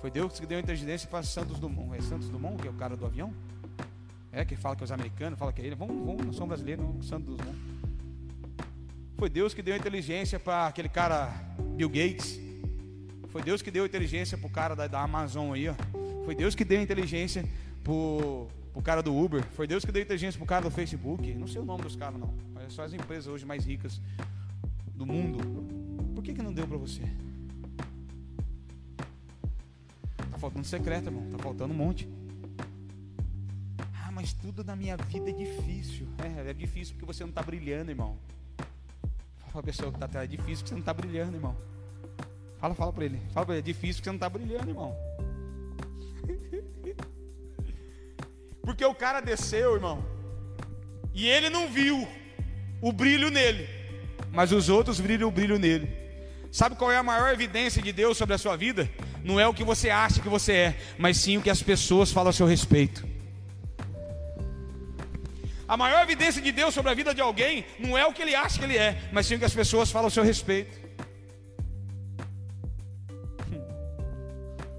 Foi 0.00 0.10
Deus 0.10 0.40
que 0.40 0.44
deu 0.44 0.58
inteligência 0.58 1.08
para 1.08 1.22
Santos 1.22 1.60
Dumont. 1.60 1.96
É 1.96 2.02
Santos 2.02 2.28
Dumont 2.28 2.60
que 2.60 2.66
é 2.66 2.70
o 2.70 2.74
cara 2.74 2.96
do 2.96 3.06
avião? 3.06 3.32
É 4.32 4.44
que 4.44 4.56
fala 4.56 4.74
que 4.74 4.82
é 4.82 4.84
os 4.86 4.90
americanos, 4.90 5.38
fala 5.38 5.52
que 5.52 5.62
é 5.62 5.66
ele. 5.66 5.76
Vamos, 5.76 6.04
vamos, 6.04 6.26
não 6.26 6.32
são 6.32 6.48
brasileiros, 6.48 6.84
não, 6.84 7.00
Santos 7.00 7.36
Dumont. 7.36 7.56
Foi 9.16 9.30
Deus 9.30 9.54
que 9.54 9.62
deu 9.62 9.76
inteligência 9.76 10.40
para 10.40 10.66
aquele 10.66 10.88
cara 10.88 11.30
Bill 11.76 11.88
Gates. 11.88 12.40
Foi 13.28 13.42
Deus 13.42 13.62
que 13.62 13.70
deu 13.70 13.86
inteligência 13.86 14.36
para 14.36 14.46
o 14.48 14.50
cara 14.50 14.74
da, 14.74 14.88
da, 14.88 15.00
Amazon 15.00 15.52
aí, 15.52 15.68
ó. 15.68 15.74
Foi 16.24 16.34
Deus 16.34 16.56
que 16.56 16.64
deu 16.64 16.82
inteligência 16.82 17.44
para 17.84 17.92
o 17.92 18.82
cara 18.82 19.02
do 19.02 19.16
Uber. 19.16 19.44
Foi 19.52 19.68
Deus 19.68 19.84
que 19.84 19.92
deu 19.92 20.02
inteligência 20.02 20.36
para 20.36 20.44
o 20.44 20.48
cara 20.48 20.64
do 20.64 20.70
Facebook. 20.70 21.32
Não 21.34 21.46
sei 21.46 21.60
o 21.60 21.64
nome 21.64 21.84
dos 21.84 21.94
caras, 21.94 22.18
não. 22.18 22.34
Mas 22.52 22.72
são 22.72 22.84
as 22.84 22.92
empresas 22.92 23.28
hoje 23.28 23.46
mais 23.46 23.64
ricas 23.64 24.00
do 24.96 25.06
mundo. 25.06 25.79
Por 26.20 26.24
que, 26.24 26.34
que 26.34 26.42
não 26.42 26.52
deu 26.52 26.68
para 26.68 26.76
você? 26.76 27.00
Tá 30.30 30.38
faltando 30.38 30.66
secreto, 30.66 31.06
irmão. 31.06 31.30
Tá 31.30 31.42
faltando 31.42 31.72
um 31.72 31.76
monte. 31.78 32.06
Ah, 34.04 34.10
mas 34.12 34.34
tudo 34.34 34.62
na 34.62 34.76
minha 34.76 34.98
vida 34.98 35.30
é 35.30 35.32
difícil. 35.32 36.06
É, 36.18 36.50
é 36.50 36.52
difícil 36.52 36.94
porque 36.94 37.06
você 37.06 37.22
não 37.22 37.30
está 37.30 37.42
brilhando, 37.42 37.90
irmão. 37.90 38.18
Fala 39.46 39.60
a 39.60 39.62
pessoa 39.62 39.90
que 39.90 39.96
está 39.96 40.04
atrás, 40.04 40.30
é 40.30 40.36
difícil 40.36 40.56
porque 40.56 40.68
você 40.68 40.74
não 40.74 40.80
está 40.80 40.92
brilhando, 40.92 41.38
irmão. 41.38 41.56
Fala, 42.58 42.74
fala 42.74 42.92
para 42.92 43.06
ele. 43.06 43.18
Fala 43.32 43.46
para 43.46 43.54
ele, 43.54 43.62
é 43.62 43.72
difícil 43.72 44.02
porque 44.02 44.04
você 44.04 44.10
não 44.10 44.16
está 44.16 44.28
brilhando, 44.28 44.68
irmão. 44.68 44.94
Porque 48.60 48.84
o 48.84 48.94
cara 48.94 49.22
desceu, 49.22 49.74
irmão. 49.74 50.04
E 51.14 51.26
ele 51.26 51.48
não 51.48 51.72
viu 51.72 52.06
o 52.82 52.92
brilho 52.92 53.30
nele. 53.30 53.66
Mas 54.30 54.52
os 54.52 54.68
outros 54.68 55.00
viram 55.00 55.28
o 55.28 55.30
brilho 55.30 55.58
nele. 55.58 55.99
Sabe 56.52 56.74
qual 56.74 56.90
é 56.90 56.96
a 56.96 57.02
maior 57.02 57.32
evidência 57.32 57.80
de 57.80 57.92
Deus 57.92 58.16
sobre 58.16 58.34
a 58.34 58.38
sua 58.38 58.56
vida? 58.56 58.90
Não 59.22 59.38
é 59.38 59.46
o 59.46 59.54
que 59.54 59.62
você 59.62 59.88
acha 59.88 60.20
que 60.20 60.28
você 60.28 60.52
é, 60.52 60.76
mas 60.98 61.16
sim 61.16 61.36
o 61.36 61.42
que 61.42 61.50
as 61.50 61.62
pessoas 61.62 62.10
falam 62.10 62.30
a 62.30 62.32
seu 62.32 62.46
respeito. 62.46 63.08
A 65.68 65.76
maior 65.76 66.02
evidência 66.02 66.42
de 66.42 66.50
Deus 66.50 66.74
sobre 66.74 66.90
a 66.90 66.94
vida 66.94 67.14
de 67.14 67.20
alguém 67.20 67.64
não 67.78 67.96
é 67.96 68.04
o 68.04 68.12
que 68.12 68.22
ele 68.22 68.34
acha 68.34 68.58
que 68.58 68.64
ele 68.64 68.76
é, 68.76 69.00
mas 69.12 69.26
sim 69.26 69.36
o 69.36 69.38
que 69.38 69.44
as 69.44 69.54
pessoas 69.54 69.92
falam 69.92 70.08
a 70.08 70.10
seu 70.10 70.24
respeito. 70.24 70.76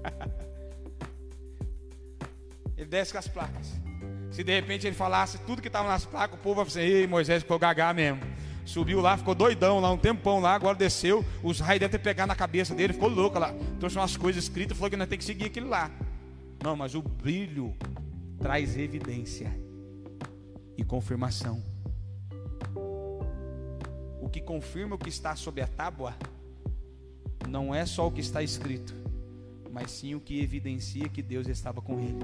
ele 2.76 2.86
desce 2.86 3.12
com 3.12 3.18
as 3.18 3.28
placas. 3.28 3.80
Se 4.30 4.44
de 4.44 4.52
repente 4.52 4.86
ele 4.86 4.94
falasse 4.94 5.38
tudo 5.38 5.62
que 5.62 5.68
estava 5.68 5.88
nas 5.88 6.04
placas, 6.04 6.38
o 6.38 6.42
povo 6.42 6.56
vai 6.56 6.66
dizer: 6.66 6.82
Ei, 6.82 7.06
Moisés 7.06 7.42
ficou 7.42 7.58
gagá 7.58 7.94
mesmo. 7.94 8.20
Subiu 8.64 9.00
lá, 9.00 9.16
ficou 9.16 9.34
doidão 9.34 9.80
lá, 9.80 9.90
um 9.90 9.98
tempão 9.98 10.40
lá, 10.40 10.54
agora 10.54 10.76
desceu. 10.76 11.24
Os 11.42 11.60
raios 11.60 11.80
devem 11.80 11.92
ter 11.92 11.98
pegado 11.98 12.28
na 12.28 12.36
cabeça 12.36 12.74
dele, 12.74 12.92
ficou 12.92 13.08
louco 13.08 13.38
lá. 13.38 13.54
Trouxe 13.78 13.96
umas 13.96 14.16
coisas 14.16 14.44
escritas, 14.44 14.76
falou 14.76 14.90
que 14.90 14.96
nós 14.96 15.08
temos 15.08 15.24
que 15.24 15.32
seguir 15.32 15.46
aquilo 15.46 15.68
lá. 15.68 15.90
Não, 16.62 16.76
mas 16.76 16.94
o 16.94 17.02
brilho 17.02 17.74
traz 18.40 18.76
evidência 18.76 19.52
e 20.76 20.84
confirmação. 20.84 21.62
O 24.20 24.28
que 24.28 24.40
confirma 24.40 24.94
o 24.94 24.98
que 24.98 25.08
está 25.08 25.34
sob 25.34 25.60
a 25.60 25.66
tábua 25.66 26.14
não 27.48 27.74
é 27.74 27.84
só 27.84 28.06
o 28.06 28.12
que 28.12 28.20
está 28.20 28.42
escrito, 28.42 28.94
mas 29.70 29.90
sim 29.90 30.14
o 30.14 30.20
que 30.20 30.40
evidencia 30.40 31.08
que 31.08 31.20
Deus 31.20 31.48
estava 31.48 31.82
com 31.82 31.98
ele. 31.98 32.18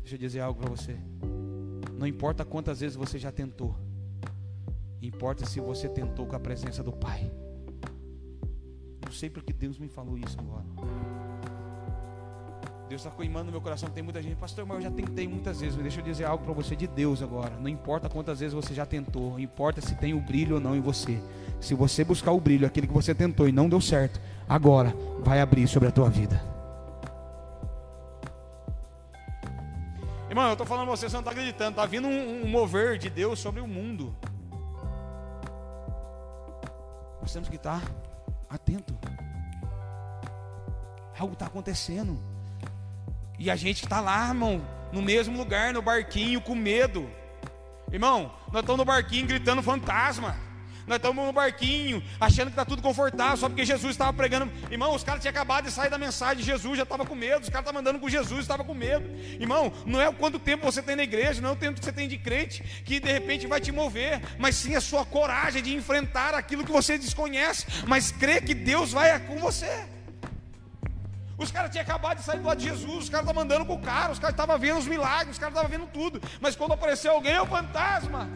Deixa 0.00 0.14
eu 0.14 0.18
dizer 0.18 0.40
algo 0.40 0.60
para 0.60 0.70
você. 0.70 0.96
Não 1.98 2.06
importa 2.06 2.44
quantas 2.44 2.80
vezes 2.80 2.96
você 2.96 3.18
já 3.18 3.30
tentou, 3.30 3.74
importa 5.00 5.46
se 5.46 5.60
você 5.60 5.88
tentou 5.88 6.26
com 6.26 6.36
a 6.36 6.40
presença 6.40 6.82
do 6.82 6.92
Pai. 6.92 7.30
Não 9.04 9.12
sei 9.12 9.30
porque 9.30 9.52
Deus 9.52 9.78
me 9.78 9.88
falou 9.88 10.18
isso 10.18 10.36
agora. 10.38 10.64
Deus 12.88 13.04
está 13.04 13.10
queimando 13.10 13.46
no 13.46 13.52
meu 13.52 13.60
coração. 13.60 13.88
Tem 13.88 14.02
muita 14.02 14.22
gente, 14.22 14.36
pastor, 14.36 14.66
mas 14.66 14.76
eu 14.76 14.82
já 14.82 14.90
tentei 14.90 15.26
muitas 15.26 15.60
vezes. 15.60 15.76
Deixa 15.76 16.00
eu 16.00 16.04
dizer 16.04 16.24
algo 16.24 16.44
para 16.44 16.52
você 16.52 16.76
de 16.76 16.86
Deus 16.86 17.22
agora. 17.22 17.56
Não 17.58 17.68
importa 17.68 18.08
quantas 18.08 18.40
vezes 18.40 18.54
você 18.54 18.74
já 18.74 18.84
tentou, 18.84 19.38
importa 19.38 19.80
se 19.80 19.94
tem 19.96 20.14
o 20.14 20.20
brilho 20.20 20.56
ou 20.56 20.60
não 20.60 20.76
em 20.76 20.80
você. 20.80 21.18
Se 21.60 21.74
você 21.74 22.04
buscar 22.04 22.32
o 22.32 22.40
brilho, 22.40 22.66
aquele 22.66 22.86
que 22.86 22.92
você 22.92 23.14
tentou 23.14 23.48
e 23.48 23.52
não 23.52 23.68
deu 23.68 23.80
certo, 23.80 24.20
agora 24.48 24.94
vai 25.20 25.40
abrir 25.40 25.66
sobre 25.66 25.88
a 25.88 25.92
tua 25.92 26.10
vida. 26.10 26.53
Irmão, 30.34 30.48
eu 30.48 30.54
estou 30.54 30.66
falando 30.66 30.86
para 30.86 30.96
você, 30.96 31.08
você 31.08 31.12
não 31.12 31.20
está 31.20 31.30
acreditando. 31.30 31.70
Está 31.70 31.86
vindo 31.86 32.08
um, 32.08 32.42
um 32.42 32.48
mover 32.48 32.98
de 32.98 33.08
Deus 33.08 33.38
sobre 33.38 33.60
o 33.60 33.68
mundo. 33.68 34.16
Nós 37.22 37.32
temos 37.32 37.48
que 37.48 37.54
estar 37.54 37.80
atento. 38.50 38.98
Algo 41.16 41.34
está 41.34 41.46
acontecendo. 41.46 42.20
E 43.38 43.48
a 43.48 43.54
gente 43.54 43.84
está 43.84 44.00
lá, 44.00 44.26
irmão, 44.26 44.60
no 44.90 45.00
mesmo 45.00 45.38
lugar, 45.38 45.72
no 45.72 45.80
barquinho, 45.80 46.40
com 46.40 46.56
medo. 46.56 47.08
Irmão, 47.92 48.32
nós 48.50 48.62
estamos 48.62 48.78
no 48.78 48.84
barquinho 48.84 49.28
gritando 49.28 49.62
fantasma. 49.62 50.34
Nós 50.86 50.96
estamos 50.96 51.24
no 51.24 51.32
barquinho, 51.32 52.02
achando 52.20 52.46
que 52.46 52.52
está 52.52 52.64
tudo 52.64 52.82
confortável, 52.82 53.36
só 53.36 53.48
porque 53.48 53.64
Jesus 53.64 53.92
estava 53.92 54.12
pregando. 54.12 54.50
Irmão, 54.70 54.94
os 54.94 55.02
caras 55.02 55.22
tinham 55.22 55.30
acabado 55.30 55.64
de 55.64 55.70
sair 55.70 55.88
da 55.88 55.96
mensagem, 55.96 56.44
Jesus 56.44 56.76
já 56.76 56.82
estava 56.82 57.06
com 57.06 57.14
medo, 57.14 57.42
os 57.42 57.48
caras 57.48 57.64
estavam 57.64 57.80
andando 57.80 57.98
com 57.98 58.08
Jesus, 58.08 58.40
estava 58.40 58.64
com 58.64 58.74
medo. 58.74 59.08
Irmão, 59.40 59.72
não 59.86 60.00
é 60.00 60.08
o 60.08 60.12
quanto 60.12 60.38
tempo 60.38 60.64
você 60.64 60.82
tem 60.82 60.96
na 60.96 61.02
igreja, 61.02 61.40
não 61.40 61.50
é 61.50 61.52
o 61.52 61.56
tempo 61.56 61.78
que 61.78 61.84
você 61.84 61.92
tem 61.92 62.06
de 62.06 62.18
crente, 62.18 62.62
que 62.84 63.00
de 63.00 63.10
repente 63.10 63.46
vai 63.46 63.60
te 63.60 63.72
mover, 63.72 64.20
mas 64.38 64.56
sim 64.56 64.74
a 64.74 64.80
sua 64.80 65.04
coragem 65.06 65.62
de 65.62 65.74
enfrentar 65.74 66.34
aquilo 66.34 66.64
que 66.64 66.72
você 66.72 66.98
desconhece, 66.98 67.66
mas 67.86 68.12
crê 68.12 68.40
que 68.40 68.54
Deus 68.54 68.92
vai 68.92 69.18
com 69.20 69.38
você. 69.38 69.86
Os 71.36 71.50
caras 71.50 71.70
tinham 71.70 71.82
acabado 71.82 72.18
de 72.18 72.24
sair 72.24 72.38
do 72.38 72.46
lado 72.46 72.58
de 72.58 72.68
Jesus, 72.68 73.04
os 73.04 73.08
caras 73.08 73.26
estavam 73.26 73.42
andando 73.42 73.66
com 73.66 73.74
o 73.74 73.80
cara, 73.80 74.12
os 74.12 74.18
caras 74.18 74.34
estavam 74.34 74.58
vendo 74.58 74.78
os 74.78 74.86
milagres, 74.86 75.32
os 75.32 75.38
caras 75.38 75.54
estavam 75.54 75.70
vendo 75.70 75.90
tudo. 75.90 76.20
Mas 76.40 76.54
quando 76.54 76.72
apareceu 76.72 77.12
alguém, 77.12 77.32
é 77.32 77.42
o 77.42 77.46
fantasma. 77.46 78.28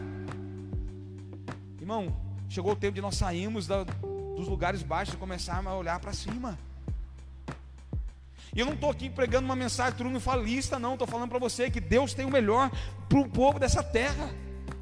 Irmão, 1.79 2.28
chegou 2.49 2.73
o 2.73 2.75
tempo 2.75 2.95
de 2.95 3.01
nós 3.01 3.15
sairmos 3.15 3.67
da, 3.67 3.83
dos 3.83 4.47
lugares 4.47 4.83
baixos 4.83 5.13
e 5.13 5.17
começarmos 5.17 5.71
a 5.71 5.75
olhar 5.75 5.99
para 5.99 6.11
cima. 6.11 6.57
E 8.53 8.59
eu 8.59 8.65
não 8.65 8.73
estou 8.73 8.89
aqui 8.89 9.09
pregando 9.09 9.45
uma 9.45 9.55
mensagem 9.55 9.95
triunfalista, 9.95 10.79
não. 10.79 10.93
Estou 10.93 11.07
falando 11.07 11.29
para 11.29 11.39
você 11.39 11.69
que 11.69 11.79
Deus 11.79 12.13
tem 12.13 12.25
o 12.25 12.31
melhor 12.31 12.71
para 13.07 13.19
o 13.19 13.29
povo 13.29 13.59
dessa 13.59 13.83
terra. 13.83 14.29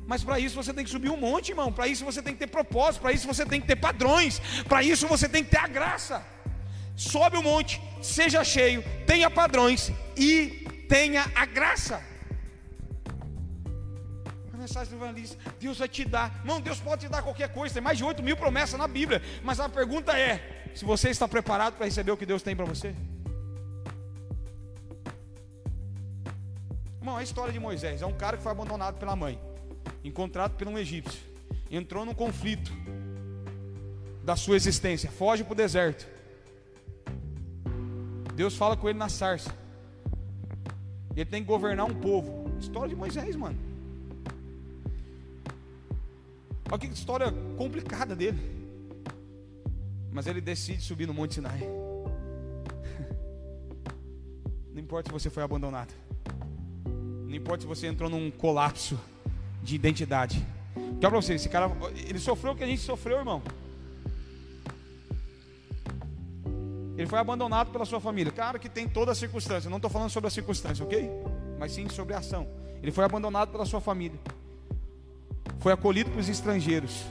Mas 0.07 0.23
para 0.23 0.39
isso 0.39 0.55
você 0.55 0.73
tem 0.73 0.85
que 0.85 0.89
subir 0.89 1.09
um 1.09 1.17
monte, 1.17 1.49
irmão. 1.49 1.71
Para 1.71 1.87
isso 1.87 2.05
você 2.05 2.23
tem 2.23 2.33
que 2.33 2.39
ter 2.39 2.47
propósito. 2.47 3.01
Para 3.01 3.11
isso 3.11 3.27
você 3.27 3.45
tem 3.45 3.59
que 3.59 3.67
ter 3.67 3.75
padrões. 3.75 4.39
Para 4.67 4.81
isso 4.81 5.05
você 5.05 5.27
tem 5.27 5.43
que 5.43 5.51
ter 5.51 5.59
a 5.59 5.67
graça 5.67 6.25
sobe 6.97 7.37
o 7.37 7.43
monte, 7.43 7.79
seja 8.01 8.43
cheio, 8.43 8.83
tenha 9.05 9.29
padrões 9.29 9.91
e 10.17 10.65
tenha 10.89 11.31
a 11.35 11.45
graça. 11.45 12.01
Mensagem 14.67 14.97
do 14.97 15.01
evangelista, 15.01 15.37
Deus 15.61 15.77
vai 15.77 15.87
te 15.87 16.03
dar, 16.03 16.41
irmão, 16.41 16.59
Deus 16.59 16.77
pode 16.77 17.05
te 17.05 17.09
dar 17.09 17.23
qualquer 17.23 17.47
coisa, 17.53 17.75
tem 17.75 17.81
mais 17.81 17.97
de 17.97 18.03
8 18.03 18.21
mil 18.21 18.35
promessas 18.35 18.77
na 18.77 18.85
Bíblia, 18.85 19.21
mas 19.41 19.61
a 19.61 19.69
pergunta 19.69 20.19
é: 20.19 20.69
se 20.75 20.83
você 20.83 21.09
está 21.09 21.25
preparado 21.25 21.75
para 21.75 21.85
receber 21.85 22.11
o 22.11 22.17
que 22.17 22.25
Deus 22.25 22.43
tem 22.43 22.53
para 22.53 22.65
você? 22.65 22.93
Irmão, 26.99 27.15
a 27.15 27.23
história 27.23 27.53
de 27.53 27.59
Moisés 27.61 28.01
é 28.01 28.05
um 28.05 28.11
cara 28.11 28.35
que 28.35 28.43
foi 28.43 28.51
abandonado 28.51 28.97
pela 28.99 29.15
mãe, 29.15 29.39
encontrado 30.03 30.57
por 30.57 30.67
um 30.67 30.77
egípcio, 30.77 31.21
entrou 31.71 32.03
num 32.03 32.13
conflito 32.13 32.73
da 34.21 34.35
sua 34.35 34.57
existência, 34.57 35.09
foge 35.09 35.45
para 35.45 35.53
o 35.53 35.55
deserto, 35.55 36.05
Deus 38.35 38.57
fala 38.57 38.75
com 38.75 38.89
ele 38.89 38.99
na 38.99 39.07
sarça. 39.07 39.49
Ele 41.15 41.25
tem 41.25 41.41
que 41.41 41.47
governar 41.47 41.85
um 41.85 41.95
povo. 41.95 42.51
História 42.59 42.89
de 42.89 42.95
Moisés, 42.95 43.33
mano. 43.33 43.66
Olha 46.69 46.79
que 46.79 46.87
história 46.87 47.31
complicada 47.57 48.15
dele. 48.15 48.39
Mas 50.11 50.27
ele 50.27 50.41
decide 50.41 50.81
subir 50.81 51.05
no 51.05 51.13
Monte 51.13 51.35
Sinai. 51.35 51.59
Não 54.73 54.81
importa 54.81 55.09
se 55.09 55.13
você 55.13 55.29
foi 55.29 55.43
abandonado. 55.43 55.93
Não 56.85 57.35
importa 57.35 57.61
se 57.61 57.67
você 57.67 57.87
entrou 57.87 58.09
num 58.09 58.31
colapso 58.31 58.99
de 59.61 59.75
identidade. 59.75 60.45
Quer 60.99 61.09
para 61.09 61.21
você, 61.21 61.35
esse 61.35 61.49
cara, 61.49 61.69
ele 62.07 62.19
sofreu 62.19 62.53
o 62.53 62.55
que 62.55 62.63
a 62.63 62.67
gente 62.67 62.81
sofreu, 62.81 63.17
irmão. 63.17 63.41
Ele 66.97 67.05
foi 67.05 67.19
abandonado 67.19 67.71
pela 67.71 67.85
sua 67.85 68.01
família. 68.01 68.31
Claro 68.31 68.59
que 68.59 68.67
tem 68.67 68.89
toda 68.89 69.11
a 69.11 69.15
circunstância. 69.15 69.69
Não 69.69 69.77
estou 69.77 69.91
falando 69.91 70.09
sobre 70.09 70.27
a 70.27 70.31
circunstância, 70.31 70.83
ok? 70.83 71.07
Mas 71.59 71.73
sim 71.73 71.87
sobre 71.89 72.15
a 72.15 72.17
ação. 72.17 72.47
Ele 72.81 72.91
foi 72.91 73.05
abandonado 73.05 73.51
pela 73.51 73.65
sua 73.65 73.79
família. 73.79 74.19
Foi 75.67 75.73
acolhido 75.73 76.11
pelos 76.11 76.29
estrangeiros. 76.29 77.03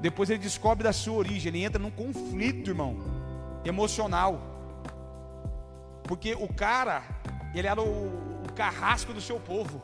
Depois 0.00 0.28
ele 0.28 0.40
descobre 0.40 0.82
da 0.82 0.92
sua 0.92 1.18
origem. 1.18 1.50
Ele 1.50 1.62
entra 1.62 1.80
num 1.80 1.88
conflito, 1.88 2.68
irmão, 2.68 2.96
emocional. 3.64 4.40
Porque 6.02 6.34
o 6.34 6.52
cara, 6.52 7.04
ele 7.54 7.68
era 7.68 7.80
o, 7.80 7.84
o 8.44 8.52
carrasco 8.56 9.12
do 9.12 9.20
seu 9.20 9.38
povo. 9.38 9.80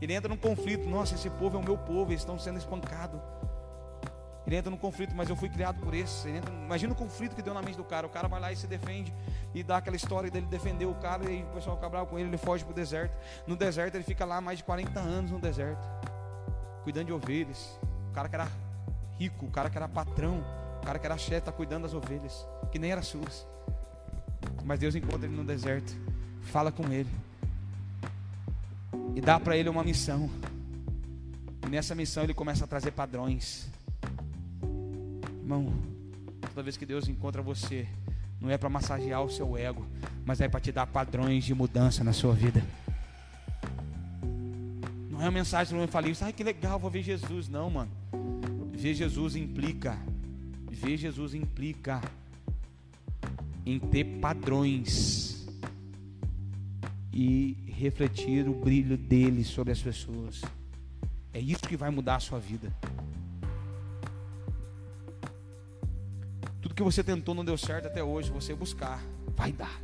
Ele 0.00 0.14
entra 0.14 0.26
num 0.26 0.38
conflito. 0.38 0.88
Nossa, 0.88 1.14
esse 1.14 1.28
povo 1.28 1.58
é 1.58 1.60
o 1.60 1.62
meu 1.62 1.76
povo. 1.76 2.10
Eles 2.10 2.22
estão 2.22 2.38
sendo 2.38 2.56
espancados. 2.56 3.20
Ele 4.46 4.56
entra 4.56 4.70
no 4.70 4.78
conflito, 4.78 5.14
mas 5.14 5.28
eu 5.28 5.36
fui 5.36 5.50
criado 5.50 5.78
por 5.82 5.92
esse. 5.92 6.30
Entra, 6.30 6.54
imagina 6.54 6.94
o 6.94 6.96
conflito 6.96 7.36
que 7.36 7.42
deu 7.42 7.52
na 7.52 7.60
mente 7.60 7.76
do 7.76 7.84
cara. 7.84 8.06
O 8.06 8.10
cara 8.10 8.28
vai 8.28 8.40
lá 8.40 8.50
e 8.50 8.56
se 8.56 8.66
defende 8.66 9.12
e 9.54 9.62
dá 9.62 9.76
aquela 9.76 9.96
história 9.96 10.30
dele 10.30 10.46
defender 10.46 10.84
o 10.84 10.94
cara 10.94 11.30
e 11.30 11.42
o 11.42 11.46
pessoal 11.48 11.76
fica 11.76 12.06
com 12.06 12.18
ele, 12.18 12.28
ele 12.28 12.36
foge 12.36 12.64
para 12.64 12.72
o 12.72 12.74
deserto. 12.74 13.14
No 13.46 13.54
deserto 13.54 13.94
ele 13.94 14.04
fica 14.04 14.24
lá 14.24 14.40
mais 14.40 14.58
de 14.58 14.64
40 14.64 14.98
anos 14.98 15.30
no 15.30 15.38
deserto, 15.38 15.86
cuidando 16.84 17.06
de 17.06 17.12
ovelhas. 17.12 17.76
O 18.10 18.14
cara 18.14 18.28
que 18.28 18.34
era 18.36 18.48
rico, 19.18 19.46
o 19.46 19.50
cara 19.50 19.70
que 19.70 19.76
era 19.76 19.88
patrão, 19.88 20.44
o 20.82 20.86
cara 20.86 20.98
que 20.98 21.06
era 21.06 21.16
chefe, 21.16 21.38
está 21.38 21.50
cuidando 21.50 21.82
das 21.82 21.94
ovelhas, 21.94 22.46
que 22.70 22.78
nem 22.78 22.92
era 22.92 23.02
suas. 23.02 23.46
Mas 24.64 24.78
Deus 24.78 24.94
encontra 24.94 25.26
ele 25.26 25.34
no 25.34 25.44
deserto, 25.44 25.92
fala 26.42 26.70
com 26.70 26.84
ele 26.92 27.10
e 29.14 29.20
dá 29.20 29.40
para 29.40 29.56
ele 29.56 29.68
uma 29.68 29.82
missão. 29.82 30.28
E 31.66 31.70
nessa 31.70 31.94
missão 31.94 32.22
ele 32.22 32.34
começa 32.34 32.64
a 32.64 32.68
trazer 32.68 32.90
padrões. 32.90 33.68
Irmão, 35.40 35.72
toda 36.50 36.62
vez 36.62 36.76
que 36.76 36.84
Deus 36.84 37.08
encontra 37.08 37.40
você, 37.40 37.86
não 38.40 38.50
é 38.50 38.58
para 38.58 38.68
massagear 38.68 39.22
o 39.22 39.30
seu 39.30 39.56
ego, 39.56 39.86
mas 40.24 40.40
é 40.40 40.48
para 40.48 40.60
te 40.60 40.70
dar 40.70 40.86
padrões 40.86 41.44
de 41.44 41.54
mudança 41.54 42.04
na 42.04 42.12
sua 42.12 42.34
vida. 42.34 42.62
Uma 45.24 45.30
mensagem 45.30 45.80
eu 45.80 45.88
falei, 45.88 46.12
ai 46.20 46.34
que 46.34 46.44
legal, 46.44 46.78
vou 46.78 46.90
ver 46.90 47.02
Jesus. 47.02 47.48
Não, 47.48 47.70
mano. 47.70 47.90
Ver 48.74 48.92
Jesus 48.92 49.34
implica, 49.36 49.98
ver 50.70 50.98
Jesus 50.98 51.32
implica 51.32 51.98
em 53.64 53.78
ter 53.78 54.04
padrões 54.20 55.48
e 57.10 57.56
refletir 57.66 58.46
o 58.46 58.52
brilho 58.52 58.98
dele 58.98 59.44
sobre 59.44 59.72
as 59.72 59.80
pessoas. 59.80 60.42
É 61.32 61.40
isso 61.40 61.62
que 61.62 61.74
vai 61.74 61.88
mudar 61.88 62.16
a 62.16 62.20
sua 62.20 62.38
vida. 62.38 62.70
Tudo 66.60 66.74
que 66.74 66.82
você 66.82 67.02
tentou 67.02 67.34
não 67.34 67.46
deu 67.46 67.56
certo 67.56 67.86
até 67.86 68.04
hoje, 68.04 68.30
você 68.30 68.54
buscar, 68.54 69.02
vai 69.34 69.52
dar. 69.52 69.83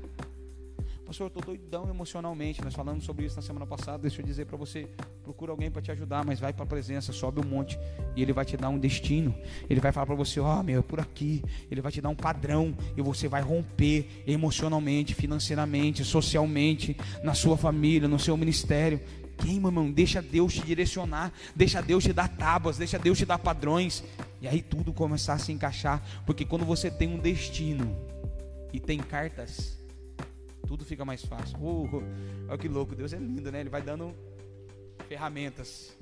Pastor, 1.10 1.24
eu 1.24 1.40
estou 1.40 1.42
doidão 1.42 1.90
emocionalmente. 1.90 2.62
Nós 2.62 2.72
falamos 2.72 3.02
sobre 3.02 3.26
isso 3.26 3.34
na 3.34 3.42
semana 3.42 3.66
passada. 3.66 3.98
Deixa 3.98 4.20
eu 4.20 4.24
dizer 4.24 4.46
para 4.46 4.56
você: 4.56 4.88
procura 5.24 5.50
alguém 5.50 5.68
para 5.68 5.82
te 5.82 5.90
ajudar, 5.90 6.24
mas 6.24 6.38
vai 6.38 6.52
para 6.52 6.62
a 6.62 6.66
presença, 6.66 7.12
sobe 7.12 7.40
um 7.40 7.44
monte 7.44 7.76
e 8.14 8.22
ele 8.22 8.32
vai 8.32 8.44
te 8.44 8.56
dar 8.56 8.68
um 8.68 8.78
destino. 8.78 9.34
Ele 9.68 9.80
vai 9.80 9.90
falar 9.90 10.06
para 10.06 10.14
você: 10.14 10.38
Ó, 10.38 10.60
oh, 10.60 10.62
meu, 10.62 10.78
é 10.78 10.82
por 10.82 11.00
aqui. 11.00 11.42
Ele 11.68 11.80
vai 11.80 11.90
te 11.90 12.00
dar 12.00 12.10
um 12.10 12.14
padrão 12.14 12.76
e 12.96 13.02
você 13.02 13.26
vai 13.26 13.42
romper 13.42 14.22
emocionalmente, 14.24 15.12
financeiramente, 15.12 16.04
socialmente, 16.04 16.96
na 17.24 17.34
sua 17.34 17.56
família, 17.56 18.06
no 18.06 18.16
seu 18.16 18.36
ministério. 18.36 19.00
Queima, 19.36 19.68
irmão, 19.68 19.90
deixa 19.90 20.22
Deus 20.22 20.54
te 20.54 20.64
direcionar, 20.64 21.32
deixa 21.56 21.82
Deus 21.82 22.04
te 22.04 22.12
dar 22.12 22.28
tábuas, 22.28 22.78
deixa 22.78 23.00
Deus 23.00 23.18
te 23.18 23.26
dar 23.26 23.38
padrões, 23.38 24.04
e 24.40 24.46
aí 24.46 24.62
tudo 24.62 24.92
começar 24.92 25.32
a 25.32 25.38
se 25.38 25.50
encaixar, 25.50 26.00
porque 26.24 26.44
quando 26.44 26.64
você 26.64 26.88
tem 26.88 27.08
um 27.08 27.18
destino 27.18 27.96
e 28.72 28.78
tem 28.78 29.00
cartas, 29.00 29.79
tudo 30.70 30.84
fica 30.84 31.04
mais 31.04 31.24
fácil. 31.24 31.58
Uh, 31.58 32.04
olha 32.48 32.56
que 32.56 32.68
louco, 32.68 32.94
Deus 32.94 33.12
é 33.12 33.18
lindo, 33.18 33.50
né? 33.50 33.58
Ele 33.58 33.68
vai 33.68 33.82
dando 33.82 34.14
ferramentas. 35.08 35.92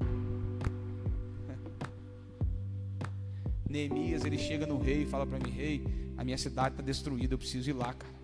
Neemias, 3.68 4.24
ele 4.24 4.38
chega 4.38 4.66
no 4.66 4.80
rei 4.80 5.02
e 5.02 5.06
fala 5.06 5.26
para 5.26 5.38
mim: 5.38 5.50
Rei, 5.50 5.84
a 6.16 6.24
minha 6.24 6.38
cidade 6.38 6.70
está 6.70 6.82
destruída, 6.82 7.34
eu 7.34 7.38
preciso 7.38 7.68
ir 7.68 7.74
lá, 7.74 7.92
cara. 7.92 8.14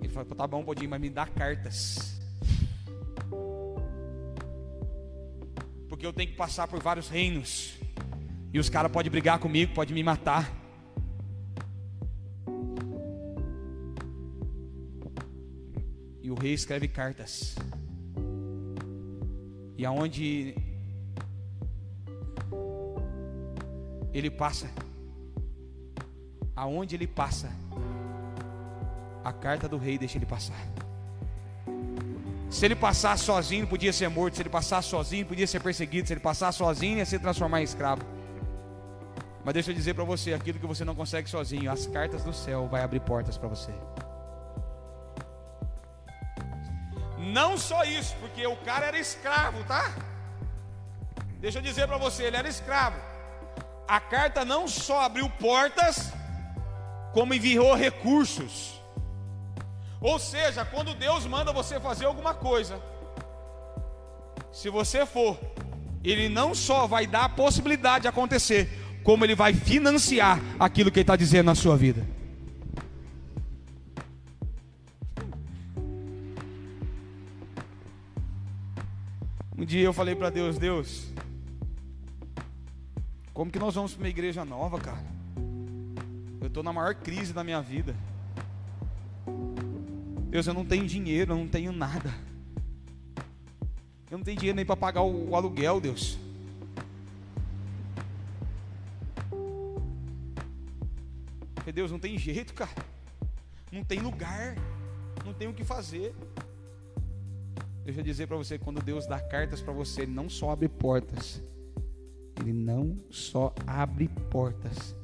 Ele 0.00 0.08
fala: 0.08 0.24
Tá 0.24 0.46
bom, 0.46 0.64
pode 0.64 0.82
ir, 0.82 0.88
mas 0.88 0.98
me 0.98 1.10
dá 1.10 1.26
cartas. 1.26 2.18
Porque 5.86 6.06
eu 6.06 6.14
tenho 6.14 6.30
que 6.30 6.36
passar 6.36 6.66
por 6.66 6.82
vários 6.82 7.10
reinos. 7.10 7.76
E 8.54 8.58
os 8.58 8.70
caras 8.70 8.90
podem 8.90 9.12
brigar 9.12 9.38
comigo, 9.38 9.74
podem 9.74 9.94
me 9.94 10.02
matar. 10.02 10.57
Rei 16.40 16.54
escreve 16.54 16.88
cartas. 16.88 17.56
E 19.76 19.84
aonde 19.84 20.56
ele 24.12 24.30
passa, 24.30 24.68
aonde 26.56 26.96
ele 26.96 27.06
passa, 27.06 27.50
a 29.24 29.32
carta 29.32 29.68
do 29.68 29.76
rei 29.76 29.98
deixa 29.98 30.18
ele 30.18 30.26
passar. 30.26 30.58
Se 32.50 32.64
ele 32.64 32.74
passasse 32.74 33.24
sozinho, 33.24 33.66
podia 33.66 33.92
ser 33.92 34.08
morto. 34.08 34.36
Se 34.36 34.42
ele 34.42 34.48
passasse 34.48 34.88
sozinho, 34.88 35.26
podia 35.26 35.46
ser 35.46 35.60
perseguido. 35.60 36.08
Se 36.08 36.14
ele 36.14 36.20
passasse 36.20 36.58
sozinho, 36.58 36.98
ia 36.98 37.04
se 37.04 37.18
transformar 37.18 37.60
em 37.60 37.64
escravo. 37.64 38.02
Mas 39.44 39.54
deixa 39.54 39.70
eu 39.70 39.74
dizer 39.74 39.94
para 39.94 40.04
você, 40.04 40.32
aquilo 40.32 40.58
que 40.58 40.66
você 40.66 40.84
não 40.84 40.94
consegue 40.94 41.28
sozinho, 41.28 41.70
as 41.70 41.86
cartas 41.86 42.24
do 42.24 42.32
céu 42.32 42.66
vai 42.66 42.82
abrir 42.82 43.00
portas 43.00 43.36
para 43.36 43.48
você. 43.48 43.72
Não 47.38 47.56
só 47.56 47.84
isso, 47.84 48.16
porque 48.20 48.44
o 48.48 48.56
cara 48.56 48.86
era 48.86 48.98
escravo, 48.98 49.62
tá? 49.62 49.94
Deixa 51.38 51.58
eu 51.58 51.62
dizer 51.62 51.86
para 51.86 51.96
você, 51.96 52.24
ele 52.24 52.36
era 52.36 52.48
escravo. 52.48 52.96
A 53.86 54.00
carta 54.00 54.44
não 54.44 54.66
só 54.66 55.02
abriu 55.02 55.30
portas, 55.30 56.12
como 57.12 57.32
enviou 57.32 57.76
recursos. 57.76 58.82
Ou 60.00 60.18
seja, 60.18 60.64
quando 60.64 60.94
Deus 60.94 61.26
manda 61.26 61.52
você 61.52 61.78
fazer 61.78 62.06
alguma 62.06 62.34
coisa, 62.34 62.82
se 64.52 64.68
você 64.68 65.06
for, 65.06 65.38
Ele 66.02 66.28
não 66.28 66.56
só 66.56 66.88
vai 66.88 67.06
dar 67.06 67.24
a 67.26 67.28
possibilidade 67.28 68.02
de 68.02 68.08
acontecer, 68.08 68.68
como 69.04 69.24
Ele 69.24 69.36
vai 69.36 69.54
financiar 69.54 70.40
aquilo 70.58 70.90
que 70.90 70.98
Ele 70.98 71.04
está 71.04 71.14
dizendo 71.14 71.46
na 71.46 71.54
sua 71.54 71.76
vida. 71.76 72.04
Dia 79.68 79.84
eu 79.84 79.92
falei 79.92 80.16
para 80.16 80.30
Deus, 80.30 80.56
Deus, 80.56 81.12
como 83.34 83.50
que 83.50 83.58
nós 83.58 83.74
vamos 83.74 83.92
para 83.92 84.02
uma 84.02 84.08
igreja 84.08 84.42
nova, 84.42 84.80
cara? 84.80 85.04
Eu 86.40 86.46
estou 86.46 86.62
na 86.62 86.72
maior 86.72 86.94
crise 86.94 87.34
da 87.34 87.44
minha 87.44 87.60
vida. 87.60 87.94
Deus, 90.30 90.46
eu 90.46 90.54
não 90.54 90.64
tenho 90.64 90.86
dinheiro, 90.86 91.32
eu 91.32 91.36
não 91.36 91.46
tenho 91.46 91.70
nada. 91.70 92.14
Eu 94.10 94.16
não 94.16 94.24
tenho 94.24 94.38
dinheiro 94.38 94.56
nem 94.56 94.64
para 94.64 94.74
pagar 94.74 95.02
o, 95.02 95.28
o 95.30 95.36
aluguel, 95.36 95.82
Deus. 95.82 96.18
Porque 101.54 101.72
Deus 101.72 101.90
não 101.90 101.98
tem 101.98 102.16
jeito, 102.16 102.54
cara. 102.54 102.70
Não 103.70 103.84
tem 103.84 103.98
lugar. 103.98 104.56
Não 105.26 105.34
tem 105.34 105.46
o 105.46 105.52
que 105.52 105.62
fazer. 105.62 106.14
Deixa 107.88 108.00
eu 108.00 108.04
dizer 108.04 108.26
para 108.26 108.36
você, 108.36 108.58
quando 108.58 108.82
Deus 108.82 109.06
dá 109.06 109.18
cartas 109.18 109.62
para 109.62 109.72
você, 109.72 110.02
Ele 110.02 110.12
não 110.12 110.28
só 110.28 110.50
abre 110.50 110.68
portas. 110.68 111.42
Ele 112.38 112.52
não 112.52 112.98
só 113.08 113.54
abre 113.66 114.08
portas, 114.30 114.94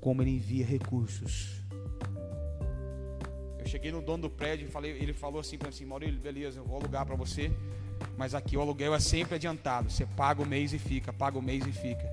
como 0.00 0.22
Ele 0.22 0.30
envia 0.30 0.64
recursos 0.64 1.62
cheguei 3.72 3.90
no 3.90 4.02
dono 4.02 4.24
do 4.24 4.30
prédio 4.30 4.68
e 4.68 4.70
falei, 4.70 4.90
ele 4.90 5.14
falou 5.14 5.40
assim 5.40 5.56
para 5.56 5.68
mim, 5.68 5.74
assim, 5.74 5.86
Maurílio, 5.86 6.20
beleza, 6.20 6.60
eu 6.60 6.64
vou 6.64 6.76
alugar 6.76 7.06
para 7.06 7.16
você, 7.16 7.50
mas 8.18 8.34
aqui 8.34 8.54
o 8.54 8.60
aluguel 8.60 8.94
é 8.94 9.00
sempre 9.00 9.36
adiantado. 9.36 9.90
Você 9.90 10.04
paga 10.04 10.42
o 10.42 10.46
mês 10.46 10.74
e 10.74 10.78
fica, 10.78 11.10
paga 11.10 11.38
o 11.38 11.42
mês 11.42 11.66
e 11.66 11.72
fica. 11.72 12.06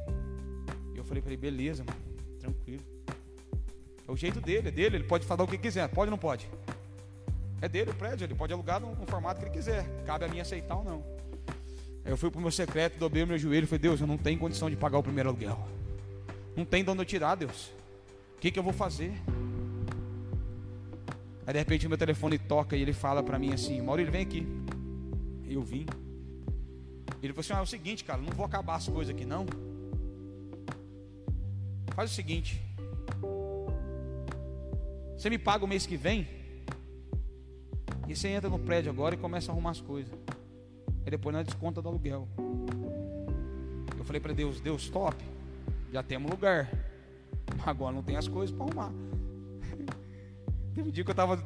E 0.93 0.97
eu 0.97 1.03
falei 1.03 1.21
para 1.21 1.33
ele, 1.33 1.41
beleza, 1.41 1.83
mano, 1.83 1.99
tranquilo. 2.39 2.81
É 4.07 4.11
o 4.11 4.15
jeito 4.15 4.39
dele, 4.39 4.69
é 4.69 4.71
dele, 4.71 4.95
ele 4.95 5.03
pode 5.03 5.25
falar 5.25 5.43
o 5.43 5.47
que 5.47 5.57
quiser, 5.57 5.85
pode 5.89 6.07
ou 6.07 6.11
não 6.11 6.17
pode? 6.17 6.49
É 7.61 7.67
dele 7.67 7.91
o 7.91 7.95
prédio, 7.95 8.25
ele 8.25 8.35
pode 8.35 8.53
alugar 8.53 8.79
no, 8.79 8.95
no 8.95 9.05
formato 9.05 9.39
que 9.39 9.47
ele 9.47 9.53
quiser. 9.53 9.85
Cabe 10.05 10.25
a 10.25 10.27
mim 10.27 10.39
aceitar 10.39 10.75
ou 10.75 10.83
não. 10.83 11.03
Eu 12.05 12.17
fui 12.17 12.31
pro 12.31 12.39
meu 12.39 12.51
secreto, 12.51 12.97
dobrei 12.97 13.23
o 13.23 13.27
meu 13.27 13.37
joelho 13.37 13.65
e 13.65 13.67
falei, 13.67 13.79
Deus, 13.79 14.01
eu 14.01 14.07
não 14.07 14.17
tenho 14.17 14.39
condição 14.39 14.69
de 14.69 14.75
pagar 14.75 14.97
o 14.97 15.03
primeiro 15.03 15.29
aluguel. 15.29 15.59
Não 16.55 16.65
tem 16.65 16.83
de 16.83 16.89
onde 16.89 17.01
eu 17.01 17.05
tirar, 17.05 17.35
Deus. 17.35 17.71
O 18.35 18.39
que, 18.39 18.51
que 18.51 18.57
eu 18.57 18.63
vou 18.63 18.73
fazer? 18.73 19.11
Aí 21.45 21.53
de 21.53 21.59
repente 21.59 21.87
meu 21.87 21.97
telefone 21.97 22.37
toca 22.37 22.75
e 22.77 22.81
ele 22.81 22.93
fala 22.93 23.21
para 23.21 23.37
mim 23.37 23.53
assim, 23.53 23.81
Maurílio, 23.81 24.11
vem 24.11 24.21
aqui. 24.21 24.47
Eu 25.47 25.61
vim. 25.61 25.85
Ele 27.21 27.33
falou 27.33 27.41
assim: 27.41 27.53
ah, 27.53 27.57
é 27.57 27.61
o 27.61 27.65
seguinte, 27.65 28.03
cara, 28.03 28.21
não 28.21 28.31
vou 28.31 28.45
acabar 28.45 28.75
as 28.75 28.87
coisas 28.87 29.13
aqui 29.13 29.25
não. 29.25 29.45
Faz 31.93 32.11
o 32.11 32.13
seguinte. 32.13 32.61
Você 35.17 35.29
me 35.29 35.37
paga 35.37 35.65
o 35.65 35.67
mês 35.67 35.85
que 35.85 35.97
vem? 35.97 36.38
E 38.09 38.15
você 38.15 38.27
entra 38.29 38.49
no 38.49 38.57
prédio 38.57 38.91
agora 38.91 39.13
e 39.13 39.17
começa 39.19 39.51
a 39.51 39.53
arrumar 39.53 39.69
as 39.69 39.79
coisas. 39.79 40.11
E 41.05 41.11
depois 41.11 41.35
nós 41.35 41.45
desconta 41.45 41.79
do 41.79 41.89
aluguel. 41.89 42.27
Eu 43.95 44.03
falei 44.03 44.19
para 44.19 44.33
Deus, 44.33 44.59
Deus, 44.59 44.89
top. 44.89 45.15
Já 45.93 46.01
temos 46.01 46.31
lugar. 46.31 46.67
Agora 47.63 47.93
não 47.93 48.01
tem 48.01 48.15
as 48.15 48.27
coisas 48.27 48.55
para 48.55 48.65
arrumar. 48.65 48.91
Teve 50.73 50.89
um 50.89 50.91
dia 50.91 51.03
que 51.03 51.09
eu 51.11 51.13
estava 51.13 51.39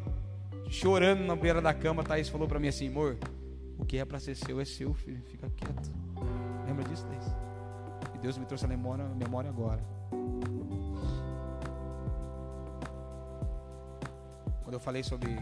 chorando 0.70 1.26
na 1.26 1.36
beira 1.36 1.62
da 1.62 1.74
cama, 1.74 2.02
Thaís 2.02 2.30
falou 2.30 2.48
para 2.48 2.60
mim 2.60 2.70
assim, 2.70 2.88
amor, 2.88 3.18
o 3.78 3.86
que 3.86 3.98
é 3.98 4.06
para 4.06 4.18
ser 4.20 4.34
seu 4.34 4.62
é 4.62 4.66
seu, 4.66 4.94
filho. 4.94 5.22
Fica 5.28 5.50
quieto. 5.50 5.92
Lembra 6.66 6.86
disso, 6.86 7.06
Thaís? 7.06 7.26
E 8.16 8.20
Deus 8.20 8.38
me 8.38 8.46
trouxe 8.46 8.64
a 8.64 8.70
memória, 8.70 9.04
a 9.04 9.10
memória 9.10 9.50
agora. 9.50 9.84
Quando 14.64 14.74
eu 14.74 14.80
falei 14.80 15.04
sobre 15.04 15.38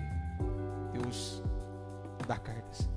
Deus 0.93 1.41
dar 2.27 2.39
cartas. 2.39 2.89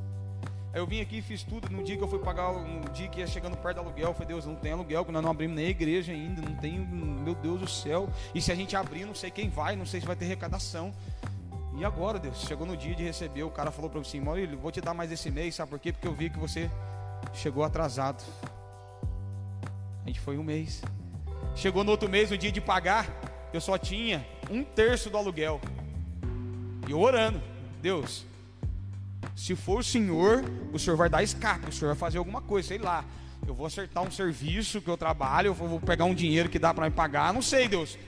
Aí 0.72 0.80
eu 0.80 0.86
vim 0.86 1.00
aqui 1.00 1.18
e 1.18 1.22
fiz 1.22 1.44
tudo. 1.44 1.68
No 1.70 1.84
dia 1.84 1.96
que 1.96 2.02
eu 2.02 2.08
fui 2.08 2.18
pagar, 2.18 2.52
no 2.52 2.90
dia 2.90 3.08
que 3.08 3.20
ia 3.20 3.26
chegando 3.28 3.56
perto 3.56 3.76
do 3.76 3.82
aluguel, 3.82 4.08
eu 4.08 4.12
falei, 4.12 4.28
Deus, 4.28 4.44
não 4.44 4.56
tem 4.56 4.72
aluguel, 4.72 5.04
que 5.04 5.12
nós 5.12 5.22
não 5.22 5.30
abrimos 5.30 5.54
nem 5.54 5.66
a 5.66 5.70
igreja 5.70 6.12
ainda, 6.12 6.42
não 6.42 6.56
tem, 6.56 6.80
meu 6.80 7.34
Deus 7.36 7.60
do 7.60 7.68
céu. 7.68 8.08
E 8.34 8.40
se 8.40 8.50
a 8.50 8.56
gente 8.56 8.74
abrir, 8.74 9.04
não 9.04 9.14
sei 9.14 9.30
quem 9.30 9.48
vai, 9.48 9.76
não 9.76 9.86
sei 9.86 10.00
se 10.00 10.06
vai 10.06 10.16
ter 10.16 10.24
arrecadação. 10.24 10.92
E 11.76 11.84
agora, 11.84 12.18
Deus, 12.18 12.40
chegou 12.40 12.66
no 12.66 12.76
dia 12.76 12.94
de 12.94 13.04
receber, 13.04 13.44
o 13.44 13.50
cara 13.50 13.70
falou 13.70 13.88
para 13.88 14.00
mim 14.00 14.06
assim, 14.06 14.20
Maurílio, 14.20 14.58
vou 14.58 14.72
te 14.72 14.80
dar 14.80 14.94
mais 14.94 15.12
esse 15.12 15.30
mês, 15.30 15.54
sabe 15.54 15.70
por 15.70 15.78
quê? 15.78 15.92
Porque 15.92 16.08
eu 16.08 16.12
vi 16.12 16.28
que 16.28 16.38
você 16.38 16.68
chegou 17.32 17.62
atrasado. 17.62 18.24
A 20.04 20.08
gente 20.08 20.18
foi 20.18 20.36
um 20.36 20.44
mês. 20.44 20.82
Chegou 21.54 21.84
no 21.84 21.92
outro 21.92 22.08
mês, 22.08 22.32
o 22.32 22.38
dia 22.38 22.50
de 22.50 22.60
pagar, 22.60 23.08
eu 23.52 23.60
só 23.60 23.78
tinha 23.78 24.26
um 24.50 24.64
terço 24.64 25.08
do 25.08 25.16
aluguel. 25.16 25.60
E 26.88 26.90
eu 26.90 27.00
orando, 27.00 27.40
Deus, 27.84 28.24
se 29.36 29.54
for 29.54 29.80
o 29.80 29.84
Senhor, 29.84 30.42
o 30.72 30.78
Senhor 30.78 30.96
vai 30.96 31.10
dar 31.10 31.22
escape, 31.22 31.68
o 31.68 31.72
Senhor 31.72 31.88
vai 31.88 31.98
fazer 31.98 32.16
alguma 32.16 32.40
coisa, 32.40 32.68
sei 32.68 32.78
lá. 32.78 33.04
Eu 33.46 33.54
vou 33.54 33.66
acertar 33.66 34.02
um 34.02 34.10
serviço 34.10 34.80
que 34.80 34.88
eu 34.88 34.96
trabalho, 34.96 35.48
eu 35.48 35.54
vou 35.54 35.78
pegar 35.78 36.06
um 36.06 36.14
dinheiro 36.14 36.48
que 36.48 36.58
dá 36.58 36.72
para 36.72 36.86
me 36.86 36.90
pagar, 36.90 37.30
não 37.34 37.42
sei, 37.42 37.68
Deus. 37.68 37.98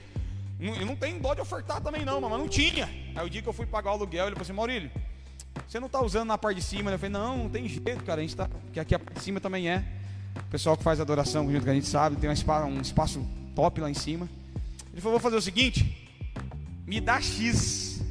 Eu 0.59 0.83
não 0.83 0.95
tenho 0.95 1.19
dó 1.19 1.35
de 1.35 1.41
ofertar 1.41 1.79
também 1.79 2.03
não, 2.03 2.19
mas 2.19 2.31
não 2.31 2.47
tinha. 2.47 2.89
Aí 3.15 3.23
o 3.23 3.29
dia 3.29 3.39
que 3.39 3.47
eu 3.47 3.53
fui 3.53 3.67
pagar 3.67 3.91
o 3.91 3.93
aluguel, 3.93 4.25
ele 4.25 4.33
falou 4.33 4.45
assim, 4.45 4.53
Maurílio, 4.53 4.89
você 5.67 5.79
não 5.79 5.85
está 5.85 6.01
usando 6.01 6.29
na 6.29 6.39
parte 6.39 6.57
de 6.57 6.63
cima? 6.63 6.89
Eu 6.89 6.97
falei, 6.97 7.13
não, 7.13 7.37
não 7.37 7.49
tem 7.51 7.67
jeito, 7.67 8.03
cara, 8.03 8.19
a 8.19 8.23
gente 8.23 8.35
tá, 8.35 8.47
porque 8.47 8.79
aqui 8.79 8.95
a 8.95 8.99
parte 8.99 9.19
de 9.19 9.23
cima 9.23 9.39
também 9.39 9.69
é. 9.69 9.85
O 10.37 10.49
pessoal 10.49 10.75
que 10.75 10.81
faz 10.81 10.99
adoração 10.99 11.51
junto 11.51 11.63
que 11.63 11.69
a 11.69 11.75
gente 11.75 11.85
sabe, 11.85 12.15
tem 12.15 12.27
um 12.27 12.33
espaço, 12.33 12.65
um 12.67 12.81
espaço 12.81 13.27
top 13.53 13.79
lá 13.79 13.91
em 13.91 13.93
cima. 13.93 14.27
Ele 14.91 15.01
falou, 15.01 15.19
vou 15.19 15.23
fazer 15.23 15.35
o 15.35 15.41
seguinte, 15.41 16.09
me 16.87 16.99
dá 16.99 17.21
X. 17.21 18.01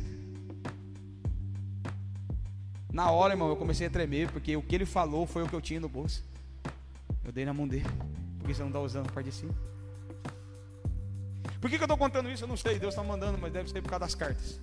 Na 2.97 3.11
hora, 3.11 3.35
irmão, 3.35 3.51
eu 3.51 3.57
comecei 3.57 3.87
a 3.87 3.91
tremer, 3.91 4.31
porque 4.31 4.57
o 4.57 4.63
que 4.63 4.75
ele 4.75 4.87
falou 4.87 5.27
foi 5.27 5.43
o 5.43 5.47
que 5.47 5.53
eu 5.53 5.61
tinha 5.61 5.79
no 5.79 5.87
bolso. 5.87 6.25
Eu 7.23 7.31
dei 7.31 7.45
na 7.45 7.53
mão 7.53 7.69
dele, 7.69 7.85
porque 8.39 8.55
você 8.55 8.63
não 8.63 8.71
está 8.71 8.81
usando 8.81 9.07
a 9.07 9.13
parte 9.13 9.29
de 9.29 9.37
cima. 9.37 9.55
Por 11.61 11.69
que, 11.69 11.77
que 11.77 11.83
eu 11.83 11.85
estou 11.85 11.99
contando 11.99 12.31
isso? 12.31 12.45
Eu 12.45 12.49
não 12.49 12.57
sei. 12.57 12.79
Deus 12.79 12.95
está 12.95 13.05
mandando, 13.05 13.37
mas 13.37 13.53
deve 13.53 13.69
ser 13.69 13.83
por 13.83 13.91
causa 13.91 14.07
das 14.07 14.15
cartas. 14.15 14.59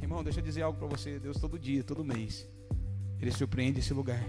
Irmão, 0.00 0.24
deixa 0.24 0.40
eu 0.40 0.44
dizer 0.44 0.62
algo 0.62 0.76
para 0.76 0.88
você. 0.88 1.20
Deus 1.20 1.36
todo 1.36 1.56
dia, 1.56 1.84
todo 1.84 2.04
mês, 2.04 2.44
Ele 3.20 3.30
surpreende 3.30 3.78
esse 3.78 3.94
lugar. 3.94 4.24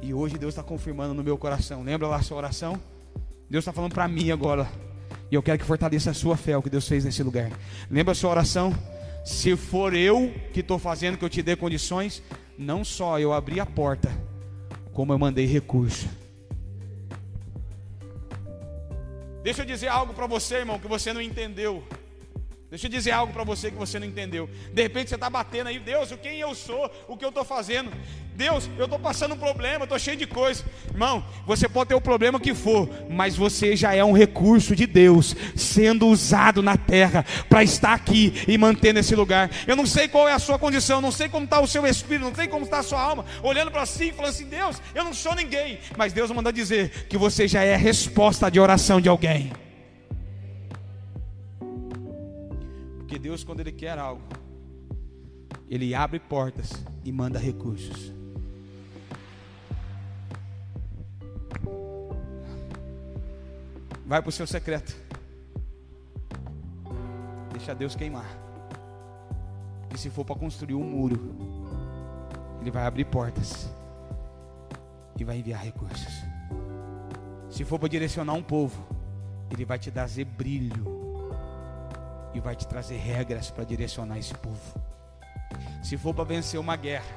E 0.00 0.14
hoje 0.14 0.38
Deus 0.38 0.54
está 0.54 0.62
confirmando 0.62 1.12
no 1.12 1.24
meu 1.24 1.36
coração. 1.36 1.82
Lembra 1.82 2.06
lá 2.06 2.18
a 2.18 2.22
sua 2.22 2.36
oração? 2.36 2.80
Deus 3.50 3.62
está 3.62 3.72
falando 3.72 3.94
para 3.94 4.06
mim 4.06 4.30
agora. 4.30 4.70
E 5.28 5.34
eu 5.34 5.42
quero 5.42 5.58
que 5.58 5.64
fortaleça 5.64 6.12
a 6.12 6.14
sua 6.14 6.36
fé, 6.36 6.56
o 6.56 6.62
que 6.62 6.70
Deus 6.70 6.86
fez 6.86 7.04
nesse 7.04 7.24
lugar. 7.24 7.50
Lembra 7.90 8.12
a 8.12 8.14
sua 8.14 8.30
oração? 8.30 8.72
Se 9.24 9.56
for 9.56 9.94
eu 9.94 10.34
que 10.52 10.60
estou 10.60 10.78
fazendo 10.78 11.16
que 11.16 11.24
eu 11.24 11.30
te 11.30 11.42
dê 11.42 11.54
condições, 11.54 12.22
não 12.58 12.84
só 12.84 13.18
eu 13.18 13.32
abri 13.32 13.60
a 13.60 13.66
porta, 13.66 14.10
como 14.92 15.12
eu 15.12 15.18
mandei 15.18 15.46
recurso. 15.46 16.08
Deixa 19.42 19.62
eu 19.62 19.66
dizer 19.66 19.88
algo 19.88 20.14
para 20.14 20.26
você, 20.26 20.56
irmão, 20.56 20.78
que 20.78 20.86
você 20.86 21.12
não 21.12 21.20
entendeu. 21.20 21.84
Deixa 22.72 22.86
eu 22.86 22.90
dizer 22.90 23.10
algo 23.10 23.34
para 23.34 23.44
você 23.44 23.70
que 23.70 23.76
você 23.76 23.98
não 23.98 24.06
entendeu. 24.06 24.48
De 24.72 24.82
repente 24.82 25.10
você 25.10 25.14
está 25.14 25.28
batendo 25.28 25.66
aí, 25.66 25.78
Deus, 25.78 26.08
quem 26.22 26.40
eu 26.40 26.54
sou, 26.54 26.90
o 27.06 27.18
que 27.18 27.22
eu 27.22 27.28
estou 27.28 27.44
fazendo. 27.44 27.92
Deus, 28.34 28.66
eu 28.78 28.86
estou 28.86 28.98
passando 28.98 29.34
um 29.34 29.38
problema, 29.38 29.84
estou 29.84 29.98
cheio 29.98 30.16
de 30.16 30.26
coisa. 30.26 30.64
Irmão, 30.90 31.22
você 31.46 31.68
pode 31.68 31.88
ter 31.88 31.94
o 31.94 32.00
problema 32.00 32.40
que 32.40 32.54
for, 32.54 32.88
mas 33.10 33.36
você 33.36 33.76
já 33.76 33.94
é 33.94 34.02
um 34.02 34.14
recurso 34.14 34.74
de 34.74 34.86
Deus, 34.86 35.36
sendo 35.54 36.08
usado 36.08 36.62
na 36.62 36.78
terra 36.78 37.26
para 37.46 37.62
estar 37.62 37.92
aqui 37.92 38.42
e 38.48 38.56
manter 38.56 38.94
nesse 38.94 39.14
lugar. 39.14 39.50
Eu 39.66 39.76
não 39.76 39.84
sei 39.84 40.08
qual 40.08 40.26
é 40.26 40.32
a 40.32 40.38
sua 40.38 40.58
condição, 40.58 41.02
não 41.02 41.12
sei 41.12 41.28
como 41.28 41.44
está 41.44 41.60
o 41.60 41.66
seu 41.66 41.86
espírito, 41.86 42.24
não 42.24 42.34
sei 42.34 42.48
como 42.48 42.64
está 42.64 42.78
a 42.78 42.82
sua 42.82 43.02
alma, 43.02 43.26
olhando 43.42 43.70
para 43.70 43.84
si 43.84 44.04
e 44.04 44.12
falando 44.12 44.30
assim: 44.30 44.48
Deus, 44.48 44.80
eu 44.94 45.04
não 45.04 45.12
sou 45.12 45.34
ninguém, 45.34 45.78
mas 45.94 46.14
Deus 46.14 46.30
manda 46.30 46.50
dizer 46.50 47.04
que 47.06 47.18
você 47.18 47.46
já 47.46 47.62
é 47.62 47.74
a 47.74 47.78
resposta 47.78 48.50
de 48.50 48.58
oração 48.58 48.98
de 48.98 49.10
alguém. 49.10 49.52
Deus, 53.22 53.44
quando 53.44 53.60
Ele 53.60 53.70
quer 53.70 53.96
algo, 53.98 54.20
Ele 55.70 55.94
abre 55.94 56.18
portas 56.18 56.72
e 57.04 57.12
manda 57.12 57.38
recursos. 57.38 58.12
Vai 64.04 64.20
para 64.20 64.28
o 64.28 64.32
seu 64.32 64.46
secreto. 64.46 64.94
Deixa 67.52 67.72
Deus 67.76 67.94
queimar. 67.94 68.26
E 69.94 69.98
se 69.98 70.10
for 70.10 70.24
para 70.24 70.34
construir 70.34 70.74
um 70.74 70.82
muro, 70.82 71.36
Ele 72.60 72.72
vai 72.72 72.84
abrir 72.84 73.04
portas 73.04 73.70
e 75.16 75.22
vai 75.22 75.38
enviar 75.38 75.62
recursos. 75.62 76.12
Se 77.48 77.64
for 77.64 77.78
para 77.78 77.88
direcionar 77.88 78.32
um 78.32 78.42
povo, 78.42 78.84
Ele 79.48 79.64
vai 79.64 79.78
te 79.78 79.92
trazer 79.92 80.24
brilho 80.24 80.91
e 82.34 82.40
vai 82.40 82.56
te 82.56 82.66
trazer 82.66 82.96
regras 82.96 83.50
para 83.50 83.64
direcionar 83.64 84.18
esse 84.18 84.34
povo. 84.34 84.80
Se 85.82 85.96
for 85.96 86.14
para 86.14 86.24
vencer 86.24 86.58
uma 86.58 86.76
guerra, 86.76 87.14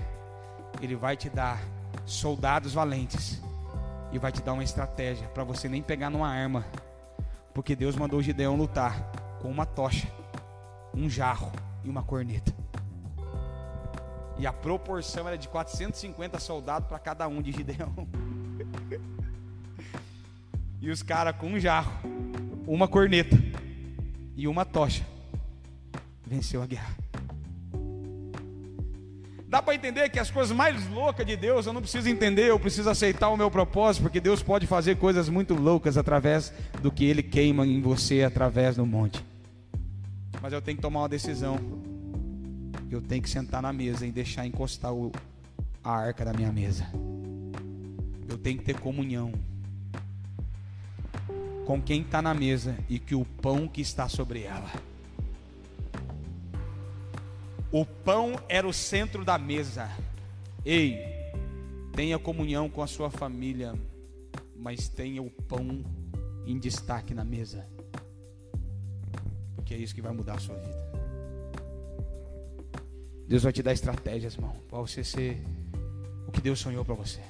Ele 0.82 0.96
vai 0.96 1.16
te 1.16 1.30
dar 1.30 1.62
soldados 2.06 2.74
valentes 2.74 3.42
e 4.12 4.20
vai 4.20 4.32
te 4.32 4.42
dar 4.42 4.54
uma 4.54 4.64
estratégia 4.64 5.28
para 5.30 5.44
você 5.44 5.68
nem 5.70 5.82
pegar 5.82 6.10
numa 6.10 6.28
arma, 6.28 6.66
porque 7.54 7.76
Deus 7.76 7.96
mandou 7.96 8.22
Gideão 8.22 8.56
lutar 8.56 9.12
com 9.42 9.50
uma 9.50 9.66
tocha, 9.66 10.08
um 10.94 11.10
jarro 11.10 11.52
e 11.84 11.90
uma 11.90 12.04
corneta. 12.04 12.54
E 14.38 14.46
a 14.46 14.52
proporção 14.52 15.28
era 15.28 15.38
de 15.38 15.48
450 15.48 16.40
soldados 16.40 16.90
para 16.90 17.00
cada 17.00 17.28
um 17.28 17.42
de 17.42 17.54
Gideão. 17.54 17.94
e 20.82 20.90
os 20.90 21.02
caras 21.02 21.36
com 21.38 21.48
um 21.48 21.60
jarro, 21.60 21.94
uma 22.68 22.88
corneta 22.88 23.45
e 24.36 24.48
uma 24.48 24.66
tocha 24.66 25.06
venceu 26.26 26.62
a 26.62 26.66
guerra. 26.66 26.96
Dá 29.48 29.62
para 29.62 29.76
entender 29.76 30.10
que 30.10 30.20
as 30.20 30.30
coisas 30.30 30.56
mais 30.56 30.86
loucas 30.90 31.26
de 31.26 31.38
Deus 31.38 31.66
eu 31.66 31.72
não 31.72 31.82
preciso 31.82 32.10
entender, 32.10 32.50
eu 32.50 32.60
preciso 32.60 32.90
aceitar 32.90 33.30
o 33.30 33.38
meu 33.38 33.50
propósito, 33.50 34.04
porque 34.04 34.20
Deus 34.20 34.44
pode 34.44 34.68
fazer 34.68 34.98
coisas 34.98 35.30
muito 35.30 35.54
loucas 35.54 35.98
através 35.98 36.52
do 36.82 36.92
que 36.92 37.06
Ele 37.06 37.24
queima 37.24 37.66
em 37.66 37.82
você 37.82 38.24
através 38.24 38.76
do 38.76 38.86
monte. 38.86 39.24
Mas 40.42 40.52
eu 40.52 40.62
tenho 40.62 40.76
que 40.76 40.82
tomar 40.82 41.02
uma 41.02 41.10
decisão. 41.10 41.58
Eu 42.92 43.02
tenho 43.02 43.22
que 43.22 43.30
sentar 43.30 43.62
na 43.62 43.72
mesa 43.72 44.06
e 44.06 44.12
deixar 44.12 44.46
encostar 44.46 44.94
o, 44.94 45.12
a 45.84 45.92
arca 45.92 46.26
da 46.26 46.34
minha 46.34 46.52
mesa. 46.52 46.86
Eu 48.28 48.38
tenho 48.38 48.58
que 48.58 48.64
ter 48.66 48.80
comunhão 48.80 49.32
com 51.66 51.82
quem 51.82 52.02
está 52.02 52.22
na 52.22 52.34
mesa 52.34 52.78
e 52.88 53.00
que 53.00 53.16
o 53.16 53.26
pão 53.26 53.68
que 53.68 53.82
está 53.82 54.08
sobre 54.08 54.44
ela. 54.44 54.72
O 57.72 57.86
pão 57.86 58.40
era 58.48 58.68
o 58.68 58.72
centro 58.72 59.26
da 59.26 59.38
mesa. 59.38 59.90
Ei, 60.64 61.00
tenha 61.94 62.20
comunhão 62.20 62.70
com 62.70 62.82
a 62.82 62.88
sua 62.88 63.10
família, 63.10 63.74
mas 64.56 64.88
tenha 64.88 65.22
o 65.22 65.30
pão 65.30 65.84
em 66.46 66.58
destaque 66.60 67.14
na 67.14 67.26
mesa. 67.26 67.68
Porque 69.56 69.74
é 69.74 69.78
isso 69.78 69.96
que 69.96 70.02
vai 70.02 70.14
mudar 70.14 70.36
a 70.36 70.40
sua 70.40 70.56
vida. 70.56 70.86
Deus 73.28 73.42
vai 73.42 73.52
te 73.52 73.64
dar 73.64 73.74
estratégias, 73.74 74.36
irmão, 74.36 74.56
para 74.70 74.80
você 74.80 75.04
ser 75.04 75.42
o 76.28 76.32
que 76.32 76.40
Deus 76.40 76.60
sonhou 76.60 76.86
para 76.86 76.94
você. 76.94 77.22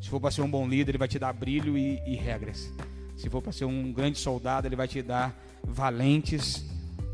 Se 0.00 0.08
for 0.08 0.20
para 0.20 0.32
ser 0.32 0.42
um 0.42 0.50
bom 0.50 0.68
líder, 0.68 0.90
Ele 0.90 0.98
vai 0.98 1.06
te 1.06 1.18
dar 1.18 1.32
brilho 1.32 1.78
e, 1.78 2.02
e 2.04 2.16
regras. 2.16 2.72
Se 3.20 3.28
for 3.28 3.42
para 3.42 3.52
ser 3.52 3.66
um 3.66 3.92
grande 3.92 4.18
soldado, 4.18 4.66
Ele 4.66 4.74
vai 4.74 4.88
te 4.88 5.02
dar 5.02 5.38
valentes 5.62 6.64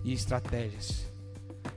e 0.04 0.12
estratégias. 0.12 1.04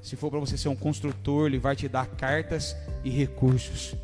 Se 0.04 0.16
for 0.16 0.30
para 0.30 0.40
você 0.40 0.56
ser 0.56 0.70
um 0.70 0.76
construtor, 0.76 1.48
Ele 1.48 1.58
vai 1.58 1.76
te 1.76 1.88
dar 1.88 2.06
cartas 2.06 2.76
e 3.04 3.10
recursos. 3.10 3.96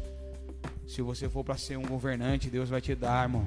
Se 0.87 1.03
você 1.03 1.29
for 1.29 1.43
para 1.43 1.57
ser 1.57 1.77
um 1.77 1.83
governante, 1.83 2.49
Deus 2.49 2.69
vai 2.69 2.81
te 2.81 2.95
dar, 2.95 3.25
irmão, 3.25 3.45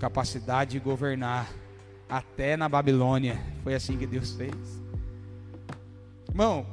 capacidade 0.00 0.72
de 0.72 0.80
governar. 0.80 1.48
Até 2.08 2.56
na 2.56 2.68
Babilônia. 2.68 3.40
Foi 3.62 3.72
assim 3.72 3.96
que 3.96 4.08
Deus 4.08 4.32
fez. 4.32 4.82
Irmão, 6.28 6.66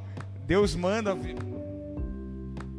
Deus 0.44 0.74
manda 0.74 1.16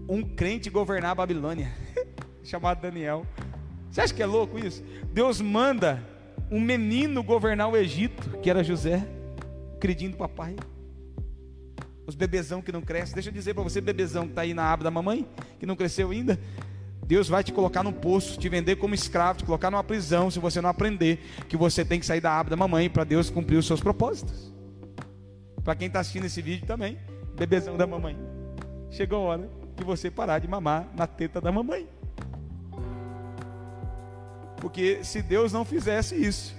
um 0.06 0.22
crente 0.22 0.70
governar 0.70 1.12
a 1.12 1.16
Babilônia, 1.16 1.72
chamado 2.44 2.82
Daniel. 2.82 3.26
Você 3.92 4.02
acha 4.02 4.14
que 4.14 4.22
é 4.22 4.26
louco 4.26 4.58
isso? 4.60 4.84
Deus 5.12 5.42
manda 5.42 6.04
um 6.52 6.60
menino 6.60 7.24
governar 7.24 7.70
o 7.70 7.78
Egito, 7.78 8.38
que 8.40 8.50
era 8.50 8.64
José, 8.64 9.08
credinho 9.80 10.12
do 10.12 10.18
papai. 10.18 10.56
Os 12.06 12.16
bebezão 12.16 12.62
que 12.62 12.72
não 12.72 12.82
crescem. 12.82 13.14
Deixa 13.14 13.30
eu 13.30 13.34
dizer 13.34 13.54
para 13.54 13.64
você, 13.64 13.80
bebezão 13.80 14.24
que 14.24 14.32
está 14.32 14.42
aí 14.42 14.54
na 14.54 14.64
aba 14.72 14.84
da 14.84 14.92
mamãe, 14.92 15.28
que 15.60 15.66
não 15.66 15.76
cresceu 15.76 16.10
ainda. 16.10 16.40
Deus 17.06 17.28
vai 17.28 17.44
te 17.44 17.52
colocar 17.52 17.84
num 17.84 17.92
poço, 17.92 18.38
te 18.40 18.48
vender 18.50 18.76
como 18.76 18.94
escravo, 18.94 19.40
te 19.40 19.46
colocar 19.46 19.72
numa 19.72 19.84
prisão, 19.84 20.30
se 20.30 20.40
você 20.40 20.62
não 20.62 20.70
aprender 20.70 21.20
que 21.48 21.58
você 21.58 21.84
tem 21.84 22.00
que 22.00 22.06
sair 22.06 22.22
da 22.22 22.32
aba 22.32 22.52
da 22.52 22.56
mamãe 22.56 22.90
para 22.90 23.04
Deus 23.04 23.30
cumprir 23.30 23.58
os 23.58 23.66
seus 23.66 23.80
propósitos. 23.80 24.54
Para 25.64 25.76
quem 25.76 25.88
está 25.88 26.00
assistindo 26.00 26.26
esse 26.26 26.42
vídeo 26.42 26.66
também, 26.66 26.98
bebezão 27.36 27.78
da 27.78 27.88
mamãe. 27.88 28.18
Chegou 28.92 29.20
a 29.20 29.30
hora 29.30 29.50
de 29.76 29.84
você 29.84 30.10
parar 30.10 30.40
de 30.40 30.48
mamar 30.48 30.88
na 30.96 31.08
teta 31.08 31.40
da 31.42 31.52
mamãe. 31.52 31.88
Porque 34.60 35.04
se 35.04 35.22
Deus 35.22 35.54
não 35.54 35.64
fizesse 35.64 36.16
isso 36.16 36.56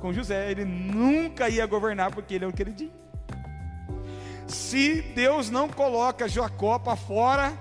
com 0.00 0.12
José, 0.12 0.50
ele 0.50 0.64
nunca 0.64 1.48
ia 1.48 1.66
governar 1.66 2.10
porque 2.10 2.34
ele 2.34 2.44
é 2.44 2.48
o 2.48 2.52
queridinho. 2.52 2.92
Se 4.46 5.02
Deus 5.14 5.50
não 5.50 5.68
coloca 5.68 6.26
Jacó 6.26 6.78
para 6.78 6.96
fora 6.96 7.52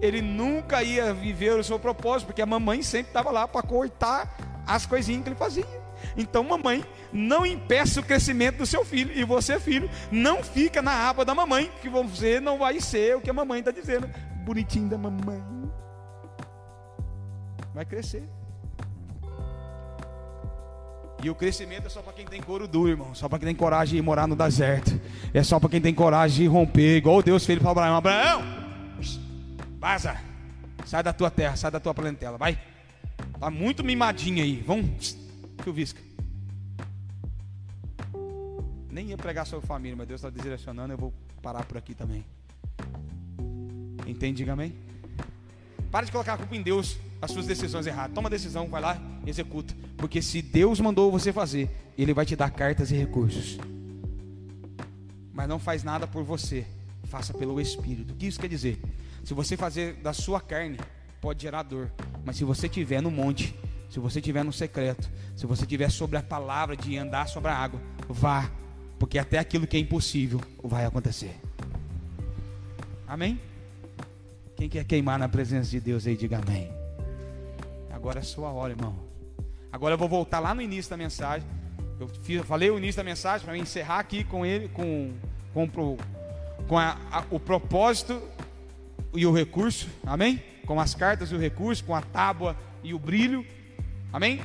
ele 0.00 0.22
nunca 0.22 0.82
ia 0.82 1.12
viver 1.12 1.58
o 1.58 1.64
seu 1.64 1.78
propósito, 1.78 2.28
porque 2.28 2.42
a 2.42 2.46
mamãe 2.46 2.82
sempre 2.82 3.10
estava 3.10 3.30
lá 3.30 3.46
para 3.46 3.62
cortar 3.62 4.34
as 4.66 4.86
coisinhas 4.86 5.22
que 5.22 5.28
ele 5.28 5.36
fazia. 5.36 5.66
Então, 6.16 6.42
mamãe, 6.42 6.82
não 7.12 7.44
impeça 7.44 8.00
o 8.00 8.02
crescimento 8.02 8.58
do 8.58 8.66
seu 8.66 8.84
filho, 8.84 9.12
e 9.14 9.22
você, 9.24 9.60
filho, 9.60 9.90
não 10.10 10.42
fica 10.42 10.80
na 10.80 11.08
aba 11.08 11.24
da 11.24 11.34
mamãe, 11.34 11.70
que 11.82 11.88
você 11.88 12.40
não 12.40 12.58
vai 12.58 12.80
ser 12.80 13.16
o 13.16 13.20
que 13.20 13.28
a 13.28 13.34
mamãe 13.34 13.60
está 13.60 13.70
dizendo. 13.70 14.08
Bonitinho 14.44 14.88
da 14.88 14.96
mamãe. 14.96 15.42
Vai 17.74 17.84
crescer. 17.84 18.28
E 21.22 21.28
o 21.28 21.34
crescimento 21.34 21.86
é 21.86 21.90
só 21.90 22.00
para 22.00 22.14
quem 22.14 22.24
tem 22.24 22.40
couro 22.40 22.66
duro, 22.66 22.88
irmão. 22.88 23.14
Só 23.14 23.28
para 23.28 23.38
quem 23.38 23.48
tem 23.48 23.54
coragem 23.54 23.96
de 23.96 24.02
morar 24.02 24.26
no 24.26 24.34
deserto. 24.34 24.98
É 25.34 25.42
só 25.42 25.60
para 25.60 25.68
quem 25.68 25.80
tem 25.80 25.94
coragem 25.94 26.44
de 26.44 26.46
romper, 26.46 26.96
igual 26.96 27.22
Deus 27.22 27.44
fez 27.44 27.58
para 27.58 27.70
Abraão. 27.70 27.96
Abraão, 27.96 28.42
Vaza. 29.78 30.16
Sai 30.86 31.02
da 31.02 31.12
tua 31.12 31.30
terra, 31.30 31.56
sai 31.56 31.70
da 31.70 31.78
tua 31.78 31.94
parentela, 31.94 32.38
vai. 32.38 32.58
Tá 33.38 33.50
muito 33.50 33.84
mimadinha 33.84 34.42
aí. 34.42 34.62
Vamos. 34.66 35.16
Que 35.62 35.68
o 35.68 35.72
visca. 35.72 36.00
Nem 38.90 39.08
ia 39.08 39.16
pregar 39.16 39.46
sobre 39.46 39.66
família, 39.66 39.96
mas 39.96 40.08
Deus 40.08 40.22
está 40.22 40.30
direcionando, 40.30 40.92
eu 40.92 40.98
vou 40.98 41.12
parar 41.42 41.64
por 41.64 41.76
aqui 41.76 41.94
também. 41.94 42.24
Entende? 44.06 44.38
Diga 44.38 44.54
amém. 44.54 44.74
Para 45.90 46.06
de 46.06 46.12
colocar 46.12 46.34
a 46.34 46.38
culpa 46.38 46.56
em 46.56 46.62
Deus, 46.62 46.98
as 47.20 47.30
suas 47.30 47.46
decisões 47.46 47.86
erradas. 47.86 48.14
Toma 48.14 48.30
decisão, 48.30 48.66
vai 48.66 48.80
lá, 48.80 49.00
executa. 49.26 49.74
Porque 49.96 50.22
se 50.22 50.40
Deus 50.40 50.80
mandou 50.80 51.10
você 51.10 51.32
fazer, 51.32 51.68
Ele 51.96 52.14
vai 52.14 52.24
te 52.24 52.34
dar 52.34 52.50
cartas 52.50 52.90
e 52.90 52.96
recursos. 52.96 53.58
Mas 55.32 55.48
não 55.48 55.58
faz 55.58 55.84
nada 55.84 56.06
por 56.06 56.22
você, 56.22 56.66
faça 57.04 57.34
pelo 57.34 57.60
Espírito. 57.60 58.12
O 58.12 58.16
que 58.16 58.26
isso 58.26 58.40
quer 58.40 58.48
dizer? 58.48 58.80
Se 59.24 59.34
você 59.34 59.56
fazer 59.56 59.94
da 59.94 60.12
sua 60.12 60.40
carne, 60.40 60.78
pode 61.20 61.42
gerar 61.42 61.62
dor. 61.62 61.90
Mas 62.24 62.36
se 62.36 62.44
você 62.44 62.68
tiver 62.68 63.02
no 63.02 63.10
monte, 63.10 63.54
se 63.88 63.98
você 63.98 64.20
tiver 64.20 64.44
no 64.44 64.52
secreto, 64.52 65.10
se 65.36 65.46
você 65.46 65.66
tiver 65.66 65.90
sobre 65.90 66.16
a 66.16 66.22
palavra 66.22 66.76
de 66.76 66.96
andar 66.96 67.28
sobre 67.28 67.50
a 67.50 67.54
água, 67.54 67.80
vá, 68.08 68.50
porque 68.98 69.18
até 69.18 69.38
aquilo 69.38 69.66
que 69.66 69.76
é 69.76 69.80
impossível 69.80 70.40
vai 70.62 70.84
acontecer. 70.84 71.36
Amém? 73.06 73.40
Quem 74.56 74.68
quer 74.68 74.84
queimar 74.84 75.18
na 75.18 75.28
presença 75.28 75.70
de 75.70 75.80
Deus 75.80 76.06
aí, 76.06 76.16
diga 76.16 76.38
amém. 76.38 76.79
Agora 78.00 78.20
é 78.20 78.22
sua 78.22 78.50
hora, 78.50 78.72
irmão. 78.72 78.96
Agora 79.70 79.92
eu 79.92 79.98
vou 79.98 80.08
voltar 80.08 80.40
lá 80.40 80.54
no 80.54 80.62
início 80.62 80.88
da 80.88 80.96
mensagem. 80.96 81.46
Eu 81.98 82.08
falei 82.44 82.70
o 82.70 82.78
início 82.78 82.96
da 82.96 83.04
mensagem 83.04 83.44
para 83.44 83.58
encerrar 83.58 83.98
aqui 83.98 84.24
com 84.24 84.46
ele, 84.46 84.68
com, 84.68 85.12
com, 85.52 85.68
com 86.66 86.78
a, 86.78 86.96
a, 87.12 87.24
o 87.30 87.38
propósito 87.38 88.22
e 89.12 89.26
o 89.26 89.32
recurso, 89.34 89.86
amém? 90.06 90.42
Com 90.64 90.80
as 90.80 90.94
cartas 90.94 91.30
e 91.30 91.34
o 91.34 91.38
recurso, 91.38 91.84
com 91.84 91.94
a 91.94 92.00
tábua 92.00 92.56
e 92.82 92.94
o 92.94 92.98
brilho, 92.98 93.44
amém? 94.10 94.40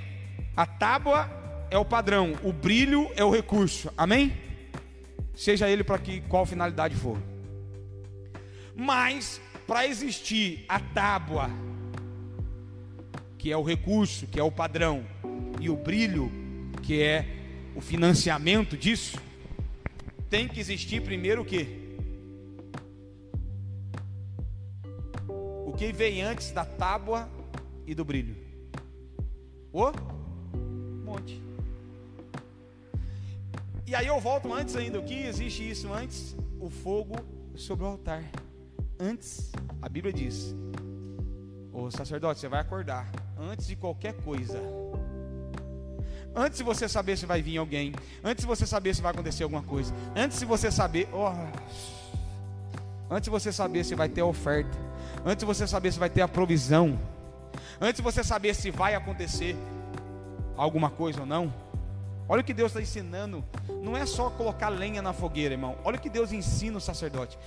A 0.54 0.66
tábua 0.66 1.30
é 1.72 1.78
o 1.78 1.86
padrão, 1.86 2.34
o 2.44 2.52
brilho 2.52 3.10
é 3.16 3.24
o 3.24 3.32
recurso, 3.32 3.90
amém? 3.98 4.36
Seja 5.34 5.70
ele 5.70 5.82
para 5.86 5.98
que 5.98 6.20
qual 6.28 6.46
finalidade 6.46 6.94
for. 6.94 7.18
Mas 8.76 9.40
para 9.66 9.88
existir 9.88 10.66
a 10.68 10.78
tábua, 10.78 11.50
que 13.46 13.52
é 13.52 13.56
o 13.56 13.62
recurso, 13.62 14.26
que 14.26 14.40
é 14.40 14.44
o 14.44 14.52
padrão, 14.52 15.06
e 15.62 15.70
o 15.70 15.76
brilho, 15.76 16.32
que 16.82 17.04
é 17.04 17.28
o 17.76 17.80
financiamento 17.80 18.76
disso, 18.76 19.20
tem 20.28 20.48
que 20.48 20.60
existir 20.60 21.04
primeiro 21.04 21.44
o 21.44 21.46
que? 21.46 21.86
que 25.78 25.92
vem 25.92 26.24
antes 26.24 26.52
da 26.52 26.66
tábua 26.66 27.30
e 27.86 27.94
do 27.94 28.04
brilho? 28.04 28.36
O 29.72 29.92
monte. 31.04 31.40
E 33.86 33.94
aí 33.94 34.08
eu 34.08 34.20
volto 34.20 34.52
antes 34.52 34.76
ainda, 34.76 34.98
o 34.98 35.04
que 35.04 35.14
existe 35.14 35.70
isso 35.70 35.94
antes? 35.94 36.36
O 36.60 36.68
fogo 36.68 37.14
sobre 37.56 37.86
o 37.86 37.90
altar. 37.90 38.24
Antes, 39.00 39.52
a 39.84 39.88
Bíblia 39.88 40.12
diz: 40.12 40.56
O 41.72 41.92
sacerdote, 41.92 42.40
você 42.40 42.48
vai 42.48 42.62
acordar 42.62 43.25
antes 43.38 43.68
de 43.68 43.76
qualquer 43.76 44.14
coisa. 44.14 44.62
Antes 46.36 46.58
de 46.58 46.64
você 46.64 46.90
saber 46.90 47.18
se 47.18 47.26
vai 47.26 47.42
vir 47.42 47.58
alguém, 47.58 47.94
antes 48.24 48.44
de 48.44 48.48
você 48.48 48.68
saber 48.68 48.94
se 48.94 49.02
vai 49.02 49.12
acontecer 49.12 49.44
alguma 49.44 49.64
coisa, 49.64 49.94
antes 50.16 50.40
de 50.40 50.46
você 50.46 50.70
saber, 50.70 51.08
oh, 51.14 51.32
antes 53.10 53.26
de 53.26 53.30
você 53.30 53.54
saber 53.54 53.86
se 53.86 53.96
vai 53.96 54.10
ter 54.10 54.22
oferta, 54.22 54.78
antes 55.26 55.38
de 55.38 55.46
você 55.46 55.66
saber 55.66 55.94
se 55.94 56.00
vai 56.00 56.10
ter 56.10 56.22
a 56.22 56.28
provisão, 56.28 57.00
antes 57.80 57.98
de 57.98 58.02
você 58.02 58.22
saber 58.22 58.54
se 58.54 58.70
vai 58.70 58.96
acontecer 58.96 59.56
alguma 60.58 60.90
coisa 60.90 61.22
ou 61.22 61.26
não. 61.26 61.54
Olha 62.28 62.42
o 62.42 62.44
que 62.44 62.54
Deus 62.54 62.72
está 62.72 62.82
ensinando. 62.82 63.44
Não 63.82 63.96
é 63.96 64.06
só 64.06 64.30
colocar 64.32 64.70
lenha 64.70 65.02
na 65.02 65.14
fogueira, 65.14 65.54
irmão. 65.54 65.78
Olha 65.84 65.98
o 65.98 66.02
que 66.02 66.10
Deus 66.10 66.32
ensina 66.32 66.78
o 66.78 66.82
sacerdote. 66.82 67.38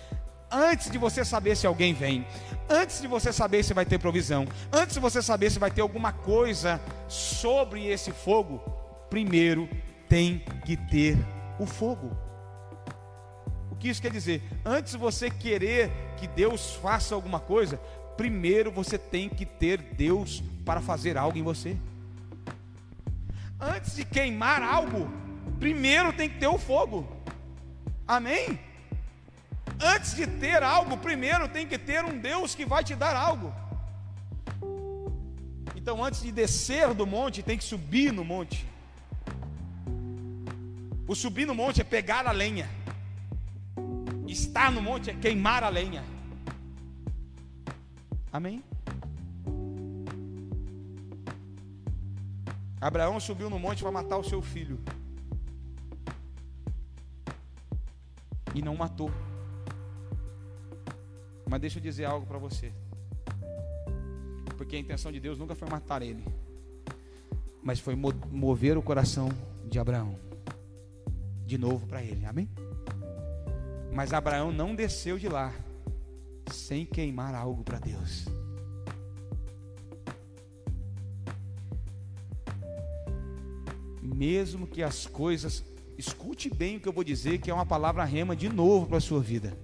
Antes 0.50 0.90
de 0.90 0.98
você 0.98 1.24
saber 1.24 1.56
se 1.56 1.66
alguém 1.66 1.92
vem, 1.92 2.26
antes 2.68 3.00
de 3.00 3.06
você 3.06 3.32
saber 3.32 3.62
se 3.62 3.74
vai 3.74 3.84
ter 3.84 3.98
provisão, 3.98 4.46
antes 4.72 4.94
de 4.94 5.00
você 5.00 5.20
saber 5.20 5.50
se 5.50 5.58
vai 5.58 5.70
ter 5.70 5.82
alguma 5.82 6.12
coisa 6.12 6.80
sobre 7.06 7.86
esse 7.86 8.10
fogo, 8.12 8.58
primeiro 9.10 9.68
tem 10.08 10.42
que 10.64 10.76
ter 10.76 11.18
o 11.58 11.66
fogo 11.66 12.28
que 13.78 13.88
isso 13.88 14.02
quer 14.02 14.10
dizer? 14.10 14.42
Antes 14.64 14.92
de 14.92 14.98
você 14.98 15.30
querer 15.30 15.90
que 16.16 16.26
Deus 16.26 16.74
faça 16.74 17.14
alguma 17.14 17.38
coisa, 17.38 17.78
primeiro 18.16 18.70
você 18.72 18.98
tem 18.98 19.28
que 19.28 19.46
ter 19.46 19.78
Deus 19.80 20.42
para 20.64 20.80
fazer 20.80 21.16
algo 21.16 21.38
em 21.38 21.42
você. 21.42 21.76
Antes 23.60 23.96
de 23.96 24.04
queimar 24.04 24.62
algo, 24.62 25.08
primeiro 25.58 26.12
tem 26.12 26.28
que 26.28 26.38
ter 26.38 26.48
o 26.48 26.58
fogo. 26.58 27.08
Amém? 28.06 28.58
Antes 29.80 30.14
de 30.14 30.26
ter 30.26 30.62
algo, 30.62 30.96
primeiro 30.96 31.48
tem 31.48 31.66
que 31.66 31.78
ter 31.78 32.04
um 32.04 32.18
Deus 32.18 32.54
que 32.54 32.64
vai 32.64 32.82
te 32.82 32.94
dar 32.94 33.14
algo. 33.14 33.52
Então, 35.76 36.04
antes 36.04 36.20
de 36.22 36.32
descer 36.32 36.92
do 36.92 37.06
monte, 37.06 37.42
tem 37.42 37.56
que 37.56 37.64
subir 37.64 38.12
no 38.12 38.24
monte. 38.24 38.66
O 41.06 41.14
subir 41.14 41.46
no 41.46 41.54
monte 41.54 41.80
é 41.80 41.84
pegar 41.84 42.26
a 42.26 42.32
lenha. 42.32 42.68
Estar 44.26 44.70
no 44.70 44.82
monte 44.82 45.10
é 45.10 45.14
queimar 45.14 45.62
a 45.64 45.68
lenha. 45.68 46.04
Amém? 48.32 48.62
Abraão 52.80 53.18
subiu 53.18 53.48
no 53.48 53.58
monte 53.58 53.82
para 53.82 53.90
matar 53.90 54.18
o 54.18 54.24
seu 54.24 54.42
filho. 54.42 54.78
e 58.58 58.62
não 58.62 58.74
matou. 58.74 59.10
Mas 61.48 61.60
deixa 61.60 61.78
eu 61.78 61.82
dizer 61.82 62.04
algo 62.04 62.26
para 62.26 62.38
você. 62.38 62.72
Porque 64.56 64.76
a 64.76 64.78
intenção 64.78 65.10
de 65.10 65.20
Deus 65.20 65.38
nunca 65.38 65.54
foi 65.54 65.68
matar 65.68 66.02
ele, 66.02 66.24
mas 67.62 67.80
foi 67.80 67.94
mover 67.94 68.76
o 68.76 68.82
coração 68.82 69.28
de 69.64 69.78
Abraão 69.78 70.18
de 71.46 71.56
novo 71.56 71.86
para 71.86 72.02
ele. 72.02 72.26
Amém? 72.26 72.48
Mas 73.90 74.12
Abraão 74.12 74.52
não 74.52 74.74
desceu 74.74 75.18
de 75.18 75.28
lá 75.28 75.52
sem 76.52 76.84
queimar 76.84 77.34
algo 77.34 77.64
para 77.64 77.78
Deus. 77.78 78.26
Mesmo 84.02 84.66
que 84.66 84.82
as 84.82 85.06
coisas, 85.06 85.64
escute 85.96 86.52
bem 86.52 86.76
o 86.76 86.80
que 86.80 86.88
eu 86.88 86.92
vou 86.92 87.04
dizer, 87.04 87.38
que 87.38 87.50
é 87.50 87.54
uma 87.54 87.66
palavra 87.66 88.04
rema 88.04 88.36
de 88.36 88.48
novo 88.48 88.86
para 88.86 88.98
a 88.98 89.00
sua 89.00 89.20
vida. 89.20 89.56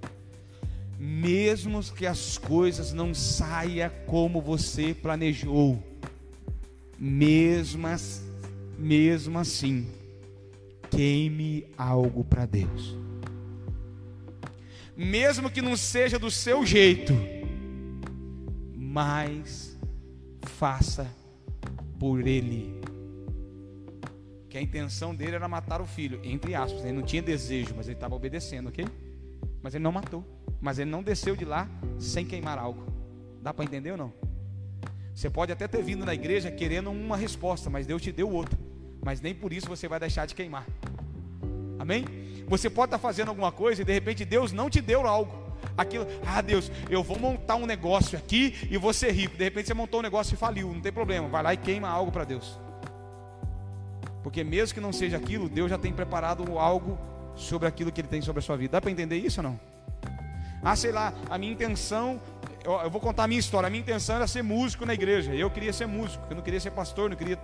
Mesmo 1.06 1.82
que 1.84 2.06
as 2.06 2.38
coisas 2.38 2.94
não 2.94 3.12
saiam 3.12 3.90
como 4.06 4.40
você 4.40 4.94
planejou, 4.94 5.78
mesmo, 6.98 7.86
mesmo 8.78 9.38
assim, 9.38 9.86
queime 10.90 11.66
algo 11.76 12.24
para 12.24 12.46
Deus. 12.46 12.96
Mesmo 14.96 15.50
que 15.50 15.60
não 15.60 15.76
seja 15.76 16.18
do 16.18 16.30
seu 16.30 16.64
jeito, 16.64 17.12
mas 18.74 19.78
faça 20.40 21.06
por 22.00 22.26
Ele. 22.26 22.80
Que 24.48 24.56
a 24.56 24.62
intenção 24.62 25.14
dele 25.14 25.36
era 25.36 25.48
matar 25.48 25.82
o 25.82 25.86
filho, 25.86 26.18
entre 26.24 26.54
aspas, 26.54 26.82
ele 26.82 26.94
não 26.94 27.02
tinha 27.02 27.20
desejo, 27.20 27.74
mas 27.76 27.88
ele 27.88 27.96
estava 27.96 28.14
obedecendo, 28.14 28.68
ok? 28.70 28.86
Mas 29.62 29.74
ele 29.74 29.84
não 29.84 29.92
matou, 29.92 30.24
mas 30.64 30.80
ele 30.80 30.90
não 30.90 31.02
desceu 31.02 31.36
de 31.36 31.44
lá 31.44 31.68
sem 31.98 32.24
queimar 32.24 32.58
algo. 32.58 32.84
Dá 33.40 33.54
para 33.54 33.64
entender 33.64 33.92
ou 33.92 33.96
não? 33.96 34.12
Você 35.14 35.30
pode 35.30 35.52
até 35.52 35.68
ter 35.68 35.82
vindo 35.82 36.04
na 36.04 36.12
igreja 36.12 36.50
querendo 36.50 36.90
uma 36.90 37.16
resposta, 37.16 37.70
mas 37.70 37.86
Deus 37.86 38.02
te 38.02 38.10
deu 38.10 38.28
outra 38.28 38.58
mas 39.04 39.20
nem 39.20 39.34
por 39.34 39.52
isso 39.52 39.68
você 39.68 39.86
vai 39.86 40.00
deixar 40.00 40.26
de 40.26 40.34
queimar. 40.34 40.66
Amém? 41.78 42.04
Você 42.48 42.70
pode 42.70 42.86
estar 42.86 42.98
fazendo 42.98 43.28
alguma 43.28 43.52
coisa 43.52 43.82
e 43.82 43.84
de 43.84 43.92
repente 43.92 44.24
Deus 44.24 44.50
não 44.50 44.70
te 44.70 44.80
deu 44.80 45.06
algo. 45.06 45.44
Aquilo, 45.76 46.06
ah 46.26 46.40
Deus, 46.40 46.70
eu 46.88 47.02
vou 47.02 47.18
montar 47.18 47.56
um 47.56 47.66
negócio 47.66 48.16
aqui 48.16 48.54
e 48.70 48.78
vou 48.78 48.92
ser 48.92 49.12
rico. 49.12 49.36
De 49.36 49.44
repente 49.44 49.66
você 49.66 49.74
montou 49.74 50.00
um 50.00 50.02
negócio 50.02 50.34
e 50.34 50.36
faliu, 50.36 50.72
não 50.72 50.80
tem 50.80 50.92
problema, 50.92 51.28
vai 51.28 51.42
lá 51.42 51.54
e 51.54 51.56
queima 51.56 51.88
algo 51.88 52.10
para 52.10 52.24
Deus. 52.24 52.58
Porque 54.22 54.42
mesmo 54.42 54.74
que 54.74 54.80
não 54.80 54.92
seja 54.92 55.18
aquilo, 55.18 55.48
Deus 55.48 55.68
já 55.68 55.76
tem 55.76 55.92
preparado 55.92 56.58
algo 56.58 56.98
sobre 57.34 57.68
aquilo 57.68 57.92
que 57.92 58.00
Ele 58.00 58.08
tem 58.08 58.22
sobre 58.22 58.38
a 58.38 58.42
sua 58.42 58.56
vida. 58.56 58.72
Dá 58.72 58.80
para 58.80 58.90
entender 58.90 59.18
isso 59.18 59.40
ou 59.40 59.44
não? 59.44 59.60
Ah, 60.64 60.74
sei 60.74 60.92
lá, 60.92 61.12
a 61.28 61.36
minha 61.36 61.52
intenção, 61.52 62.18
eu, 62.64 62.72
eu, 62.72 62.90
vou 62.90 63.00
contar 63.00 63.24
a 63.24 63.28
minha 63.28 63.38
história. 63.38 63.66
A 63.66 63.70
minha 63.70 63.82
intenção 63.82 64.16
era 64.16 64.26
ser 64.26 64.42
músico 64.42 64.86
na 64.86 64.94
igreja. 64.94 65.34
Eu 65.34 65.50
queria 65.50 65.72
ser 65.72 65.86
músico, 65.86 66.24
eu 66.30 66.36
não 66.36 66.42
queria 66.42 66.58
ser 66.58 66.70
pastor, 66.70 67.10
não 67.10 67.16
queria 67.16 67.38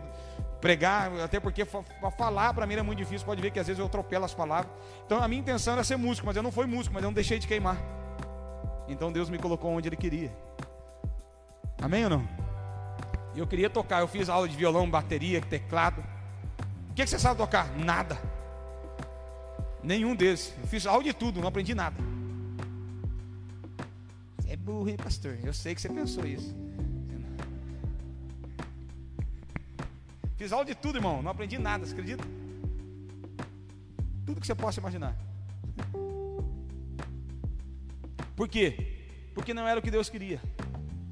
pregar, 0.60 1.10
até 1.20 1.38
porque 1.38 1.64
falar 2.16 2.54
para 2.54 2.66
mim 2.66 2.74
era 2.74 2.82
muito 2.82 2.98
difícil. 2.98 3.26
Pode 3.26 3.42
ver 3.42 3.50
que 3.50 3.60
às 3.60 3.66
vezes 3.66 3.78
eu 3.78 3.86
atropelo 3.86 4.24
as 4.24 4.32
palavras. 4.32 4.72
Então 5.04 5.22
a 5.22 5.28
minha 5.28 5.40
intenção 5.40 5.74
era 5.74 5.84
ser 5.84 5.96
músico, 5.96 6.26
mas 6.26 6.34
eu 6.34 6.42
não 6.42 6.50
fui 6.50 6.66
músico, 6.66 6.94
mas 6.94 7.02
eu 7.02 7.08
não 7.08 7.14
deixei 7.14 7.38
de 7.38 7.46
queimar. 7.46 7.76
Então 8.88 9.12
Deus 9.12 9.28
me 9.28 9.38
colocou 9.38 9.70
onde 9.70 9.86
Ele 9.88 9.96
queria. 9.96 10.32
Amém 11.82 12.04
ou 12.04 12.10
não? 12.10 12.28
Eu 13.36 13.46
queria 13.46 13.68
tocar, 13.68 14.00
eu 14.00 14.08
fiz 14.08 14.30
aula 14.30 14.48
de 14.48 14.56
violão, 14.56 14.90
bateria, 14.90 15.42
teclado. 15.42 16.02
O 16.90 16.94
que, 16.94 17.04
que 17.04 17.10
você 17.10 17.18
sabe 17.18 17.36
tocar? 17.36 17.70
Nada. 17.76 18.18
Nenhum 19.82 20.16
desses. 20.16 20.54
Eu 20.60 20.66
fiz 20.66 20.86
aula 20.86 21.04
de 21.04 21.12
tudo, 21.12 21.40
não 21.40 21.48
aprendi 21.48 21.74
nada. 21.74 22.09
Hein, 24.88 24.96
pastor? 24.96 25.38
Eu 25.42 25.52
sei 25.52 25.74
que 25.74 25.80
você 25.80 25.88
pensou 25.88 26.24
isso. 26.26 26.54
Fiz 30.36 30.52
aula 30.52 30.64
de 30.64 30.74
tudo, 30.74 30.98
irmão. 30.98 31.22
Não 31.22 31.30
aprendi 31.30 31.58
nada, 31.58 31.84
você 31.84 31.92
acredita? 31.92 32.24
Tudo 34.24 34.40
que 34.40 34.46
você 34.46 34.54
possa 34.54 34.80
imaginar. 34.80 35.14
Por 38.34 38.48
quê? 38.48 38.74
Porque 39.34 39.52
não 39.52 39.68
era 39.68 39.78
o 39.78 39.82
que 39.82 39.90
Deus 39.90 40.08
queria. 40.08 40.40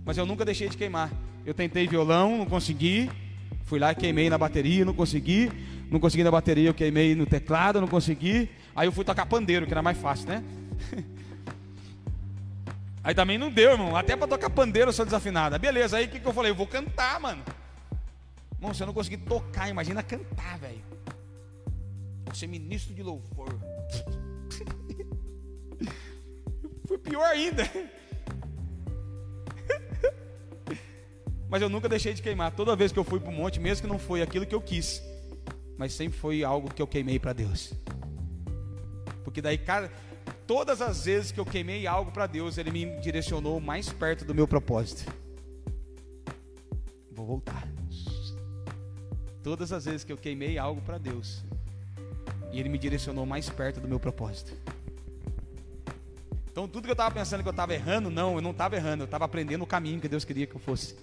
Mas 0.04 0.16
eu 0.16 0.24
nunca 0.24 0.44
deixei 0.44 0.68
de 0.68 0.76
queimar. 0.76 1.12
Eu 1.44 1.52
tentei 1.52 1.86
violão, 1.86 2.38
não 2.38 2.46
consegui. 2.46 3.10
Fui 3.64 3.78
lá 3.78 3.92
e 3.92 3.94
queimei 3.94 4.30
na 4.30 4.38
bateria, 4.38 4.84
não 4.84 4.94
consegui. 4.94 5.50
Não 5.90 6.00
consegui 6.00 6.24
na 6.24 6.30
bateria, 6.30 6.70
eu 6.70 6.74
queimei 6.74 7.14
no 7.14 7.26
teclado, 7.26 7.80
não 7.80 7.88
consegui. 7.88 8.48
Aí 8.74 8.88
eu 8.88 8.92
fui 8.92 9.04
tocar 9.04 9.26
pandeiro, 9.26 9.66
que 9.66 9.72
era 9.72 9.82
mais 9.82 9.98
fácil, 9.98 10.28
né? 10.28 10.42
Aí 13.08 13.14
também 13.14 13.38
não 13.38 13.50
deu, 13.50 13.70
irmão. 13.70 13.96
Até 13.96 14.14
para 14.14 14.28
tocar 14.28 14.50
pandeiro 14.50 14.90
eu 14.90 14.92
sou 14.92 15.02
desafinado. 15.02 15.58
Beleza, 15.58 15.96
aí 15.96 16.04
o 16.04 16.08
que, 16.10 16.20
que 16.20 16.26
eu 16.26 16.32
falei? 16.34 16.50
Eu 16.50 16.54
vou 16.54 16.66
cantar, 16.66 17.18
mano. 17.18 17.42
Irmão, 18.58 18.74
se 18.74 18.82
eu 18.82 18.86
não 18.86 18.92
conseguir 18.92 19.16
tocar, 19.16 19.66
imagina 19.66 20.02
cantar, 20.02 20.58
velho. 20.58 20.84
Vou 22.26 22.34
ser 22.34 22.46
ministro 22.48 22.94
de 22.94 23.02
louvor. 23.02 23.48
Foi 26.86 26.98
pior 26.98 27.24
ainda. 27.24 27.62
Mas 31.48 31.62
eu 31.62 31.70
nunca 31.70 31.88
deixei 31.88 32.12
de 32.12 32.20
queimar. 32.20 32.52
Toda 32.52 32.76
vez 32.76 32.92
que 32.92 32.98
eu 32.98 33.04
fui 33.04 33.20
para 33.20 33.30
o 33.30 33.32
monte, 33.32 33.58
mesmo 33.58 33.86
que 33.86 33.90
não 33.90 33.98
foi 33.98 34.20
aquilo 34.20 34.44
que 34.44 34.54
eu 34.54 34.60
quis, 34.60 35.02
mas 35.78 35.94
sempre 35.94 36.18
foi 36.18 36.44
algo 36.44 36.74
que 36.74 36.82
eu 36.82 36.86
queimei 36.86 37.18
para 37.18 37.32
Deus. 37.32 37.72
Porque 39.24 39.40
daí, 39.40 39.56
cara, 39.56 39.90
todas 40.48 40.80
as 40.80 41.04
vezes 41.04 41.30
que 41.30 41.38
eu 41.38 41.44
queimei 41.44 41.86
algo 41.86 42.10
para 42.10 42.26
Deus, 42.26 42.56
Ele 42.56 42.70
me 42.70 42.98
direcionou 43.02 43.60
mais 43.60 43.90
perto 43.90 44.24
do 44.24 44.34
meu 44.34 44.48
propósito. 44.48 45.12
Vou 47.12 47.26
voltar. 47.26 47.68
Todas 49.42 49.72
as 49.72 49.84
vezes 49.84 50.04
que 50.04 50.12
eu 50.12 50.16
queimei 50.16 50.58
algo 50.58 50.80
para 50.80 50.96
Deus, 50.96 51.44
e 52.50 52.58
Ele 52.58 52.70
me 52.70 52.78
direcionou 52.78 53.26
mais 53.26 53.50
perto 53.50 53.78
do 53.78 53.86
meu 53.86 54.00
propósito. 54.00 54.54
Então, 56.50 56.66
tudo 56.66 56.84
que 56.84 56.90
eu 56.90 56.94
estava 56.94 57.14
pensando 57.14 57.42
que 57.42 57.48
eu 57.48 57.52
estava 57.52 57.74
errando, 57.74 58.10
não, 58.10 58.36
eu 58.36 58.40
não 58.40 58.50
estava 58.50 58.74
errando, 58.74 59.02
eu 59.02 59.04
estava 59.06 59.26
aprendendo 59.26 59.62
o 59.62 59.66
caminho 59.66 60.00
que 60.00 60.08
Deus 60.08 60.24
queria 60.24 60.46
que 60.46 60.56
eu 60.56 60.60
fosse. 60.60 60.96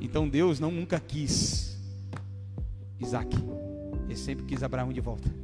Então, 0.00 0.28
Deus 0.28 0.58
não 0.58 0.72
nunca 0.72 0.98
quis 0.98 1.78
Isaac, 2.98 3.36
Ele 4.04 4.16
sempre 4.16 4.44
quis 4.44 4.64
Abraão 4.64 4.92
de 4.92 5.00
volta. 5.00 5.43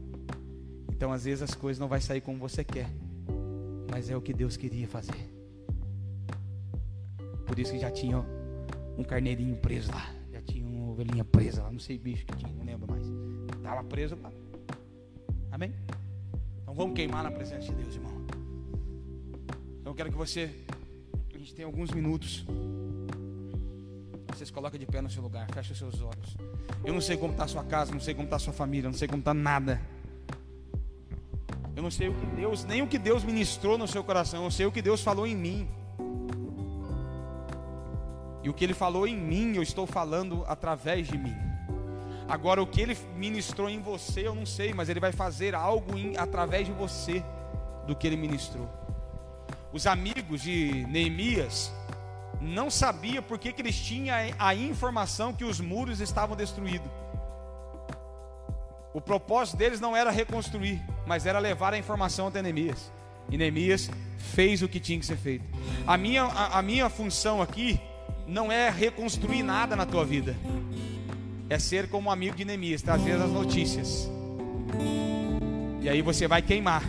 Então, 1.00 1.14
às 1.14 1.24
vezes, 1.24 1.40
as 1.40 1.54
coisas 1.54 1.80
não 1.80 1.88
vai 1.88 2.02
sair 2.02 2.20
como 2.20 2.36
você 2.36 2.62
quer, 2.62 2.90
mas 3.90 4.10
é 4.10 4.16
o 4.16 4.20
que 4.20 4.34
Deus 4.34 4.58
queria 4.58 4.86
fazer. 4.86 5.30
Por 7.46 7.58
isso 7.58 7.72
que 7.72 7.78
já 7.78 7.90
tinha 7.90 8.22
um 8.98 9.02
carneirinho 9.02 9.56
preso 9.56 9.90
lá 9.90 10.20
ovelhinha 11.00 11.24
presa 11.24 11.62
lá, 11.62 11.70
não 11.70 11.78
sei 11.78 11.98
bicho 11.98 12.26
que 12.26 12.36
tinha, 12.36 12.52
não 12.52 12.64
lembro 12.64 12.90
mais. 12.90 13.04
Estava 13.56 13.82
preso 13.84 14.16
lá. 14.22 14.30
Amém? 15.50 15.72
Então 16.62 16.74
vamos 16.74 16.94
queimar 16.94 17.22
na 17.22 17.30
presença 17.30 17.66
de 17.66 17.74
Deus, 17.74 17.94
irmão. 17.94 18.12
Então 19.80 19.92
eu 19.92 19.94
quero 19.94 20.10
que 20.10 20.16
você, 20.16 20.50
a 21.34 21.38
gente 21.38 21.54
tem 21.54 21.64
alguns 21.64 21.90
minutos. 21.90 22.44
Você 24.28 24.46
se 24.46 24.52
coloca 24.52 24.78
de 24.78 24.86
pé 24.86 25.00
no 25.00 25.10
seu 25.10 25.22
lugar, 25.22 25.50
fecha 25.52 25.72
os 25.72 25.78
seus 25.78 26.00
olhos. 26.00 26.36
Eu 26.84 26.92
não 26.92 27.00
sei 27.00 27.16
como 27.16 27.32
está 27.32 27.44
a 27.44 27.48
sua 27.48 27.64
casa, 27.64 27.92
não 27.92 28.00
sei 28.00 28.14
como 28.14 28.26
está 28.26 28.36
a 28.36 28.38
sua 28.38 28.52
família, 28.52 28.88
não 28.88 28.96
sei 28.96 29.08
como 29.08 29.20
está 29.20 29.34
nada. 29.34 29.80
Eu 31.76 31.82
não 31.82 31.90
sei 31.90 32.08
o 32.08 32.14
que 32.14 32.26
Deus, 32.26 32.64
nem 32.64 32.82
o 32.82 32.86
que 32.86 32.98
Deus 32.98 33.24
ministrou 33.24 33.78
no 33.78 33.86
seu 33.86 34.02
coração, 34.02 34.44
eu 34.44 34.50
sei 34.50 34.66
o 34.66 34.72
que 34.72 34.82
Deus 34.82 35.02
falou 35.02 35.26
em 35.26 35.36
mim. 35.36 35.68
E 38.42 38.48
o 38.48 38.54
que 38.54 38.64
ele 38.64 38.74
falou 38.74 39.06
em 39.06 39.16
mim, 39.16 39.54
eu 39.54 39.62
estou 39.62 39.86
falando 39.86 40.44
através 40.46 41.06
de 41.06 41.16
mim. 41.18 41.34
Agora, 42.28 42.62
o 42.62 42.66
que 42.66 42.80
ele 42.80 42.96
ministrou 43.16 43.68
em 43.68 43.80
você, 43.80 44.26
eu 44.26 44.34
não 44.34 44.46
sei, 44.46 44.72
mas 44.72 44.88
ele 44.88 45.00
vai 45.00 45.12
fazer 45.12 45.54
algo 45.54 45.98
em, 45.98 46.16
através 46.16 46.66
de 46.66 46.72
você 46.72 47.24
do 47.86 47.94
que 47.94 48.06
ele 48.06 48.16
ministrou. 48.16 48.68
Os 49.72 49.86
amigos 49.86 50.40
de 50.42 50.86
Neemias 50.88 51.72
não 52.40 52.70
sabiam 52.70 53.22
por 53.22 53.38
que, 53.38 53.52
que 53.52 53.60
eles 53.60 53.76
tinham 53.76 54.16
a 54.38 54.54
informação 54.54 55.32
que 55.32 55.44
os 55.44 55.60
muros 55.60 56.00
estavam 56.00 56.36
destruídos. 56.36 56.90
O 58.94 59.00
propósito 59.00 59.56
deles 59.56 59.80
não 59.80 59.96
era 59.96 60.10
reconstruir, 60.10 60.82
mas 61.10 61.26
era 61.26 61.40
levar 61.40 61.74
a 61.74 61.76
informação 61.76 62.28
até 62.28 62.40
Neemias. 62.40 62.92
E 63.32 63.36
Neemias 63.36 63.90
fez 64.32 64.62
o 64.62 64.68
que 64.68 64.78
tinha 64.78 64.96
que 64.96 65.04
ser 65.04 65.16
feito. 65.16 65.44
A 65.84 65.96
minha, 65.96 66.22
a, 66.22 66.60
a 66.60 66.62
minha 66.62 66.88
função 66.88 67.42
aqui 67.42 67.80
não 68.28 68.52
é 68.52 68.70
reconstruir 68.70 69.42
nada 69.42 69.74
na 69.74 69.84
tua 69.84 70.04
vida, 70.04 70.36
é 71.48 71.58
ser 71.58 71.88
como 71.88 72.08
um 72.08 72.12
amigo 72.12 72.36
de 72.36 72.44
Neemias, 72.44 72.80
trazer 72.80 73.20
as 73.20 73.28
notícias. 73.28 74.08
E 75.80 75.88
aí 75.88 76.00
você 76.00 76.28
vai 76.28 76.42
queimar, 76.42 76.84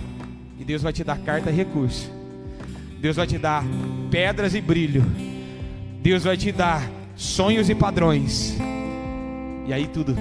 e 0.60 0.64
Deus 0.64 0.84
vai 0.84 0.94
te 0.94 1.04
dar 1.04 1.18
carta 1.18 1.50
e 1.50 1.56
recurso. 1.56 2.08
Deus 3.00 3.16
vai 3.16 3.26
te 3.26 3.40
dar 3.40 3.64
pedras 4.12 4.54
e 4.54 4.62
brilho. 4.62 5.04
Deus 6.00 6.26
vai 6.26 6.38
te 6.38 6.52
dar 6.52 6.88
sonhos 7.16 7.72
e 7.72 7.74
padrões. 7.74 8.56
E 9.66 9.74
aí 9.74 9.88
tudo 9.88 10.16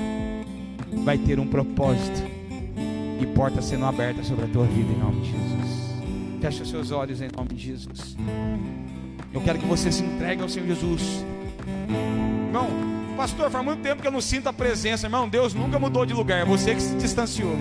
vai 1.04 1.18
ter 1.18 1.38
um 1.38 1.46
propósito. 1.46 2.29
E 3.20 3.26
portas 3.26 3.66
sendo 3.66 3.84
abertas 3.84 4.26
sobre 4.26 4.46
a 4.46 4.48
tua 4.48 4.64
vida 4.64 4.92
em 4.92 4.98
nome 4.98 5.20
de 5.20 5.30
Jesus. 5.30 5.90
Feche 6.40 6.62
os 6.62 6.70
seus 6.70 6.90
olhos 6.90 7.20
em 7.20 7.28
nome 7.36 7.50
de 7.50 7.66
Jesus. 7.66 8.16
Eu 9.32 9.40
quero 9.42 9.58
que 9.58 9.66
você 9.66 9.92
se 9.92 10.02
entregue 10.02 10.42
ao 10.42 10.48
Senhor 10.48 10.66
Jesus. 10.66 11.24
Irmão, 12.46 12.68
pastor, 13.16 13.50
faz 13.50 13.64
muito 13.64 13.82
tempo 13.82 14.00
que 14.00 14.08
eu 14.08 14.12
não 14.12 14.20
sinto 14.20 14.48
a 14.48 14.52
presença, 14.52 15.06
irmão. 15.06 15.28
Deus 15.28 15.54
nunca 15.54 15.78
mudou 15.78 16.06
de 16.06 16.14
lugar, 16.14 16.40
é 16.40 16.44
você 16.44 16.74
que 16.74 16.80
se 16.82 16.94
distanciou. 16.96 17.56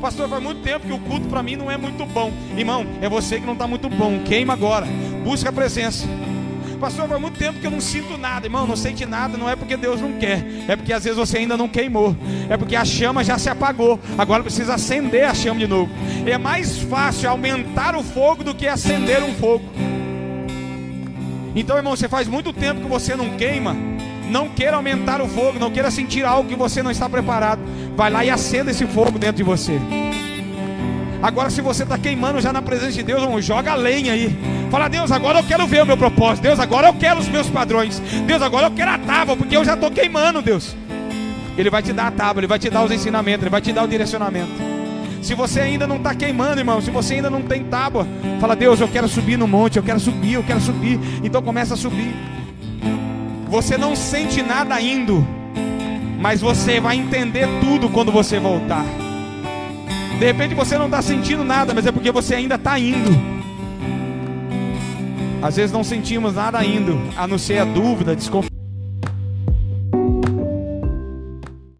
Pastor, 0.00 0.28
faz 0.28 0.42
muito 0.42 0.62
tempo 0.62 0.86
que 0.86 0.92
o 0.92 0.98
culto 0.98 1.28
para 1.28 1.42
mim 1.42 1.56
não 1.56 1.70
é 1.70 1.76
muito 1.76 2.04
bom. 2.06 2.32
Irmão, 2.56 2.84
é 3.00 3.08
você 3.08 3.40
que 3.40 3.46
não 3.46 3.54
está 3.54 3.66
muito 3.66 3.88
bom. 3.88 4.22
Queima 4.24 4.52
agora. 4.52 4.86
Busca 5.24 5.50
a 5.50 5.52
presença. 5.52 6.06
Pastor, 6.84 7.08
faz 7.08 7.18
muito 7.18 7.38
tempo 7.38 7.58
que 7.58 7.66
eu 7.66 7.70
não 7.70 7.80
sinto 7.80 8.18
nada, 8.18 8.46
irmão. 8.46 8.66
Não 8.66 8.76
sente 8.76 9.06
nada, 9.06 9.38
não 9.38 9.48
é 9.48 9.56
porque 9.56 9.74
Deus 9.74 10.02
não 10.02 10.12
quer, 10.18 10.44
é 10.68 10.76
porque 10.76 10.92
às 10.92 11.02
vezes 11.02 11.18
você 11.18 11.38
ainda 11.38 11.56
não 11.56 11.66
queimou, 11.66 12.14
é 12.50 12.58
porque 12.58 12.76
a 12.76 12.84
chama 12.84 13.24
já 13.24 13.38
se 13.38 13.48
apagou. 13.48 13.98
Agora 14.18 14.42
precisa 14.42 14.74
acender 14.74 15.24
a 15.24 15.32
chama 15.32 15.60
de 15.60 15.66
novo. 15.66 15.90
É 16.26 16.36
mais 16.36 16.80
fácil 16.80 17.30
aumentar 17.30 17.96
o 17.96 18.02
fogo 18.02 18.44
do 18.44 18.54
que 18.54 18.68
acender 18.68 19.22
um 19.22 19.32
fogo. 19.32 19.64
Então, 21.56 21.74
irmão, 21.78 21.96
você 21.96 22.06
faz 22.06 22.28
muito 22.28 22.52
tempo 22.52 22.82
que 22.82 22.86
você 22.86 23.16
não 23.16 23.30
queima. 23.30 23.74
Não 24.28 24.50
queira 24.50 24.76
aumentar 24.76 25.22
o 25.22 25.26
fogo, 25.26 25.58
não 25.58 25.70
queira 25.70 25.90
sentir 25.90 26.22
algo 26.26 26.46
que 26.46 26.54
você 26.54 26.82
não 26.82 26.90
está 26.90 27.08
preparado. 27.08 27.62
Vai 27.96 28.10
lá 28.10 28.22
e 28.26 28.28
acenda 28.28 28.70
esse 28.70 28.86
fogo 28.88 29.18
dentro 29.18 29.36
de 29.36 29.42
você. 29.42 29.80
Agora, 31.22 31.48
se 31.48 31.62
você 31.62 31.84
está 31.84 31.96
queimando 31.96 32.42
já 32.42 32.52
na 32.52 32.60
presença 32.60 32.92
de 32.92 33.02
Deus, 33.02 33.22
irmão, 33.22 33.40
joga 33.40 33.74
lenha 33.74 34.12
aí. 34.12 34.36
Fala, 34.74 34.88
Deus, 34.88 35.12
agora 35.12 35.38
eu 35.38 35.44
quero 35.44 35.68
ver 35.68 35.84
o 35.84 35.86
meu 35.86 35.96
propósito. 35.96 36.42
Deus, 36.42 36.58
agora 36.58 36.88
eu 36.88 36.94
quero 36.94 37.20
os 37.20 37.28
meus 37.28 37.48
padrões. 37.48 38.00
Deus, 38.26 38.42
agora 38.42 38.66
eu 38.66 38.72
quero 38.72 38.90
a 38.90 38.98
tábua, 38.98 39.36
porque 39.36 39.56
eu 39.56 39.64
já 39.64 39.74
estou 39.74 39.88
queimando, 39.88 40.42
Deus. 40.42 40.74
Ele 41.56 41.70
vai 41.70 41.80
te 41.80 41.92
dar 41.92 42.08
a 42.08 42.10
tábua, 42.10 42.40
ele 42.40 42.48
vai 42.48 42.58
te 42.58 42.68
dar 42.68 42.82
os 42.82 42.90
ensinamentos, 42.90 43.44
ele 43.44 43.50
vai 43.50 43.60
te 43.60 43.72
dar 43.72 43.84
o 43.84 43.86
direcionamento. 43.86 44.50
Se 45.22 45.32
você 45.32 45.60
ainda 45.60 45.86
não 45.86 45.98
está 45.98 46.12
queimando, 46.12 46.60
irmão, 46.60 46.80
se 46.80 46.90
você 46.90 47.14
ainda 47.14 47.30
não 47.30 47.42
tem 47.42 47.62
tábua, 47.62 48.04
fala, 48.40 48.56
Deus, 48.56 48.80
eu 48.80 48.88
quero 48.88 49.06
subir 49.06 49.36
no 49.36 49.46
monte, 49.46 49.76
eu 49.76 49.82
quero 49.84 50.00
subir, 50.00 50.32
eu 50.32 50.42
quero 50.42 50.60
subir. 50.60 50.98
Então 51.22 51.40
começa 51.40 51.74
a 51.74 51.76
subir. 51.76 52.12
Você 53.46 53.78
não 53.78 53.94
sente 53.94 54.42
nada 54.42 54.80
indo, 54.80 55.24
mas 56.18 56.40
você 56.40 56.80
vai 56.80 56.96
entender 56.96 57.46
tudo 57.60 57.88
quando 57.88 58.10
você 58.10 58.40
voltar. 58.40 58.84
De 60.18 60.26
repente 60.26 60.52
você 60.52 60.76
não 60.76 60.86
está 60.86 61.00
sentindo 61.00 61.44
nada, 61.44 61.72
mas 61.72 61.86
é 61.86 61.92
porque 61.92 62.10
você 62.10 62.34
ainda 62.34 62.56
está 62.56 62.76
indo. 62.76 63.33
Às 65.44 65.56
vezes 65.56 65.72
não 65.72 65.84
sentimos 65.84 66.36
nada 66.36 66.64
indo, 66.64 66.98
a 67.18 67.26
não 67.26 67.36
ser 67.36 67.58
a 67.58 67.66
dúvida, 67.66 68.12
a 68.12 68.14
desconfiança. 68.14 68.53